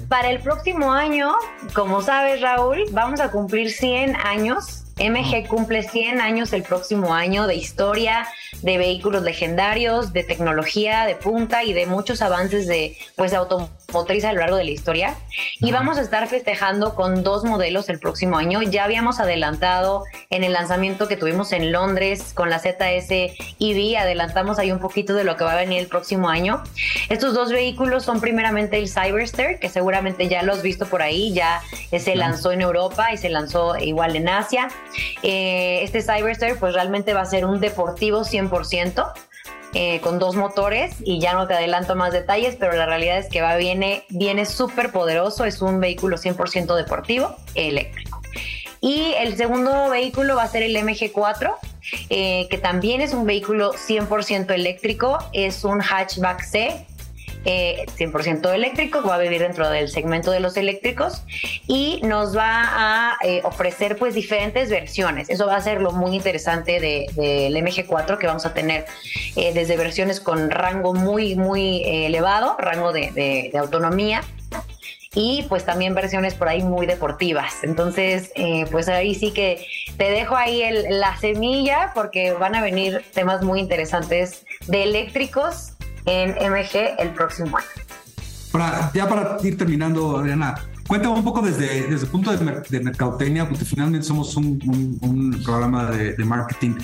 Para 0.08 0.30
el 0.30 0.40
próximo 0.40 0.92
año, 0.92 1.34
como 1.74 2.00
sabes 2.00 2.40
Raúl, 2.40 2.84
vamos 2.92 3.20
a 3.20 3.30
cumplir 3.30 3.70
100 3.70 4.16
años. 4.16 4.84
MG 4.98 5.48
cumple 5.48 5.82
100 5.82 6.20
años 6.20 6.52
el 6.52 6.62
próximo 6.62 7.14
año 7.14 7.46
de 7.46 7.54
historia, 7.56 8.28
de 8.62 8.78
vehículos 8.78 9.22
legendarios, 9.22 10.12
de 10.12 10.24
tecnología 10.24 11.06
de 11.06 11.14
punta 11.14 11.64
y 11.64 11.72
de 11.72 11.86
muchos 11.86 12.22
avances 12.22 12.66
de 12.66 12.96
pues 13.16 13.32
automotriz 13.32 14.24
a 14.24 14.32
lo 14.32 14.40
largo 14.40 14.56
de 14.56 14.64
la 14.64 14.70
historia. 14.70 15.14
Y 15.60 15.72
vamos 15.72 15.98
a 15.98 16.02
estar 16.02 16.26
festejando 16.28 16.94
con 16.94 17.22
dos 17.22 17.44
modelos 17.44 17.88
el 17.88 17.98
próximo 17.98 18.36
año. 18.36 18.62
Ya 18.62 18.84
habíamos 18.84 19.20
adelantado 19.20 20.04
en 20.30 20.44
el 20.44 20.52
lanzamiento 20.52 21.08
que 21.08 21.16
tuvimos 21.16 21.52
en 21.52 21.72
Londres 21.72 22.32
con 22.34 22.50
la 22.50 22.58
ZS 22.58 23.10
EV, 23.58 23.96
adelantamos 23.98 24.58
ahí 24.58 24.72
un 24.72 24.78
poquito 24.78 25.14
de 25.14 25.24
lo 25.24 25.36
que 25.36 25.44
va 25.44 25.52
a 25.52 25.56
venir 25.56 25.80
el 25.80 25.88
próximo 25.88 26.28
año. 26.28 26.62
Estos 27.08 27.34
dos 27.34 27.50
vehículos 27.50 28.04
son 28.04 28.20
primeramente 28.20 28.78
el 28.78 28.88
Cyberster, 28.88 29.58
que 29.58 29.68
seguramente 29.68 30.28
ya 30.28 30.42
lo 30.42 30.52
has 30.52 30.62
visto 30.62 30.86
por 30.86 31.02
ahí, 31.02 31.32
ya 31.32 31.62
se 31.98 32.16
lanzó 32.16 32.52
en 32.52 32.60
Europa 32.60 33.12
y 33.12 33.16
se 33.16 33.28
lanzó 33.28 33.76
igual 33.78 34.16
en 34.16 34.28
Asia. 34.28 34.68
Eh, 35.22 35.80
este 35.82 36.02
Cyberster 36.02 36.58
pues 36.58 36.74
realmente 36.74 37.14
va 37.14 37.22
a 37.22 37.26
ser 37.26 37.44
un 37.44 37.60
deportivo 37.60 38.24
100%. 38.24 38.39
Eh, 39.72 40.00
con 40.00 40.18
dos 40.18 40.34
motores 40.34 40.96
y 41.04 41.20
ya 41.20 41.32
no 41.34 41.46
te 41.46 41.54
adelanto 41.54 41.94
más 41.94 42.12
detalles, 42.12 42.56
pero 42.58 42.72
la 42.72 42.86
realidad 42.86 43.18
es 43.18 43.28
que 43.28 43.40
va 43.40 43.54
viene 43.54 44.04
viene 44.08 44.44
súper 44.44 44.90
poderoso, 44.90 45.44
es 45.44 45.62
un 45.62 45.78
vehículo 45.78 46.16
100% 46.16 46.74
deportivo 46.74 47.36
eléctrico. 47.54 48.20
Y 48.80 49.12
el 49.18 49.36
segundo 49.36 49.88
vehículo 49.88 50.34
va 50.34 50.42
a 50.42 50.48
ser 50.48 50.64
el 50.64 50.74
MG4, 50.74 51.54
eh, 52.08 52.48
que 52.50 52.58
también 52.58 53.00
es 53.00 53.14
un 53.14 53.26
vehículo 53.26 53.72
100% 53.74 54.52
eléctrico, 54.52 55.18
es 55.32 55.62
un 55.62 55.80
hatchback 55.80 56.42
C 56.42 56.86
100% 57.44 58.50
eh, 58.50 58.54
eléctrico, 58.54 59.02
va 59.02 59.14
a 59.14 59.18
vivir 59.18 59.40
dentro 59.40 59.68
del 59.70 59.88
segmento 59.88 60.30
de 60.30 60.40
los 60.40 60.56
eléctricos 60.56 61.22
y 61.66 62.00
nos 62.02 62.36
va 62.36 63.12
a 63.12 63.18
eh, 63.24 63.40
ofrecer 63.44 63.96
pues 63.96 64.14
diferentes 64.14 64.70
versiones. 64.70 65.30
Eso 65.30 65.46
va 65.46 65.56
a 65.56 65.60
ser 65.60 65.80
lo 65.80 65.92
muy 65.92 66.14
interesante 66.14 66.80
del 66.80 67.54
MG4 67.56 68.18
que 68.18 68.26
vamos 68.26 68.46
a 68.46 68.54
tener 68.54 68.84
eh, 69.36 69.52
desde 69.54 69.76
versiones 69.76 70.20
con 70.20 70.50
rango 70.50 70.94
muy, 70.94 71.34
muy 71.34 71.82
elevado, 71.84 72.56
rango 72.58 72.92
de, 72.92 73.50
autonomía 73.58 74.22
y 75.14 75.44
pues 75.48 75.64
también 75.64 75.94
versiones 75.94 76.34
por 76.34 76.48
ahí 76.48 76.62
muy 76.62 76.86
deportivas. 76.86 77.62
Entonces, 77.62 78.32
pues 78.70 78.88
ahí 78.88 79.14
sí 79.14 79.32
que 79.32 79.66
te 79.96 80.10
dejo 80.10 80.36
ahí 80.36 80.62
la 80.88 81.16
semilla 81.18 81.92
porque 81.94 82.32
van 82.32 82.54
a 82.54 82.62
venir 82.62 83.04
temas 83.12 83.42
muy 83.42 83.60
interesantes 83.60 84.46
de 84.66 84.84
eléctricos 84.84 85.74
en 86.06 86.30
MG 86.30 86.94
el 86.98 87.10
próximo 87.10 87.56
año. 87.56 88.90
Ya 88.94 89.08
para 89.08 89.36
ir 89.44 89.56
terminando, 89.56 90.18
Adriana, 90.18 90.56
cuéntame 90.88 91.14
un 91.14 91.22
poco 91.22 91.40
desde, 91.40 91.86
desde 91.86 92.06
el 92.06 92.10
punto 92.10 92.36
de, 92.36 92.62
de 92.68 92.80
mercadotecnia, 92.80 93.48
porque 93.48 93.64
finalmente 93.64 94.04
somos 94.04 94.36
un, 94.36 94.98
un, 95.02 95.40
programa 95.44 95.88
de, 95.90 96.14
de 96.14 96.24
marketing. 96.24 96.74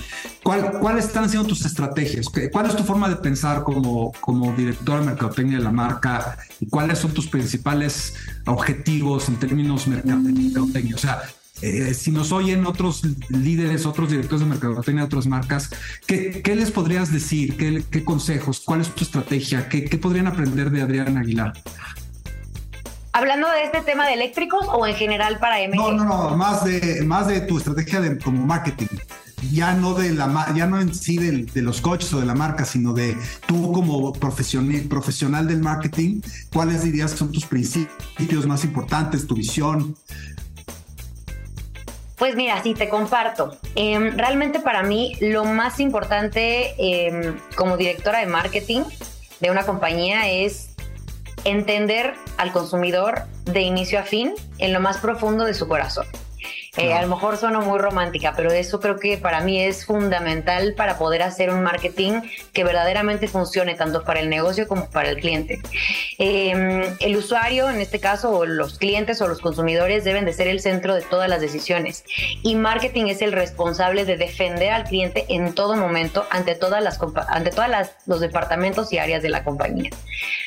¿Cuál, 0.44 0.78
¿Cuáles 0.78 1.06
están 1.06 1.28
siendo 1.28 1.48
tus 1.48 1.66
estrategias? 1.66 2.28
¿Cuál 2.52 2.66
es 2.66 2.76
tu 2.76 2.84
forma 2.84 3.08
de 3.08 3.16
pensar 3.16 3.64
como, 3.64 4.12
como 4.20 4.52
director 4.52 5.00
de 5.00 5.06
mercadotecnia 5.06 5.58
de 5.58 5.64
la 5.64 5.72
marca? 5.72 6.38
¿Y 6.60 6.68
cuáles 6.68 7.00
son 7.00 7.12
tus 7.12 7.26
principales 7.26 8.14
objetivos 8.46 9.28
en 9.28 9.36
términos 9.36 9.88
mercadotecnia? 9.88 10.94
O 10.94 10.98
sea, 10.98 11.22
eh, 11.62 11.94
si 11.94 12.10
nos 12.10 12.32
oyen 12.32 12.66
otros 12.66 13.02
líderes, 13.28 13.86
otros 13.86 14.10
directores 14.10 14.40
de 14.40 14.46
mercadotecnia 14.46 15.02
de 15.02 15.06
otras 15.06 15.26
marcas, 15.26 15.70
¿qué, 16.06 16.42
¿qué, 16.42 16.54
les 16.54 16.70
podrías 16.70 17.10
decir? 17.10 17.56
¿Qué, 17.56 17.82
¿Qué, 17.90 18.04
consejos? 18.04 18.60
¿Cuál 18.60 18.82
es 18.82 18.90
tu 18.90 19.04
estrategia? 19.04 19.68
¿Qué, 19.68 19.84
¿Qué, 19.86 19.96
podrían 19.96 20.26
aprender 20.26 20.70
de 20.70 20.82
Adrián 20.82 21.16
Aguilar? 21.16 21.54
Hablando 23.12 23.50
de 23.50 23.64
este 23.64 23.80
tema 23.80 24.06
de 24.06 24.12
eléctricos 24.12 24.66
o 24.70 24.86
en 24.86 24.94
general 24.94 25.38
para 25.38 25.56
MG? 25.66 25.76
No, 25.76 25.92
no, 25.92 26.04
no, 26.04 26.36
más 26.36 26.64
de, 26.66 27.02
más 27.06 27.26
de 27.26 27.40
tu 27.40 27.56
estrategia 27.56 28.02
de, 28.02 28.18
como 28.18 28.44
marketing. 28.44 28.88
Ya 29.50 29.72
no 29.74 29.94
de 29.94 30.12
la 30.12 30.52
ya 30.54 30.66
no 30.66 30.80
en 30.80 30.94
sí 30.94 31.16
de, 31.18 31.44
de 31.44 31.62
los 31.62 31.80
coches 31.80 32.12
o 32.12 32.20
de 32.20 32.26
la 32.26 32.34
marca, 32.34 32.64
sino 32.64 32.92
de 32.92 33.16
tú 33.46 33.72
como 33.72 34.12
profesional, 34.12 34.82
profesional 34.82 35.46
del 35.46 35.60
marketing, 35.60 36.20
¿cuáles 36.52 36.82
dirías 36.82 37.12
que 37.12 37.18
son 37.18 37.32
tus 37.32 37.46
principios 37.46 38.46
más 38.46 38.64
importantes, 38.64 39.26
tu 39.26 39.34
visión? 39.34 39.94
Pues 42.16 42.34
mira, 42.34 42.62
sí, 42.62 42.74
te 42.74 42.88
comparto. 42.88 43.56
Em, 43.74 44.16
realmente 44.16 44.60
para 44.60 44.82
mí 44.82 45.16
lo 45.20 45.44
más 45.44 45.80
importante 45.80 46.74
em, 46.78 47.38
como 47.56 47.76
directora 47.76 48.20
de 48.20 48.26
marketing 48.26 48.82
de 49.40 49.50
una 49.50 49.66
compañía 49.66 50.28
es 50.30 50.70
entender 51.44 52.14
al 52.38 52.52
consumidor 52.52 53.24
de 53.44 53.60
inicio 53.60 53.98
a 53.98 54.02
fin 54.02 54.34
en 54.58 54.72
lo 54.72 54.80
más 54.80 54.98
profundo 54.98 55.44
de 55.44 55.54
su 55.54 55.68
corazón. 55.68 56.06
Eh, 56.76 56.92
a 56.92 57.02
lo 57.02 57.08
mejor 57.08 57.36
suena 57.36 57.60
muy 57.60 57.78
romántica, 57.78 58.34
pero 58.36 58.50
eso 58.52 58.80
creo 58.80 58.98
que 58.98 59.16
para 59.16 59.40
mí 59.40 59.60
es 59.62 59.86
fundamental 59.86 60.74
para 60.74 60.98
poder 60.98 61.22
hacer 61.22 61.50
un 61.50 61.62
marketing 61.62 62.20
que 62.52 62.64
verdaderamente 62.64 63.28
funcione 63.28 63.74
tanto 63.74 64.04
para 64.04 64.20
el 64.20 64.28
negocio 64.28 64.68
como 64.68 64.90
para 64.90 65.10
el 65.10 65.16
cliente. 65.16 65.58
Em, 66.18 66.82
el 67.00 67.16
usuario, 67.16 67.70
en 67.70 67.80
este 67.80 67.98
caso, 67.98 68.30
o 68.30 68.46
los 68.46 68.78
clientes 68.78 69.20
o 69.22 69.28
los 69.28 69.40
consumidores 69.40 70.04
deben 70.04 70.24
de 70.24 70.32
ser 70.32 70.48
el 70.48 70.60
centro 70.60 70.94
de 70.94 71.02
todas 71.02 71.28
las 71.28 71.40
decisiones 71.40 72.04
y 72.42 72.54
marketing 72.54 73.06
es 73.06 73.22
el 73.22 73.32
responsable 73.32 74.04
de 74.04 74.16
defender 74.16 74.72
al 74.72 74.84
cliente 74.84 75.24
en 75.28 75.54
todo 75.54 75.76
momento 75.76 76.26
ante 76.30 76.54
todas 76.54 76.82
las 76.82 76.98
ante 77.28 77.50
todas 77.50 77.90
los 78.06 78.20
departamentos 78.20 78.92
y 78.92 78.98
áreas 78.98 79.22
de 79.22 79.28
la 79.30 79.44
compañía. 79.44 79.90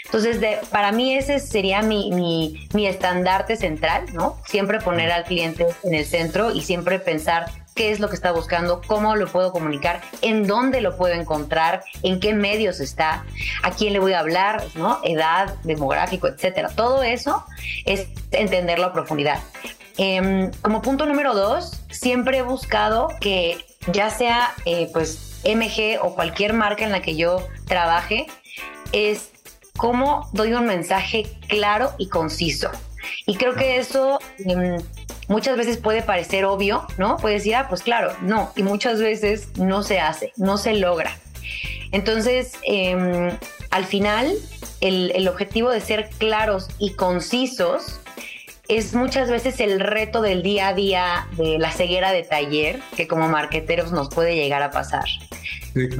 Entonces, 0.10 0.42
de, 0.42 0.58
para 0.72 0.92
mí 0.92 1.14
ese 1.14 1.40
sería 1.40 1.84
mi, 1.84 2.12
mi, 2.12 2.68
mi 2.74 2.88
estandarte 2.88 3.56
central, 3.56 4.06
¿no? 4.12 4.38
Siempre 4.48 4.80
poner 4.80 5.12
al 5.12 5.24
cliente 5.24 5.68
en 5.84 5.94
el 5.94 6.04
centro 6.04 6.52
y 6.52 6.62
siempre 6.62 6.98
pensar 6.98 7.46
qué 7.76 7.92
es 7.92 8.00
lo 8.00 8.10
que 8.10 8.16
está 8.16 8.32
buscando, 8.32 8.82
cómo 8.88 9.16
lo 9.16 9.28
puedo 9.28 9.52
comunicar, 9.52 10.02
en 10.22 10.48
dónde 10.48 10.82
lo 10.82 10.98
puedo 10.98 11.14
encontrar, 11.14 11.84
en 12.04 12.20
qué 12.20 12.34
medios 12.34 12.80
está, 12.80 13.24
a 13.64 13.72
quién 13.72 13.94
le 13.94 14.00
voy 14.00 14.14
a 14.14 14.20
hablar, 14.20 14.64
¿no? 14.76 15.00
Edad, 15.04 15.56
demográfico, 15.64 16.28
etcétera. 16.28 16.70
Todo 16.76 17.04
eso 17.04 17.46
es 17.86 18.08
entenderlo 18.32 18.88
a 18.88 18.94
profundidad. 18.94 19.40
Em, 19.98 20.52
como 20.62 20.82
punto 20.82 21.06
número 21.06 21.34
dos, 21.36 21.82
siempre 21.92 22.40
he 22.40 22.42
buscado 22.42 23.10
que 23.22 23.64
ya 23.94 24.10
sea 24.10 24.54
eh, 24.66 24.90
pues 24.92 25.40
MG 25.46 26.00
o 26.02 26.16
cualquier 26.16 26.54
marca 26.54 26.84
en 26.84 26.92
la 26.92 27.02
que 27.02 27.16
yo 27.16 27.48
trabaje, 27.66 28.28
es 28.92 29.32
cómo 29.80 30.30
doy 30.34 30.54
un 30.54 30.66
mensaje 30.66 31.26
claro 31.48 31.94
y 31.98 32.10
conciso. 32.10 32.70
Y 33.26 33.36
creo 33.36 33.56
que 33.56 33.78
eso 33.78 34.20
em, 34.40 34.78
muchas 35.30 35.56
veces 35.56 35.78
puede 35.78 36.02
parecer 36.02 36.44
obvio, 36.44 36.86
¿no? 36.98 37.16
Puede 37.16 37.36
decir, 37.36 37.56
ah, 37.56 37.68
pues 37.70 37.82
claro, 37.82 38.14
no. 38.22 38.52
Y 38.58 38.64
muchas 38.64 39.00
veces 39.00 39.58
no 39.58 39.82
se 39.82 40.02
hace, 40.02 40.34
no 40.36 40.58
se 40.58 40.74
logra. 40.74 41.18
Entonces, 41.94 42.54
em, 42.64 43.32
al 43.72 43.86
final, 43.86 44.34
el, 44.82 45.12
el 45.16 45.28
objetivo 45.30 45.72
de 45.72 45.80
ser 45.80 46.10
claros 46.18 46.68
y 46.78 46.94
concisos 46.96 48.02
es 48.70 48.94
muchas 48.94 49.32
veces 49.32 49.60
el 49.60 49.80
reto 49.80 50.22
del 50.22 50.44
día 50.44 50.70
a 50.70 50.74
día 50.74 51.28
de 51.36 51.58
la 51.58 51.72
ceguera 51.72 52.12
de 52.12 52.24
taller 52.24 52.80
que 52.96 53.08
como 53.08 53.28
marqueteros 53.28 53.92
nos 53.92 54.10
puede 54.10 54.36
llegar 54.36 54.62
a 54.62 54.70
pasar. 54.70 55.06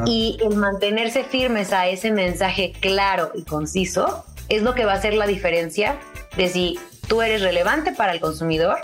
Y 0.06 0.38
el 0.42 0.56
mantenerse 0.56 1.24
firmes 1.24 1.74
a 1.74 1.88
ese 1.88 2.12
mensaje 2.12 2.74
claro 2.80 3.32
y 3.34 3.44
conciso 3.44 4.24
es 4.50 4.62
lo 4.62 4.76
que 4.76 4.86
va 4.86 4.94
a 4.94 4.96
hacer 4.96 5.16
la 5.16 5.26
diferencia 5.26 6.00
de 6.38 6.48
si 6.48 6.80
tú 7.08 7.24
eres 7.24 7.42
relevante 7.42 7.92
para 7.92 8.14
el 8.14 8.20
consumidor, 8.20 8.78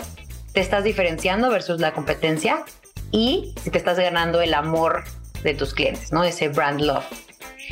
te 0.52 0.60
estás 0.60 0.82
diferenciando 0.82 1.48
versus 1.48 1.80
la 1.80 1.92
competencia 1.92 2.64
y 3.12 3.54
si 3.62 3.70
te 3.70 3.78
estás 3.78 3.98
ganando 3.98 4.40
el 4.40 4.54
amor 4.54 5.04
de 5.44 5.54
tus 5.54 5.74
clientes, 5.74 6.12
¿no? 6.12 6.24
Ese 6.24 6.48
brand 6.48 6.80
love. 6.80 7.04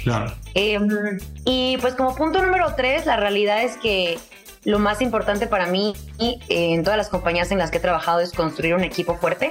Claro. 0.04 0.32
Em, 0.54 1.18
y 1.44 1.76
pues 1.80 1.94
como 1.94 2.14
punto 2.14 2.40
número 2.40 2.74
tres, 2.76 3.06
la 3.06 3.16
realidad 3.16 3.62
es 3.62 3.76
que 3.78 4.18
lo 4.64 4.78
más 4.78 5.00
importante 5.00 5.46
para 5.46 5.66
mí 5.66 5.94
eh, 6.18 6.36
en 6.48 6.82
todas 6.82 6.96
las 6.96 7.08
compañías 7.08 7.50
en 7.50 7.58
las 7.58 7.70
que 7.70 7.78
he 7.78 7.80
trabajado 7.80 8.20
es 8.20 8.32
construir 8.32 8.74
un 8.74 8.84
equipo 8.84 9.16
fuerte, 9.16 9.50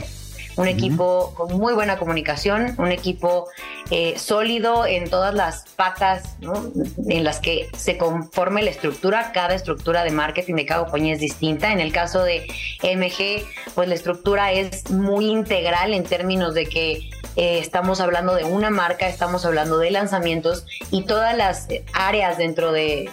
un 0.56 0.68
equipo 0.68 1.34
con 1.36 1.58
muy 1.58 1.74
buena 1.74 1.98
comunicación, 1.98 2.76
un 2.78 2.92
equipo 2.92 3.48
eh, 3.90 4.14
sólido 4.18 4.86
en 4.86 5.10
todas 5.10 5.34
las 5.34 5.66
patas 5.76 6.36
en 7.08 7.24
las 7.24 7.40
que 7.40 7.70
se 7.76 7.98
conforme 7.98 8.62
la 8.62 8.70
estructura. 8.70 9.32
Cada 9.34 9.56
estructura 9.56 10.04
de 10.04 10.12
marketing 10.12 10.56
de 10.56 10.66
cada 10.66 10.84
compañía 10.84 11.14
es 11.14 11.20
distinta. 11.20 11.72
En 11.72 11.80
el 11.80 11.92
caso 11.92 12.24
de 12.24 12.46
MG, 12.84 13.44
pues 13.74 13.88
la 13.88 13.96
estructura 13.96 14.52
es 14.52 14.92
muy 14.92 15.26
integral 15.26 15.94
en 15.94 16.04
términos 16.04 16.54
de 16.54 16.66
que 16.68 17.10
eh, 17.36 17.60
estamos 17.60 18.00
hablando 18.00 18.36
de 18.36 18.44
una 18.44 18.70
marca, 18.70 19.08
estamos 19.08 19.46
hablando 19.46 19.78
de 19.80 19.92
lanzamientos 19.92 20.66
y 20.92 21.04
todas 21.04 21.36
las 21.36 21.68
áreas 21.94 22.38
dentro 22.38 22.72
de, 22.72 23.10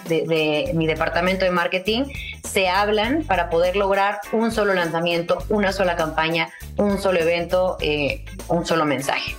mi 0.73 0.87
departamento 0.87 1.45
de 1.45 1.51
marketing 1.51 2.05
se 2.47 2.67
hablan 2.67 3.23
para 3.23 3.49
poder 3.49 3.75
lograr 3.75 4.19
un 4.31 4.51
solo 4.51 4.73
lanzamiento, 4.73 5.43
una 5.49 5.71
sola 5.71 5.95
campaña, 5.95 6.49
un 6.77 6.99
solo 6.99 7.19
evento, 7.19 7.77
eh, 7.81 8.25
un 8.47 8.65
solo 8.65 8.85
mensaje. 8.85 9.35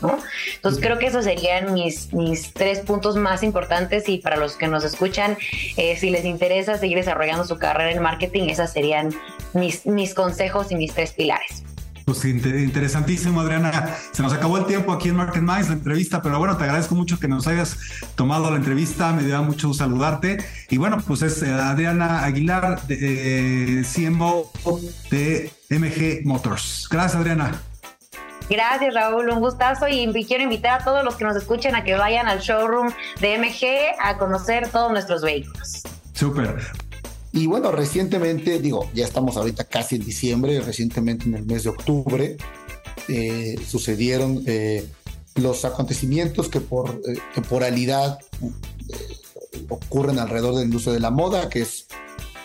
Entonces 0.54 0.82
creo 0.82 0.98
que 0.98 1.06
esos 1.06 1.24
serían 1.24 1.74
mis, 1.74 2.12
mis 2.12 2.52
tres 2.52 2.80
puntos 2.80 3.16
más 3.16 3.42
importantes 3.42 4.08
y 4.08 4.18
para 4.18 4.36
los 4.36 4.56
que 4.56 4.66
nos 4.66 4.84
escuchan, 4.84 5.36
eh, 5.76 5.96
si 5.96 6.10
les 6.10 6.24
interesa 6.24 6.78
seguir 6.78 6.98
desarrollando 6.98 7.44
su 7.44 7.58
carrera 7.58 7.90
en 7.90 8.02
marketing, 8.02 8.48
esas 8.48 8.72
serían 8.72 9.10
mis, 9.52 9.86
mis 9.86 10.14
consejos 10.14 10.72
y 10.72 10.76
mis 10.76 10.92
tres 10.94 11.12
pilares. 11.12 11.62
Pues 12.05 12.24
interesantísimo, 12.24 13.40
Adriana. 13.40 13.96
Se 14.12 14.22
nos 14.22 14.32
acabó 14.32 14.59
el 14.59 14.66
tiempo 14.66 14.92
aquí 14.92 15.09
en 15.09 15.16
Market 15.16 15.42
Minds, 15.42 15.68
la 15.68 15.74
entrevista, 15.74 16.20
pero 16.20 16.38
bueno, 16.38 16.57
te 16.57 16.64
agradezco 16.64 16.94
mucho 16.94 17.18
que 17.18 17.28
nos 17.28 17.46
hayas 17.46 17.78
tomado 18.16 18.50
la 18.50 18.57
entrevista, 18.57 19.12
me 19.12 19.22
dio 19.22 19.42
mucho 19.42 19.72
saludarte. 19.72 20.38
Y 20.68 20.78
bueno, 20.78 20.98
pues 21.07 21.22
es 21.22 21.42
eh, 21.42 21.50
Adriana 21.50 22.24
Aguilar, 22.24 22.82
de, 22.86 23.80
eh, 23.80 23.84
CMO 23.84 24.50
de 25.11 25.53
MG 25.70 26.26
Motors. 26.26 26.88
Gracias, 26.90 27.20
Adriana. 27.20 27.62
Gracias, 28.50 28.94
Raúl. 28.94 29.30
Un 29.30 29.40
gustazo 29.40 29.86
y 29.88 30.12
quiero 30.26 30.42
invitar 30.42 30.80
a 30.80 30.84
todos 30.84 31.05
los 31.05 31.14
que 31.14 31.24
nos 31.24 31.36
escuchen 31.36 31.74
a 31.74 31.84
que 31.84 31.94
vayan 31.94 32.28
al 32.28 32.40
showroom 32.40 32.90
de 33.20 33.38
MG 33.38 33.96
a 34.00 34.18
conocer 34.18 34.68
todos 34.68 34.90
nuestros 34.90 35.22
vehículos. 35.22 35.82
Súper. 36.12 36.61
Y 37.32 37.46
bueno, 37.46 37.72
recientemente, 37.72 38.58
digo, 38.58 38.90
ya 38.94 39.06
estamos 39.06 39.38
ahorita 39.38 39.64
casi 39.64 39.96
en 39.96 40.04
diciembre, 40.04 40.60
recientemente 40.60 41.24
en 41.24 41.34
el 41.34 41.46
mes 41.46 41.64
de 41.64 41.70
octubre, 41.70 42.36
eh, 43.08 43.58
sucedieron 43.66 44.42
eh, 44.46 44.86
los 45.36 45.64
acontecimientos 45.64 46.50
que 46.50 46.60
por 46.60 46.90
eh, 46.90 47.18
temporalidad 47.34 48.18
ocurren 49.68 50.18
alrededor 50.18 50.56
del 50.56 50.74
uso 50.74 50.92
de 50.92 51.00
la 51.00 51.10
moda, 51.10 51.48
que 51.48 51.62
es 51.62 51.86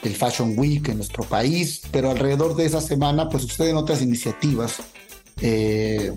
el 0.04 0.16
Fashion 0.16 0.58
Week 0.58 0.88
en 0.88 0.98
nuestro 0.98 1.26
país, 1.26 1.82
pero 1.92 2.10
alrededor 2.10 2.56
de 2.56 2.66
esa 2.66 2.80
semana 2.80 3.28
pues 3.28 3.44
suceden 3.44 3.76
otras 3.76 4.02
iniciativas 4.02 4.78
que 5.36 6.14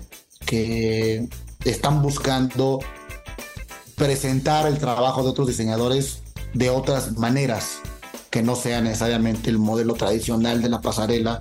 están 1.63 2.01
buscando 2.01 2.79
presentar 3.95 4.65
el 4.65 4.79
trabajo 4.79 5.23
de 5.23 5.29
otros 5.29 5.47
diseñadores 5.47 6.23
de 6.53 6.69
otras 6.69 7.17
maneras 7.17 7.81
que 8.31 8.41
no 8.41 8.55
sea 8.55 8.81
necesariamente 8.81 9.49
el 9.49 9.59
modelo 9.59 9.93
tradicional 9.93 10.61
de 10.61 10.69
la 10.69 10.81
pasarela. 10.81 11.39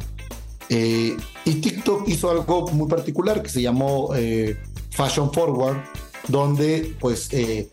Eh, 0.68 1.16
y 1.44 1.54
TikTok 1.54 2.06
hizo 2.08 2.30
algo 2.30 2.68
muy 2.72 2.88
particular 2.88 3.42
que 3.42 3.48
se 3.48 3.62
llamó 3.62 4.10
eh, 4.14 4.60
Fashion 4.90 5.32
Forward, 5.32 5.78
donde 6.28 6.96
pues 7.00 7.28
eh, 7.32 7.70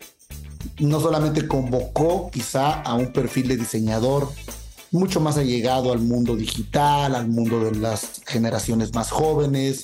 no 0.78 1.00
solamente 1.00 1.46
convocó 1.46 2.30
quizá 2.30 2.80
a 2.80 2.94
un 2.94 3.12
perfil 3.12 3.48
de 3.48 3.56
diseñador 3.56 4.32
mucho 4.90 5.20
más 5.20 5.36
allegado 5.36 5.92
al 5.92 5.98
mundo 5.98 6.36
digital, 6.36 7.14
al 7.14 7.28
mundo 7.28 7.60
de 7.60 7.74
las 7.76 8.22
generaciones 8.24 8.94
más 8.94 9.10
jóvenes, 9.10 9.82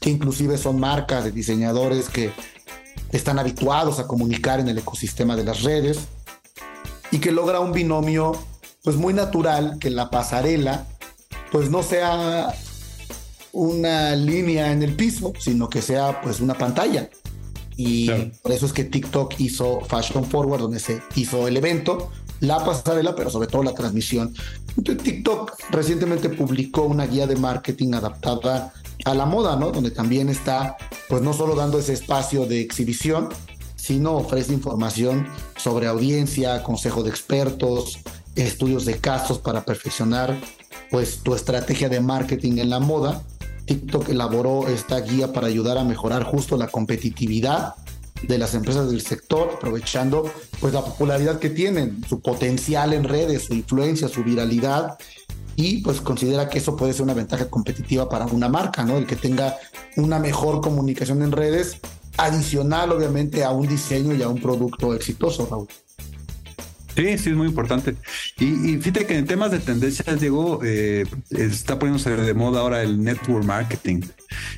que 0.00 0.10
inclusive 0.10 0.56
son 0.56 0.78
marcas 0.78 1.24
de 1.24 1.32
diseñadores 1.32 2.08
que 2.08 2.32
están 3.10 3.38
habituados 3.38 3.98
a 3.98 4.06
comunicar 4.06 4.60
en 4.60 4.68
el 4.68 4.78
ecosistema 4.78 5.36
de 5.36 5.44
las 5.44 5.62
redes 5.62 5.98
y 7.10 7.18
que 7.18 7.32
logra 7.32 7.60
un 7.60 7.72
binomio 7.72 8.32
pues 8.88 8.96
muy 8.96 9.12
natural 9.12 9.76
que 9.78 9.90
la 9.90 10.08
pasarela 10.08 10.86
pues 11.52 11.70
no 11.70 11.82
sea 11.82 12.54
una 13.52 14.16
línea 14.16 14.72
en 14.72 14.82
el 14.82 14.96
piso, 14.96 15.34
sino 15.38 15.68
que 15.68 15.82
sea 15.82 16.22
pues 16.22 16.40
una 16.40 16.54
pantalla. 16.54 17.10
Y 17.76 18.08
por 18.40 18.50
eso 18.50 18.64
es 18.64 18.72
que 18.72 18.84
TikTok 18.84 19.34
hizo 19.40 19.82
Fashion 19.82 20.24
Forward, 20.24 20.62
donde 20.62 20.80
se 20.80 21.02
hizo 21.16 21.46
el 21.46 21.58
evento, 21.58 22.10
la 22.40 22.64
pasarela, 22.64 23.14
pero 23.14 23.28
sobre 23.28 23.48
todo 23.48 23.62
la 23.62 23.74
transmisión. 23.74 24.34
Entonces, 24.74 25.04
TikTok 25.04 25.52
recientemente 25.68 26.30
publicó 26.30 26.84
una 26.84 27.06
guía 27.06 27.26
de 27.26 27.36
marketing 27.36 27.92
adaptada 27.92 28.72
a 29.04 29.14
la 29.14 29.26
moda, 29.26 29.56
¿no? 29.56 29.70
Donde 29.70 29.90
también 29.90 30.30
está, 30.30 30.78
pues 31.10 31.20
no 31.20 31.34
solo 31.34 31.54
dando 31.54 31.78
ese 31.78 31.92
espacio 31.92 32.46
de 32.46 32.62
exhibición, 32.62 33.28
sino 33.76 34.16
ofrece 34.16 34.54
información 34.54 35.28
sobre 35.56 35.88
audiencia, 35.88 36.62
consejo 36.62 37.02
de 37.02 37.10
expertos, 37.10 37.98
estudios 38.46 38.84
de 38.84 38.98
casos 38.98 39.38
para 39.38 39.64
perfeccionar 39.64 40.36
pues 40.90 41.18
tu 41.22 41.34
estrategia 41.34 41.88
de 41.88 42.00
marketing 42.00 42.58
en 42.58 42.70
la 42.70 42.80
moda. 42.80 43.22
TikTok 43.66 44.08
elaboró 44.08 44.66
esta 44.68 45.00
guía 45.00 45.32
para 45.32 45.46
ayudar 45.46 45.76
a 45.78 45.84
mejorar 45.84 46.24
justo 46.24 46.56
la 46.56 46.68
competitividad 46.68 47.74
de 48.22 48.38
las 48.38 48.54
empresas 48.54 48.90
del 48.90 49.00
sector, 49.00 49.52
aprovechando 49.56 50.30
pues 50.60 50.72
la 50.72 50.84
popularidad 50.84 51.38
que 51.38 51.50
tienen, 51.50 52.02
su 52.08 52.20
potencial 52.20 52.92
en 52.92 53.04
redes, 53.04 53.44
su 53.44 53.54
influencia, 53.54 54.08
su 54.08 54.24
viralidad 54.24 54.98
y 55.54 55.78
pues 55.78 56.00
considera 56.00 56.48
que 56.48 56.58
eso 56.58 56.76
puede 56.76 56.92
ser 56.92 57.02
una 57.02 57.14
ventaja 57.14 57.50
competitiva 57.50 58.08
para 58.08 58.26
una 58.26 58.48
marca, 58.48 58.84
¿no? 58.84 58.96
El 58.96 59.06
que 59.06 59.16
tenga 59.16 59.56
una 59.96 60.18
mejor 60.18 60.60
comunicación 60.60 61.22
en 61.22 61.32
redes, 61.32 61.78
adicional 62.16 62.92
obviamente 62.92 63.44
a 63.44 63.50
un 63.50 63.66
diseño 63.66 64.14
y 64.14 64.22
a 64.22 64.28
un 64.28 64.40
producto 64.40 64.94
exitoso, 64.94 65.46
Raúl. 65.50 65.68
Sí, 66.94 67.18
sí, 67.18 67.30
es 67.30 67.36
muy 67.36 67.46
importante. 67.46 67.96
Y, 68.40 68.76
fíjate 68.76 69.04
que 69.04 69.18
en 69.18 69.26
temas 69.26 69.50
de 69.50 69.58
tendencias, 69.58 70.20
Diego, 70.20 70.60
eh, 70.64 71.04
está 71.30 71.78
poniéndose 71.78 72.14
de 72.14 72.34
moda 72.34 72.60
ahora 72.60 72.82
el 72.82 73.02
network 73.02 73.44
marketing. 73.44 74.02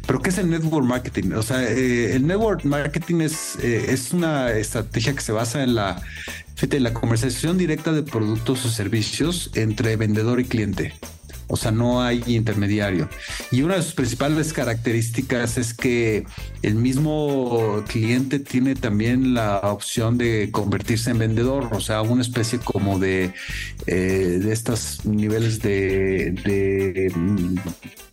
Pero 0.06 0.20
¿qué 0.20 0.28
es 0.28 0.38
el 0.38 0.50
network 0.50 0.84
marketing? 0.84 1.32
O 1.32 1.42
sea, 1.42 1.62
eh, 1.62 2.14
el 2.14 2.26
network 2.26 2.64
marketing 2.64 3.22
es, 3.22 3.56
eh, 3.62 3.86
es 3.88 4.12
una 4.12 4.52
estrategia 4.52 5.14
que 5.14 5.22
se 5.22 5.32
basa 5.32 5.62
en 5.62 5.74
la, 5.74 6.02
fíjate, 6.56 6.78
la 6.78 6.92
comercialización 6.92 7.56
directa 7.56 7.92
de 7.92 8.02
productos 8.02 8.66
o 8.66 8.68
servicios 8.68 9.50
entre 9.54 9.96
vendedor 9.96 10.40
y 10.40 10.44
cliente. 10.44 10.92
O 11.50 11.56
sea, 11.56 11.72
no 11.72 12.02
hay 12.02 12.22
intermediario. 12.26 13.08
Y 13.50 13.62
una 13.62 13.74
de 13.76 13.82
sus 13.82 13.94
principales 13.94 14.52
características 14.52 15.58
es 15.58 15.74
que 15.74 16.24
el 16.62 16.76
mismo 16.76 17.82
cliente 17.88 18.38
tiene 18.38 18.76
también 18.76 19.34
la 19.34 19.58
opción 19.58 20.16
de 20.16 20.50
convertirse 20.52 21.10
en 21.10 21.18
vendedor, 21.18 21.68
o 21.72 21.80
sea, 21.80 22.02
una 22.02 22.22
especie 22.22 22.58
como 22.58 22.98
de, 22.98 23.32
eh, 23.86 24.38
de 24.40 24.52
estos 24.52 25.04
niveles 25.04 25.60
de, 25.60 26.32
de, 26.44 27.12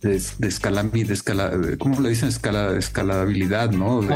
de, 0.02 0.22
de, 0.38 1.78
¿cómo 1.78 2.00
le 2.00 2.10
dicen? 2.10 2.28
Escala, 2.28 2.76
escalabilidad, 2.76 3.70
¿no? 3.70 4.02
De. 4.02 4.08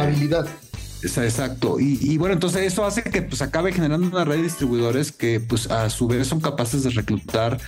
Exacto. 1.03 1.81
Y, 1.81 2.17
bueno, 2.19 2.35
entonces 2.35 2.63
eso 2.63 2.85
hace 2.85 3.03
que 3.03 3.23
pues 3.23 3.43
acabe 3.43 3.73
generando 3.73 4.07
una 4.07 4.25
red 4.25 4.37
de 4.37 4.45
distribuidores 4.45 5.11
que 5.11 5.41
pues 5.41 5.71
a 5.71 5.91
su 5.91 6.07
vez 6.07 6.29
son 6.29 6.41
capaces 6.41 6.85
de 6.85 6.91
reclutar 6.91 7.59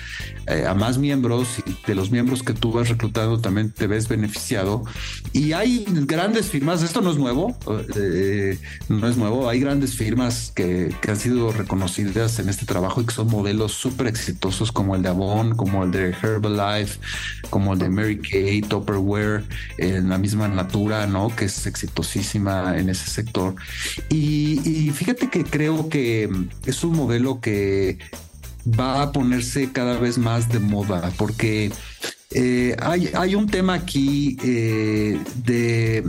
eh, 0.46 0.64
a 0.66 0.74
más 0.74 0.98
miembros 0.98 1.48
y 1.66 1.76
de 1.86 1.94
los 1.94 2.10
miembros 2.10 2.42
que 2.42 2.52
tú 2.52 2.72
vas 2.72 2.88
reclutando 2.88 3.40
también 3.40 3.72
te 3.72 3.86
ves 3.86 4.08
beneficiado. 4.08 4.84
Y 5.32 5.52
hay 5.52 5.84
grandes 5.88 6.46
firmas, 6.46 6.82
esto 6.82 7.00
no 7.00 7.10
es 7.10 7.16
nuevo, 7.16 7.56
eh, 7.96 8.58
no 8.88 9.08
es 9.08 9.16
nuevo, 9.16 9.48
hay 9.48 9.60
grandes 9.60 9.96
firmas 9.96 10.52
que, 10.54 10.94
que, 11.00 11.10
han 11.10 11.16
sido 11.16 11.52
reconocidas 11.52 12.38
en 12.38 12.48
este 12.48 12.66
trabajo 12.66 13.00
y 13.00 13.06
que 13.06 13.14
son 13.14 13.28
modelos 13.28 13.72
súper 13.72 14.06
exitosos 14.06 14.70
como 14.70 14.94
el 14.94 15.02
de 15.02 15.08
Avon, 15.08 15.56
como 15.56 15.84
el 15.84 15.90
de 15.90 16.10
Herbalife, 16.10 17.00
como 17.50 17.72
el 17.72 17.78
de 17.80 17.88
Mary 17.88 18.18
Kay, 18.18 18.62
Tupperware, 18.62 19.44
en 19.78 20.08
la 20.08 20.18
misma 20.18 20.46
Natura, 20.48 21.06
¿no? 21.06 21.34
Que 21.34 21.46
es 21.46 21.66
exitosísima 21.66 22.78
en 22.78 22.90
ese 22.90 23.10
sector 23.10 23.23
y, 24.08 24.90
fíjate 24.94 25.28
que 25.28 25.44
creo 25.44 25.88
que 25.88 26.28
es 26.66 26.84
un 26.84 26.96
modelo 26.96 27.40
que 27.40 27.98
va 28.66 29.02
a 29.02 29.12
ponerse 29.12 29.72
cada 29.72 29.98
vez 29.98 30.18
más 30.18 30.48
de 30.48 30.58
moda 30.58 31.12
porque 31.16 31.70
eh, 32.30 32.76
hay, 32.80 33.34
un 33.34 33.48
tema 33.48 33.74
aquí 33.74 34.36
eh, 34.42 35.18
de 35.44 36.02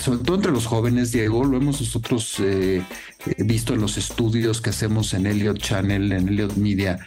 sobre 0.00 0.18
todo 0.20 0.36
entre 0.36 0.52
los 0.52 0.66
jóvenes, 0.66 1.12
Diego, 1.12 1.44
lo 1.44 1.56
hemos 1.56 1.80
nosotros 1.80 2.36
eh, 2.40 2.82
visto 3.38 3.74
en 3.74 3.80
los 3.80 3.96
estudios 3.96 4.60
que 4.60 4.70
hacemos 4.70 5.14
en 5.14 5.26
Elliot 5.26 5.58
Channel, 5.58 6.12
en 6.12 6.28
Elliot 6.28 6.56
Media, 6.56 6.98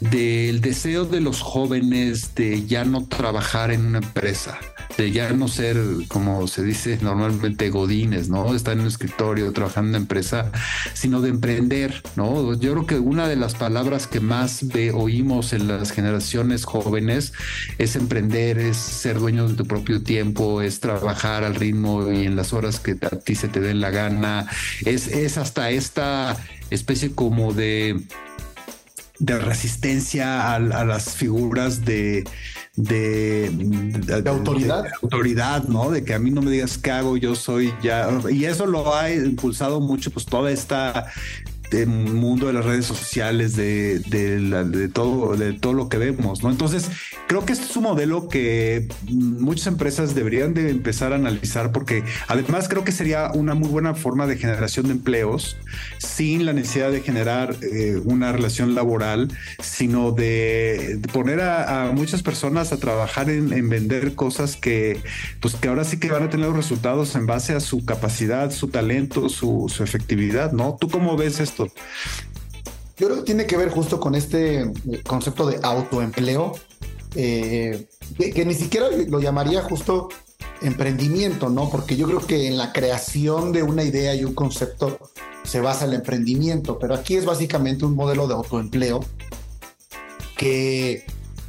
del 0.00 0.60
deseo 0.60 1.04
de 1.04 1.20
los 1.20 1.40
jóvenes 1.40 2.34
de 2.34 2.64
ya 2.66 2.84
no 2.84 3.06
trabajar 3.06 3.70
en 3.70 3.86
una 3.86 3.98
empresa, 3.98 4.58
de 4.96 5.10
ya 5.10 5.32
no 5.32 5.48
ser, 5.48 5.76
como 6.08 6.46
se 6.48 6.62
dice 6.62 6.98
normalmente, 7.02 7.70
godines, 7.70 8.28
¿no? 8.28 8.54
Estar 8.54 8.74
en 8.74 8.80
un 8.80 8.86
escritorio 8.86 9.52
trabajando 9.52 9.88
en 9.88 9.90
una 9.90 9.98
empresa, 9.98 10.50
sino 10.94 11.20
de 11.20 11.30
emprender, 11.30 12.02
¿no? 12.16 12.54
Yo 12.54 12.72
creo 12.72 12.86
que 12.86 12.98
una 12.98 13.28
de 13.28 13.36
las 13.36 13.54
palabras 13.54 14.06
que 14.06 14.20
más 14.20 14.64
oímos 14.94 15.52
en 15.52 15.68
las 15.68 15.90
generaciones 15.90 16.64
jóvenes 16.64 17.32
es 17.78 17.96
emprender, 17.96 18.58
es 18.58 18.76
ser 18.76 19.18
dueño 19.18 19.48
de 19.48 19.54
tu 19.54 19.64
propio 19.64 20.02
tiempo, 20.02 20.62
es 20.62 20.80
trabajar 20.80 21.44
al 21.44 21.54
ritmo 21.54 21.81
y 22.12 22.26
en 22.26 22.36
las 22.36 22.52
horas 22.52 22.80
que 22.80 22.96
a 23.02 23.10
ti 23.10 23.34
se 23.34 23.48
te 23.48 23.60
den 23.60 23.80
la 23.80 23.90
gana, 23.90 24.46
es, 24.84 25.08
es 25.08 25.38
hasta 25.38 25.70
esta 25.70 26.36
especie 26.70 27.12
como 27.12 27.52
de 27.52 28.00
de 29.22 29.38
resistencia 29.38 30.52
a, 30.52 30.58
las 30.58 31.14
figuras 31.14 31.84
de, 31.84 32.24
de, 32.74 33.48
autoridad. 34.26 34.84
autoridad, 35.00 35.62
¿no? 35.68 35.92
De 35.92 36.02
que 36.02 36.14
a 36.14 36.18
mí 36.18 36.32
no 36.32 36.42
me 36.42 36.50
digas 36.50 36.76
qué 36.76 36.90
hago, 36.90 37.16
yo 37.16 37.36
soy 37.36 37.72
ya. 37.84 38.08
Y 38.28 38.46
eso 38.46 38.66
lo 38.66 38.96
ha 38.96 39.12
impulsado 39.12 39.80
mucho, 39.80 40.10
pues 40.10 40.26
toda 40.26 40.50
esta 40.50 41.06
este 41.72 41.86
mundo 41.86 42.48
de 42.48 42.52
las 42.52 42.66
redes 42.66 42.84
sociales, 42.84 43.56
de, 43.56 43.98
de, 44.00 44.88
todo, 44.88 45.36
de 45.36 45.54
todo 45.54 45.72
lo 45.72 45.88
que 45.88 45.96
vemos, 45.96 46.42
¿no? 46.42 46.50
Entonces, 46.50 46.90
creo 47.28 47.46
que 47.46 47.54
este 47.54 47.64
es 47.64 47.74
un 47.76 47.84
modelo 47.84 48.28
que 48.28 48.88
muchas 49.08 49.68
empresas 49.68 50.14
deberían 50.14 50.52
de 50.52 50.68
empezar 50.68 51.12
a 51.12 51.16
analizar 51.16 51.72
porque 51.72 52.04
además 52.28 52.68
creo 52.68 52.84
que 52.84 52.92
sería 52.92 53.30
una 53.32 53.54
muy 53.54 53.70
buena 53.70 53.94
forma 53.94 54.26
de 54.26 54.36
generación 54.36 54.86
de 54.86 54.92
empleos 54.92 55.56
sin 55.96 56.44
la 56.44 56.52
necesidad 56.52 56.90
de 56.90 57.00
generar 57.00 57.56
eh, 57.62 57.98
una 58.04 58.32
relación 58.32 58.74
laboral, 58.74 59.30
sino 59.62 60.12
de, 60.12 61.00
poner 61.10 61.40
a, 61.40 61.90
muchas 61.94 62.22
personas 62.22 62.72
a 62.72 62.76
trabajar 62.76 63.30
en, 63.30 63.68
vender 63.70 64.14
cosas 64.14 64.56
que, 64.56 65.00
pues 65.40 65.54
que 65.54 65.68
ahora 65.68 65.84
sí 65.84 65.98
que 65.98 66.10
van 66.10 66.24
a 66.24 66.28
tener 66.28 66.48
los 66.48 66.56
resultados 66.56 67.14
en 67.14 67.26
base 67.26 67.54
a 67.54 67.60
su 67.60 67.86
capacidad, 67.86 68.50
su 68.50 68.68
talento, 68.68 69.30
su, 69.30 69.72
su 69.74 69.82
efectividad, 69.82 70.52
¿no? 70.52 70.76
¿Tú 70.78 70.90
cómo 70.90 71.16
ves 71.16 71.40
esto? 71.40 71.61
Yo 72.96 73.08
creo 73.08 73.16
que 73.18 73.24
tiene 73.24 73.46
que 73.46 73.56
ver 73.56 73.70
justo 73.70 73.98
con 73.98 74.14
este 74.14 74.62
eh, 74.62 74.70
concepto 75.06 75.46
de 75.46 75.58
autoempleo, 75.62 76.52
eh, 77.14 77.86
que, 78.16 78.44
ni 78.44 78.54
siquiera 78.54 78.88
lo 79.08 79.20
llamaría 79.20 79.62
justo 79.62 80.08
emprendimiento, 80.60 81.48
¿no? 81.48 81.68
Porque 81.68 81.96
yo 81.96 82.06
creo 82.06 82.20
que 82.20 82.46
en 82.46 82.56
la 82.56 82.72
creación 82.72 83.52
de 83.52 83.62
una 83.62 83.82
idea 83.82 84.14
y 84.14 84.24
un 84.24 84.34
concepto 84.34 84.98
se 85.44 85.60
basa 85.60 85.84
el 85.84 85.94
emprendimiento, 85.94 86.78
pero 86.78 86.94
aquí 86.94 87.16
es 87.16 87.24
básicamente 87.24 87.84
un 87.84 87.94
modelo 87.96 88.28
de 88.28 88.34
autoempleo 88.34 89.04
que, 90.36 91.04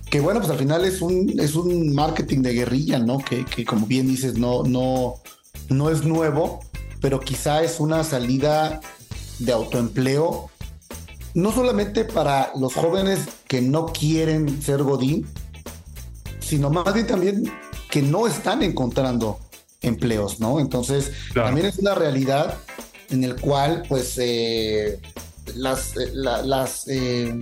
que 0.09 0.19
bueno, 0.19 0.39
pues 0.39 0.51
al 0.51 0.57
final 0.57 0.85
es 0.85 1.01
un, 1.01 1.39
es 1.39 1.55
un 1.55 1.93
marketing 1.93 2.41
de 2.41 2.53
guerrilla, 2.53 2.99
¿no? 2.99 3.19
Que, 3.19 3.45
que 3.45 3.65
como 3.65 3.85
bien 3.85 4.07
dices, 4.07 4.37
no, 4.37 4.63
no, 4.63 5.15
no 5.69 5.89
es 5.89 6.03
nuevo, 6.03 6.59
pero 7.01 7.19
quizá 7.19 7.63
es 7.63 7.79
una 7.79 8.03
salida 8.03 8.81
de 9.39 9.51
autoempleo, 9.51 10.49
no 11.33 11.51
solamente 11.51 12.05
para 12.05 12.51
los 12.55 12.73
jóvenes 12.73 13.21
que 13.47 13.61
no 13.61 13.87
quieren 13.87 14.61
ser 14.61 14.83
Godín, 14.83 15.27
sino 16.39 16.69
más 16.69 16.93
bien 16.93 17.07
también 17.07 17.51
que 17.89 18.01
no 18.01 18.27
están 18.27 18.63
encontrando 18.63 19.39
empleos, 19.81 20.39
¿no? 20.39 20.59
Entonces, 20.59 21.11
también 21.33 21.67
es 21.67 21.77
una 21.79 21.95
realidad 21.95 22.57
en 23.09 23.23
el 23.23 23.39
cual, 23.39 23.83
pues, 23.87 24.17
eh, 24.17 24.99
las, 25.55 25.95
eh, 25.97 26.11
las 26.13 26.87
eh, 26.87 27.39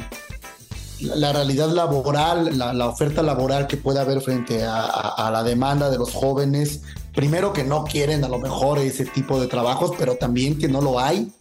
la 1.01 1.33
realidad 1.33 1.69
laboral, 1.69 2.57
la, 2.57 2.87
oferta 2.87 3.23
laboral 3.23 3.67
que 3.67 3.77
puede 3.77 3.99
haber 3.99 4.21
frente 4.21 4.63
a, 4.63 5.29
la 5.31 5.43
demanda 5.43 5.89
de 5.89 5.97
los 5.97 6.11
jóvenes, 6.13 6.81
primero 7.15 7.53
que 7.53 7.63
no 7.63 7.83
quieren 7.83 8.23
a 8.23 8.29
lo 8.29 8.39
mejor 8.39 8.79
ese 8.79 9.05
tipo 9.05 9.39
de 9.39 9.47
trabajos, 9.47 9.91
pero 9.97 10.15
también 10.15 10.57
que 10.57 10.67
no 10.67 10.81
lo 10.81 10.99
hay, 10.99 11.31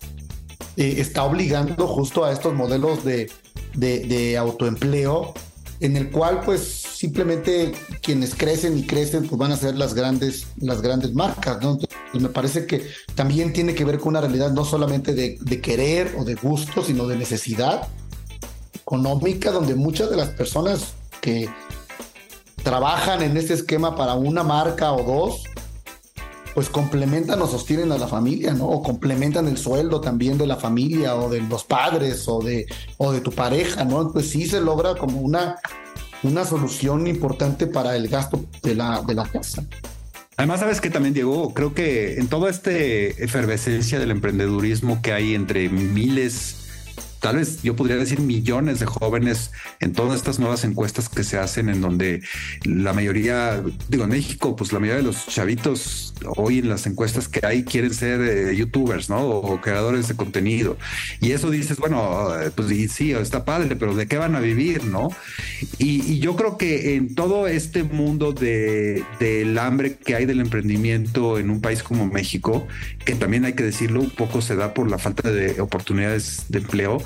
eh, 0.77 0.97
está 0.99 1.25
obligando 1.25 1.87
justo 1.87 2.25
a 2.25 2.33
estos 2.33 2.55
modelos 2.55 3.05
de, 3.05 3.31
de, 3.75 4.39
autoempleo 4.39 5.35
en 5.81 5.97
el 5.97 6.11
cual 6.11 6.43
pues 6.45 6.61
simplemente 6.63 7.73
quienes 8.03 8.35
crecen 8.35 8.79
y 8.79 8.85
crecen 8.85 9.27
pues 9.27 9.39
van 9.39 9.53
a 9.53 9.57
ser 9.57 9.77
las 9.77 9.95
grandes 9.95 10.47
las 10.59 10.83
grandes 10.83 11.15
marcas 11.15 11.61
no 11.63 11.73
Entonces, 11.73 12.21
me 12.21 12.29
parece 12.29 12.67
que 12.67 12.87
también 13.15 13.53
tiene 13.53 13.75
que 13.75 13.85
ver 13.85 13.99
con 13.99 14.09
una 14.11 14.21
realidad 14.21 14.53
no 14.53 14.65
solamente 14.65 15.15
de, 15.15 15.39
de, 15.41 15.61
querer 15.61 16.15
o 16.19 16.25
de 16.25 16.35
gusto 16.35 16.85
sino 16.85 17.07
de 17.07 17.17
necesidad 17.17 17.89
económica 18.75 19.51
donde 19.51 19.75
muchas 19.75 20.11
de 20.11 20.17
las 20.17 20.29
personas 20.29 20.95
que 21.21 21.49
trabajan 22.63 23.23
en 23.23 23.37
este 23.37 23.55
esquema 23.55 23.97
para 23.97 24.15
una 24.15 24.43
marca 24.43 24.93
o 24.93 25.03
dos 25.03 25.45
pues 26.55 26.69
complementan 26.69 27.41
o 27.43 27.47
sostienen 27.47 27.93
a 27.93 27.99
la 27.99 28.09
familia, 28.09 28.53
¿no? 28.53 28.67
O 28.67 28.83
complementan 28.83 29.47
el 29.47 29.57
sueldo 29.57 30.01
también 30.01 30.39
de 30.39 30.47
la 30.47 30.57
familia 30.57 31.17
o 31.17 31.29
de 31.29 31.41
los 31.43 31.65
padres 31.65 32.27
o 32.29 32.41
de, 32.41 32.67
o 32.99 33.13
de 33.13 33.21
tu 33.21 33.33
pareja, 33.33 33.85
¿no? 33.85 34.13
Pues 34.13 34.31
sí 34.31 34.47
se 34.47 34.61
logra 34.61 34.95
como 34.95 35.21
una, 35.21 35.57
una 36.23 36.45
solución 36.45 37.07
importante 37.07 37.67
para 37.67 37.97
el 37.97 38.09
gasto 38.09 38.45
de 38.63 38.75
la, 38.75 39.03
de 39.03 39.15
la 39.15 39.25
casa. 39.25 39.65
Además, 40.37 40.61
sabes 40.61 40.81
que 40.81 40.89
también, 40.89 41.13
Diego, 41.13 41.53
creo 41.53 41.75
que 41.75 42.15
en 42.15 42.29
toda 42.29 42.49
esta 42.49 42.71
efervescencia 42.73 43.99
del 43.99 44.11
emprendedurismo 44.11 45.03
que 45.03 45.13
hay 45.13 45.35
entre 45.35 45.69
miles 45.69 46.60
tal 47.21 47.37
vez 47.37 47.63
yo 47.63 47.77
podría 47.77 47.97
decir 47.97 48.21
millones 48.21 48.81
de 48.81 48.87
jóvenes 48.87 49.53
en 49.81 49.93
todas 49.93 50.17
estas 50.17 50.39
nuevas 50.39 50.65
encuestas 50.65 51.09
que 51.09 51.23
se 51.23 51.39
hacen 51.39 51.69
en 51.69 51.81
donde 51.81 52.23
la 52.65 52.93
mayoría, 52.93 53.63
digo, 53.89 54.05
en 54.05 54.11
México, 54.11 54.57
pues 54.57 54.73
la 54.73 54.81
mayoría 54.81 55.03
de 55.03 55.07
los 55.07 55.27
chavitos 55.27 56.15
hoy 56.37 56.59
en 56.59 56.69
las 56.69 56.87
encuestas 56.87 57.29
que 57.29 57.45
hay 57.47 57.65
quieren 57.65 57.95
ser 57.95 58.21
eh, 58.21 58.57
youtubers, 58.57 59.09
¿no? 59.09 59.27
O 59.27 59.61
creadores 59.61 60.09
de 60.09 60.17
contenido. 60.17 60.77
Y 61.21 61.33
eso 61.33 61.51
dices, 61.51 61.79
bueno, 61.79 62.29
pues 62.55 62.69
sí, 62.91 63.13
está 63.13 63.45
padre, 63.45 63.77
pero 63.77 63.95
¿de 63.95 64.07
qué 64.07 64.19
van 64.19 64.35
a 64.35 64.41
vivir, 64.41 64.85
no? 64.85 65.11
Y, 65.79 66.21
yo 66.21 66.37
creo 66.37 66.59
que 66.59 66.97
en 66.97 67.15
todo 67.15 67.47
este 67.47 67.83
mundo 67.83 68.33
de, 68.33 69.03
del 69.19 69.59
hambre 69.59 69.97
que 69.97 70.15
hay 70.15 70.27
del 70.27 70.41
emprendimiento 70.41 71.39
en 71.39 71.49
un 71.49 71.61
país 71.61 71.83
como 71.83 72.07
México, 72.07 72.67
que 73.05 73.15
también 73.15 73.45
hay 73.45 73.55
que 73.55 73.63
decirlo, 73.63 74.01
un 74.01 74.11
poco 74.11 74.43
se 74.43 74.55
da 74.57 74.75
por 74.75 74.91
la 74.91 74.99
falta 74.99 75.31
de 75.31 75.61
oportunidades 75.61 76.45
de 76.49 76.59
empleo, 76.59 77.03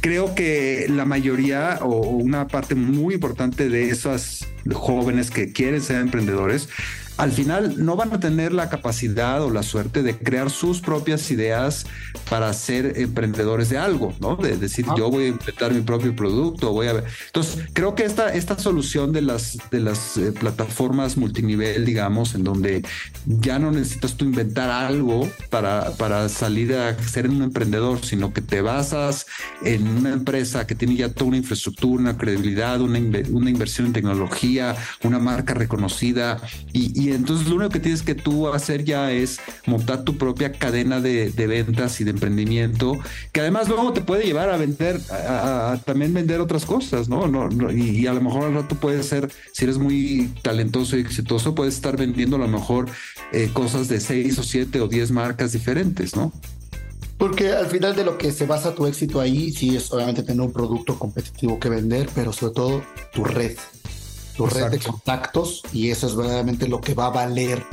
creo 0.00 0.34
que 0.34 0.86
la 0.88 1.04
mayoría 1.04 1.78
o 1.82 2.00
una 2.00 2.46
parte 2.46 2.74
muy 2.74 3.14
importante 3.14 3.68
de 3.68 3.90
esas 3.90 4.46
jóvenes 4.72 5.30
que 5.30 5.52
quieren 5.52 5.80
ser 5.80 6.00
emprendedores 6.00 6.68
al 7.18 7.32
final 7.32 7.84
no 7.84 7.96
van 7.96 8.12
a 8.12 8.20
tener 8.20 8.52
la 8.52 8.68
capacidad 8.68 9.42
o 9.42 9.50
la 9.50 9.62
suerte 9.62 10.02
de 10.02 10.16
crear 10.16 10.50
sus 10.50 10.80
propias 10.80 11.30
ideas 11.30 11.84
para 12.30 12.52
ser 12.52 12.98
emprendedores 12.98 13.68
de 13.68 13.78
algo, 13.78 14.14
¿no? 14.20 14.36
De 14.36 14.56
decir, 14.56 14.86
ah. 14.88 14.94
yo 14.96 15.10
voy 15.10 15.24
a 15.24 15.28
inventar 15.28 15.74
mi 15.74 15.80
propio 15.80 16.14
producto, 16.14 16.72
voy 16.72 16.86
a 16.86 16.92
ver. 16.92 17.04
Entonces, 17.26 17.66
creo 17.72 17.94
que 17.96 18.04
esta, 18.04 18.32
esta 18.34 18.56
solución 18.58 19.12
de 19.12 19.22
las, 19.22 19.58
de 19.70 19.80
las 19.80 20.16
eh, 20.16 20.32
plataformas 20.32 21.16
multinivel, 21.16 21.84
digamos, 21.84 22.36
en 22.36 22.44
donde 22.44 22.84
ya 23.26 23.58
no 23.58 23.72
necesitas 23.72 24.16
tú 24.16 24.24
inventar 24.24 24.70
algo 24.70 25.28
para, 25.50 25.90
para 25.96 26.28
salir 26.28 26.74
a 26.74 26.96
ser 27.02 27.28
un 27.28 27.42
emprendedor, 27.42 28.04
sino 28.04 28.32
que 28.32 28.42
te 28.42 28.60
basas 28.60 29.26
en 29.62 29.88
una 29.88 30.12
empresa 30.12 30.66
que 30.68 30.76
tiene 30.76 30.94
ya 30.94 31.12
toda 31.12 31.28
una 31.28 31.38
infraestructura, 31.38 32.00
una 32.00 32.16
credibilidad, 32.16 32.80
una, 32.80 33.00
una 33.30 33.50
inversión 33.50 33.88
en 33.88 33.92
tecnología, 33.92 34.76
una 35.02 35.18
marca 35.18 35.54
reconocida 35.54 36.40
y 36.72 37.07
y 37.07 37.07
entonces 37.12 37.48
lo 37.48 37.56
único 37.56 37.70
que 37.70 37.80
tienes 37.80 38.02
que 38.02 38.14
tú 38.14 38.48
hacer 38.48 38.84
ya 38.84 39.12
es 39.12 39.40
montar 39.66 40.04
tu 40.04 40.16
propia 40.16 40.52
cadena 40.52 41.00
de, 41.00 41.30
ventas 41.46 42.00
y 42.00 42.04
de 42.04 42.10
emprendimiento, 42.10 42.98
que 43.32 43.40
además 43.40 43.68
luego 43.68 43.92
te 43.92 44.00
puede 44.00 44.24
llevar 44.24 44.50
a 44.50 44.56
vender, 44.56 45.00
a, 45.10 45.78
también 45.84 46.12
vender 46.14 46.40
otras 46.40 46.64
cosas, 46.64 47.08
¿no? 47.08 47.26
y, 47.70 48.06
a 48.06 48.12
lo 48.12 48.20
mejor 48.20 48.44
al 48.44 48.54
rato 48.54 48.74
puede 48.76 49.02
ser, 49.02 49.30
si 49.52 49.64
eres 49.64 49.78
muy 49.78 50.32
talentoso 50.42 50.96
y 50.96 51.00
exitoso, 51.00 51.54
puedes 51.54 51.74
estar 51.74 51.96
vendiendo 51.96 52.36
a 52.36 52.40
lo 52.40 52.48
mejor 52.48 52.86
eh, 53.32 53.50
cosas 53.52 53.88
de 53.88 54.00
seis 54.00 54.38
o 54.38 54.42
siete 54.42 54.80
o 54.80 54.88
diez 54.88 55.10
marcas 55.10 55.52
diferentes, 55.52 56.16
¿no? 56.16 56.32
Porque 57.18 57.52
al 57.52 57.66
final 57.66 57.96
de 57.96 58.04
lo 58.04 58.16
que 58.16 58.30
se 58.30 58.46
basa 58.46 58.74
tu 58.76 58.86
éxito 58.86 59.20
ahí, 59.20 59.50
sí 59.50 59.76
es 59.76 59.92
obviamente 59.92 60.22
tener 60.22 60.40
un 60.40 60.52
producto 60.52 60.96
competitivo 60.98 61.58
que 61.58 61.68
vender, 61.68 62.08
pero 62.14 62.32
sobre 62.32 62.54
todo 62.54 62.82
tu 63.12 63.24
red 63.24 63.56
tu 64.38 64.46
red 64.46 64.70
de 64.70 64.78
contactos 64.78 65.64
y 65.72 65.90
eso 65.90 66.06
es 66.06 66.14
verdaderamente 66.14 66.68
lo 66.68 66.80
que 66.80 66.94
va 66.94 67.06
a 67.06 67.10
valer 67.10 67.64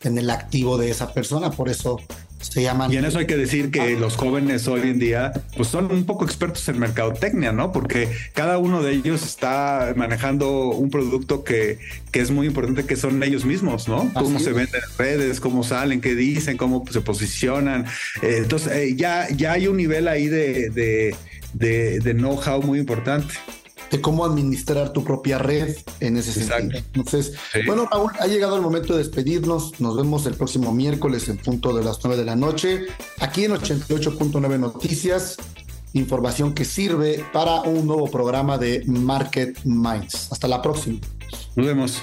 en 0.00 0.16
el 0.16 0.30
activo 0.30 0.78
de 0.78 0.90
esa 0.90 1.12
persona. 1.12 1.50
Por 1.50 1.68
eso 1.68 1.98
se 2.40 2.62
llaman. 2.62 2.90
Y 2.90 2.96
en 2.96 3.04
eso 3.04 3.18
hay 3.18 3.26
que 3.26 3.36
decir 3.36 3.70
que 3.70 3.94
los 3.94 4.16
jóvenes 4.16 4.66
hoy 4.68 4.88
en 4.88 4.98
día, 4.98 5.34
pues 5.54 5.68
son 5.68 5.92
un 5.92 6.04
poco 6.04 6.24
expertos 6.24 6.66
en 6.70 6.78
mercadotecnia, 6.78 7.52
¿no? 7.52 7.72
Porque 7.72 8.08
cada 8.32 8.56
uno 8.56 8.82
de 8.82 8.92
ellos 8.92 9.22
está 9.22 9.92
manejando 9.96 10.68
un 10.68 10.88
producto 10.88 11.44
que, 11.44 11.78
que 12.10 12.20
es 12.20 12.30
muy 12.30 12.46
importante, 12.46 12.86
que 12.86 12.96
son 12.96 13.22
ellos 13.22 13.44
mismos, 13.44 13.86
¿no? 13.86 14.10
cómo 14.14 14.38
se 14.38 14.52
venden 14.52 14.80
en 14.82 14.98
redes, 14.98 15.40
cómo 15.40 15.62
salen, 15.62 16.00
qué 16.00 16.14
dicen, 16.14 16.56
cómo 16.56 16.84
se 16.90 17.02
posicionan. 17.02 17.84
Eh, 18.22 18.36
entonces, 18.38 18.72
eh, 18.72 18.94
ya, 18.96 19.28
ya 19.28 19.52
hay 19.52 19.66
un 19.66 19.76
nivel 19.76 20.08
ahí 20.08 20.28
de, 20.28 20.70
de, 20.70 21.14
de, 21.52 22.00
de 22.00 22.14
know-how 22.14 22.62
muy 22.62 22.78
importante 22.78 23.34
de 23.90 24.00
cómo 24.00 24.24
administrar 24.24 24.92
tu 24.92 25.04
propia 25.04 25.38
red 25.38 25.76
en 26.00 26.16
ese 26.16 26.32
sentido. 26.32 26.78
Entonces, 26.94 27.34
bueno, 27.66 27.86
Raúl, 27.90 28.12
ha 28.20 28.26
llegado 28.26 28.56
el 28.56 28.62
momento 28.62 28.92
de 28.92 29.00
despedirnos. 29.00 29.80
Nos 29.80 29.96
vemos 29.96 30.26
el 30.26 30.34
próximo 30.34 30.72
miércoles 30.72 31.28
en 31.28 31.38
punto 31.38 31.72
de 31.72 31.84
las 31.84 31.98
9 32.02 32.18
de 32.18 32.24
la 32.24 32.36
noche, 32.36 32.86
aquí 33.20 33.44
en 33.44 33.52
88.9 33.52 34.58
Noticias. 34.58 35.36
Información 35.94 36.52
que 36.54 36.64
sirve 36.64 37.24
para 37.32 37.62
un 37.62 37.86
nuevo 37.86 38.10
programa 38.10 38.58
de 38.58 38.82
Market 38.86 39.58
Minds. 39.64 40.30
Hasta 40.30 40.46
la 40.46 40.60
próxima. 40.60 41.00
Nos 41.56 41.66
vemos. 41.66 42.02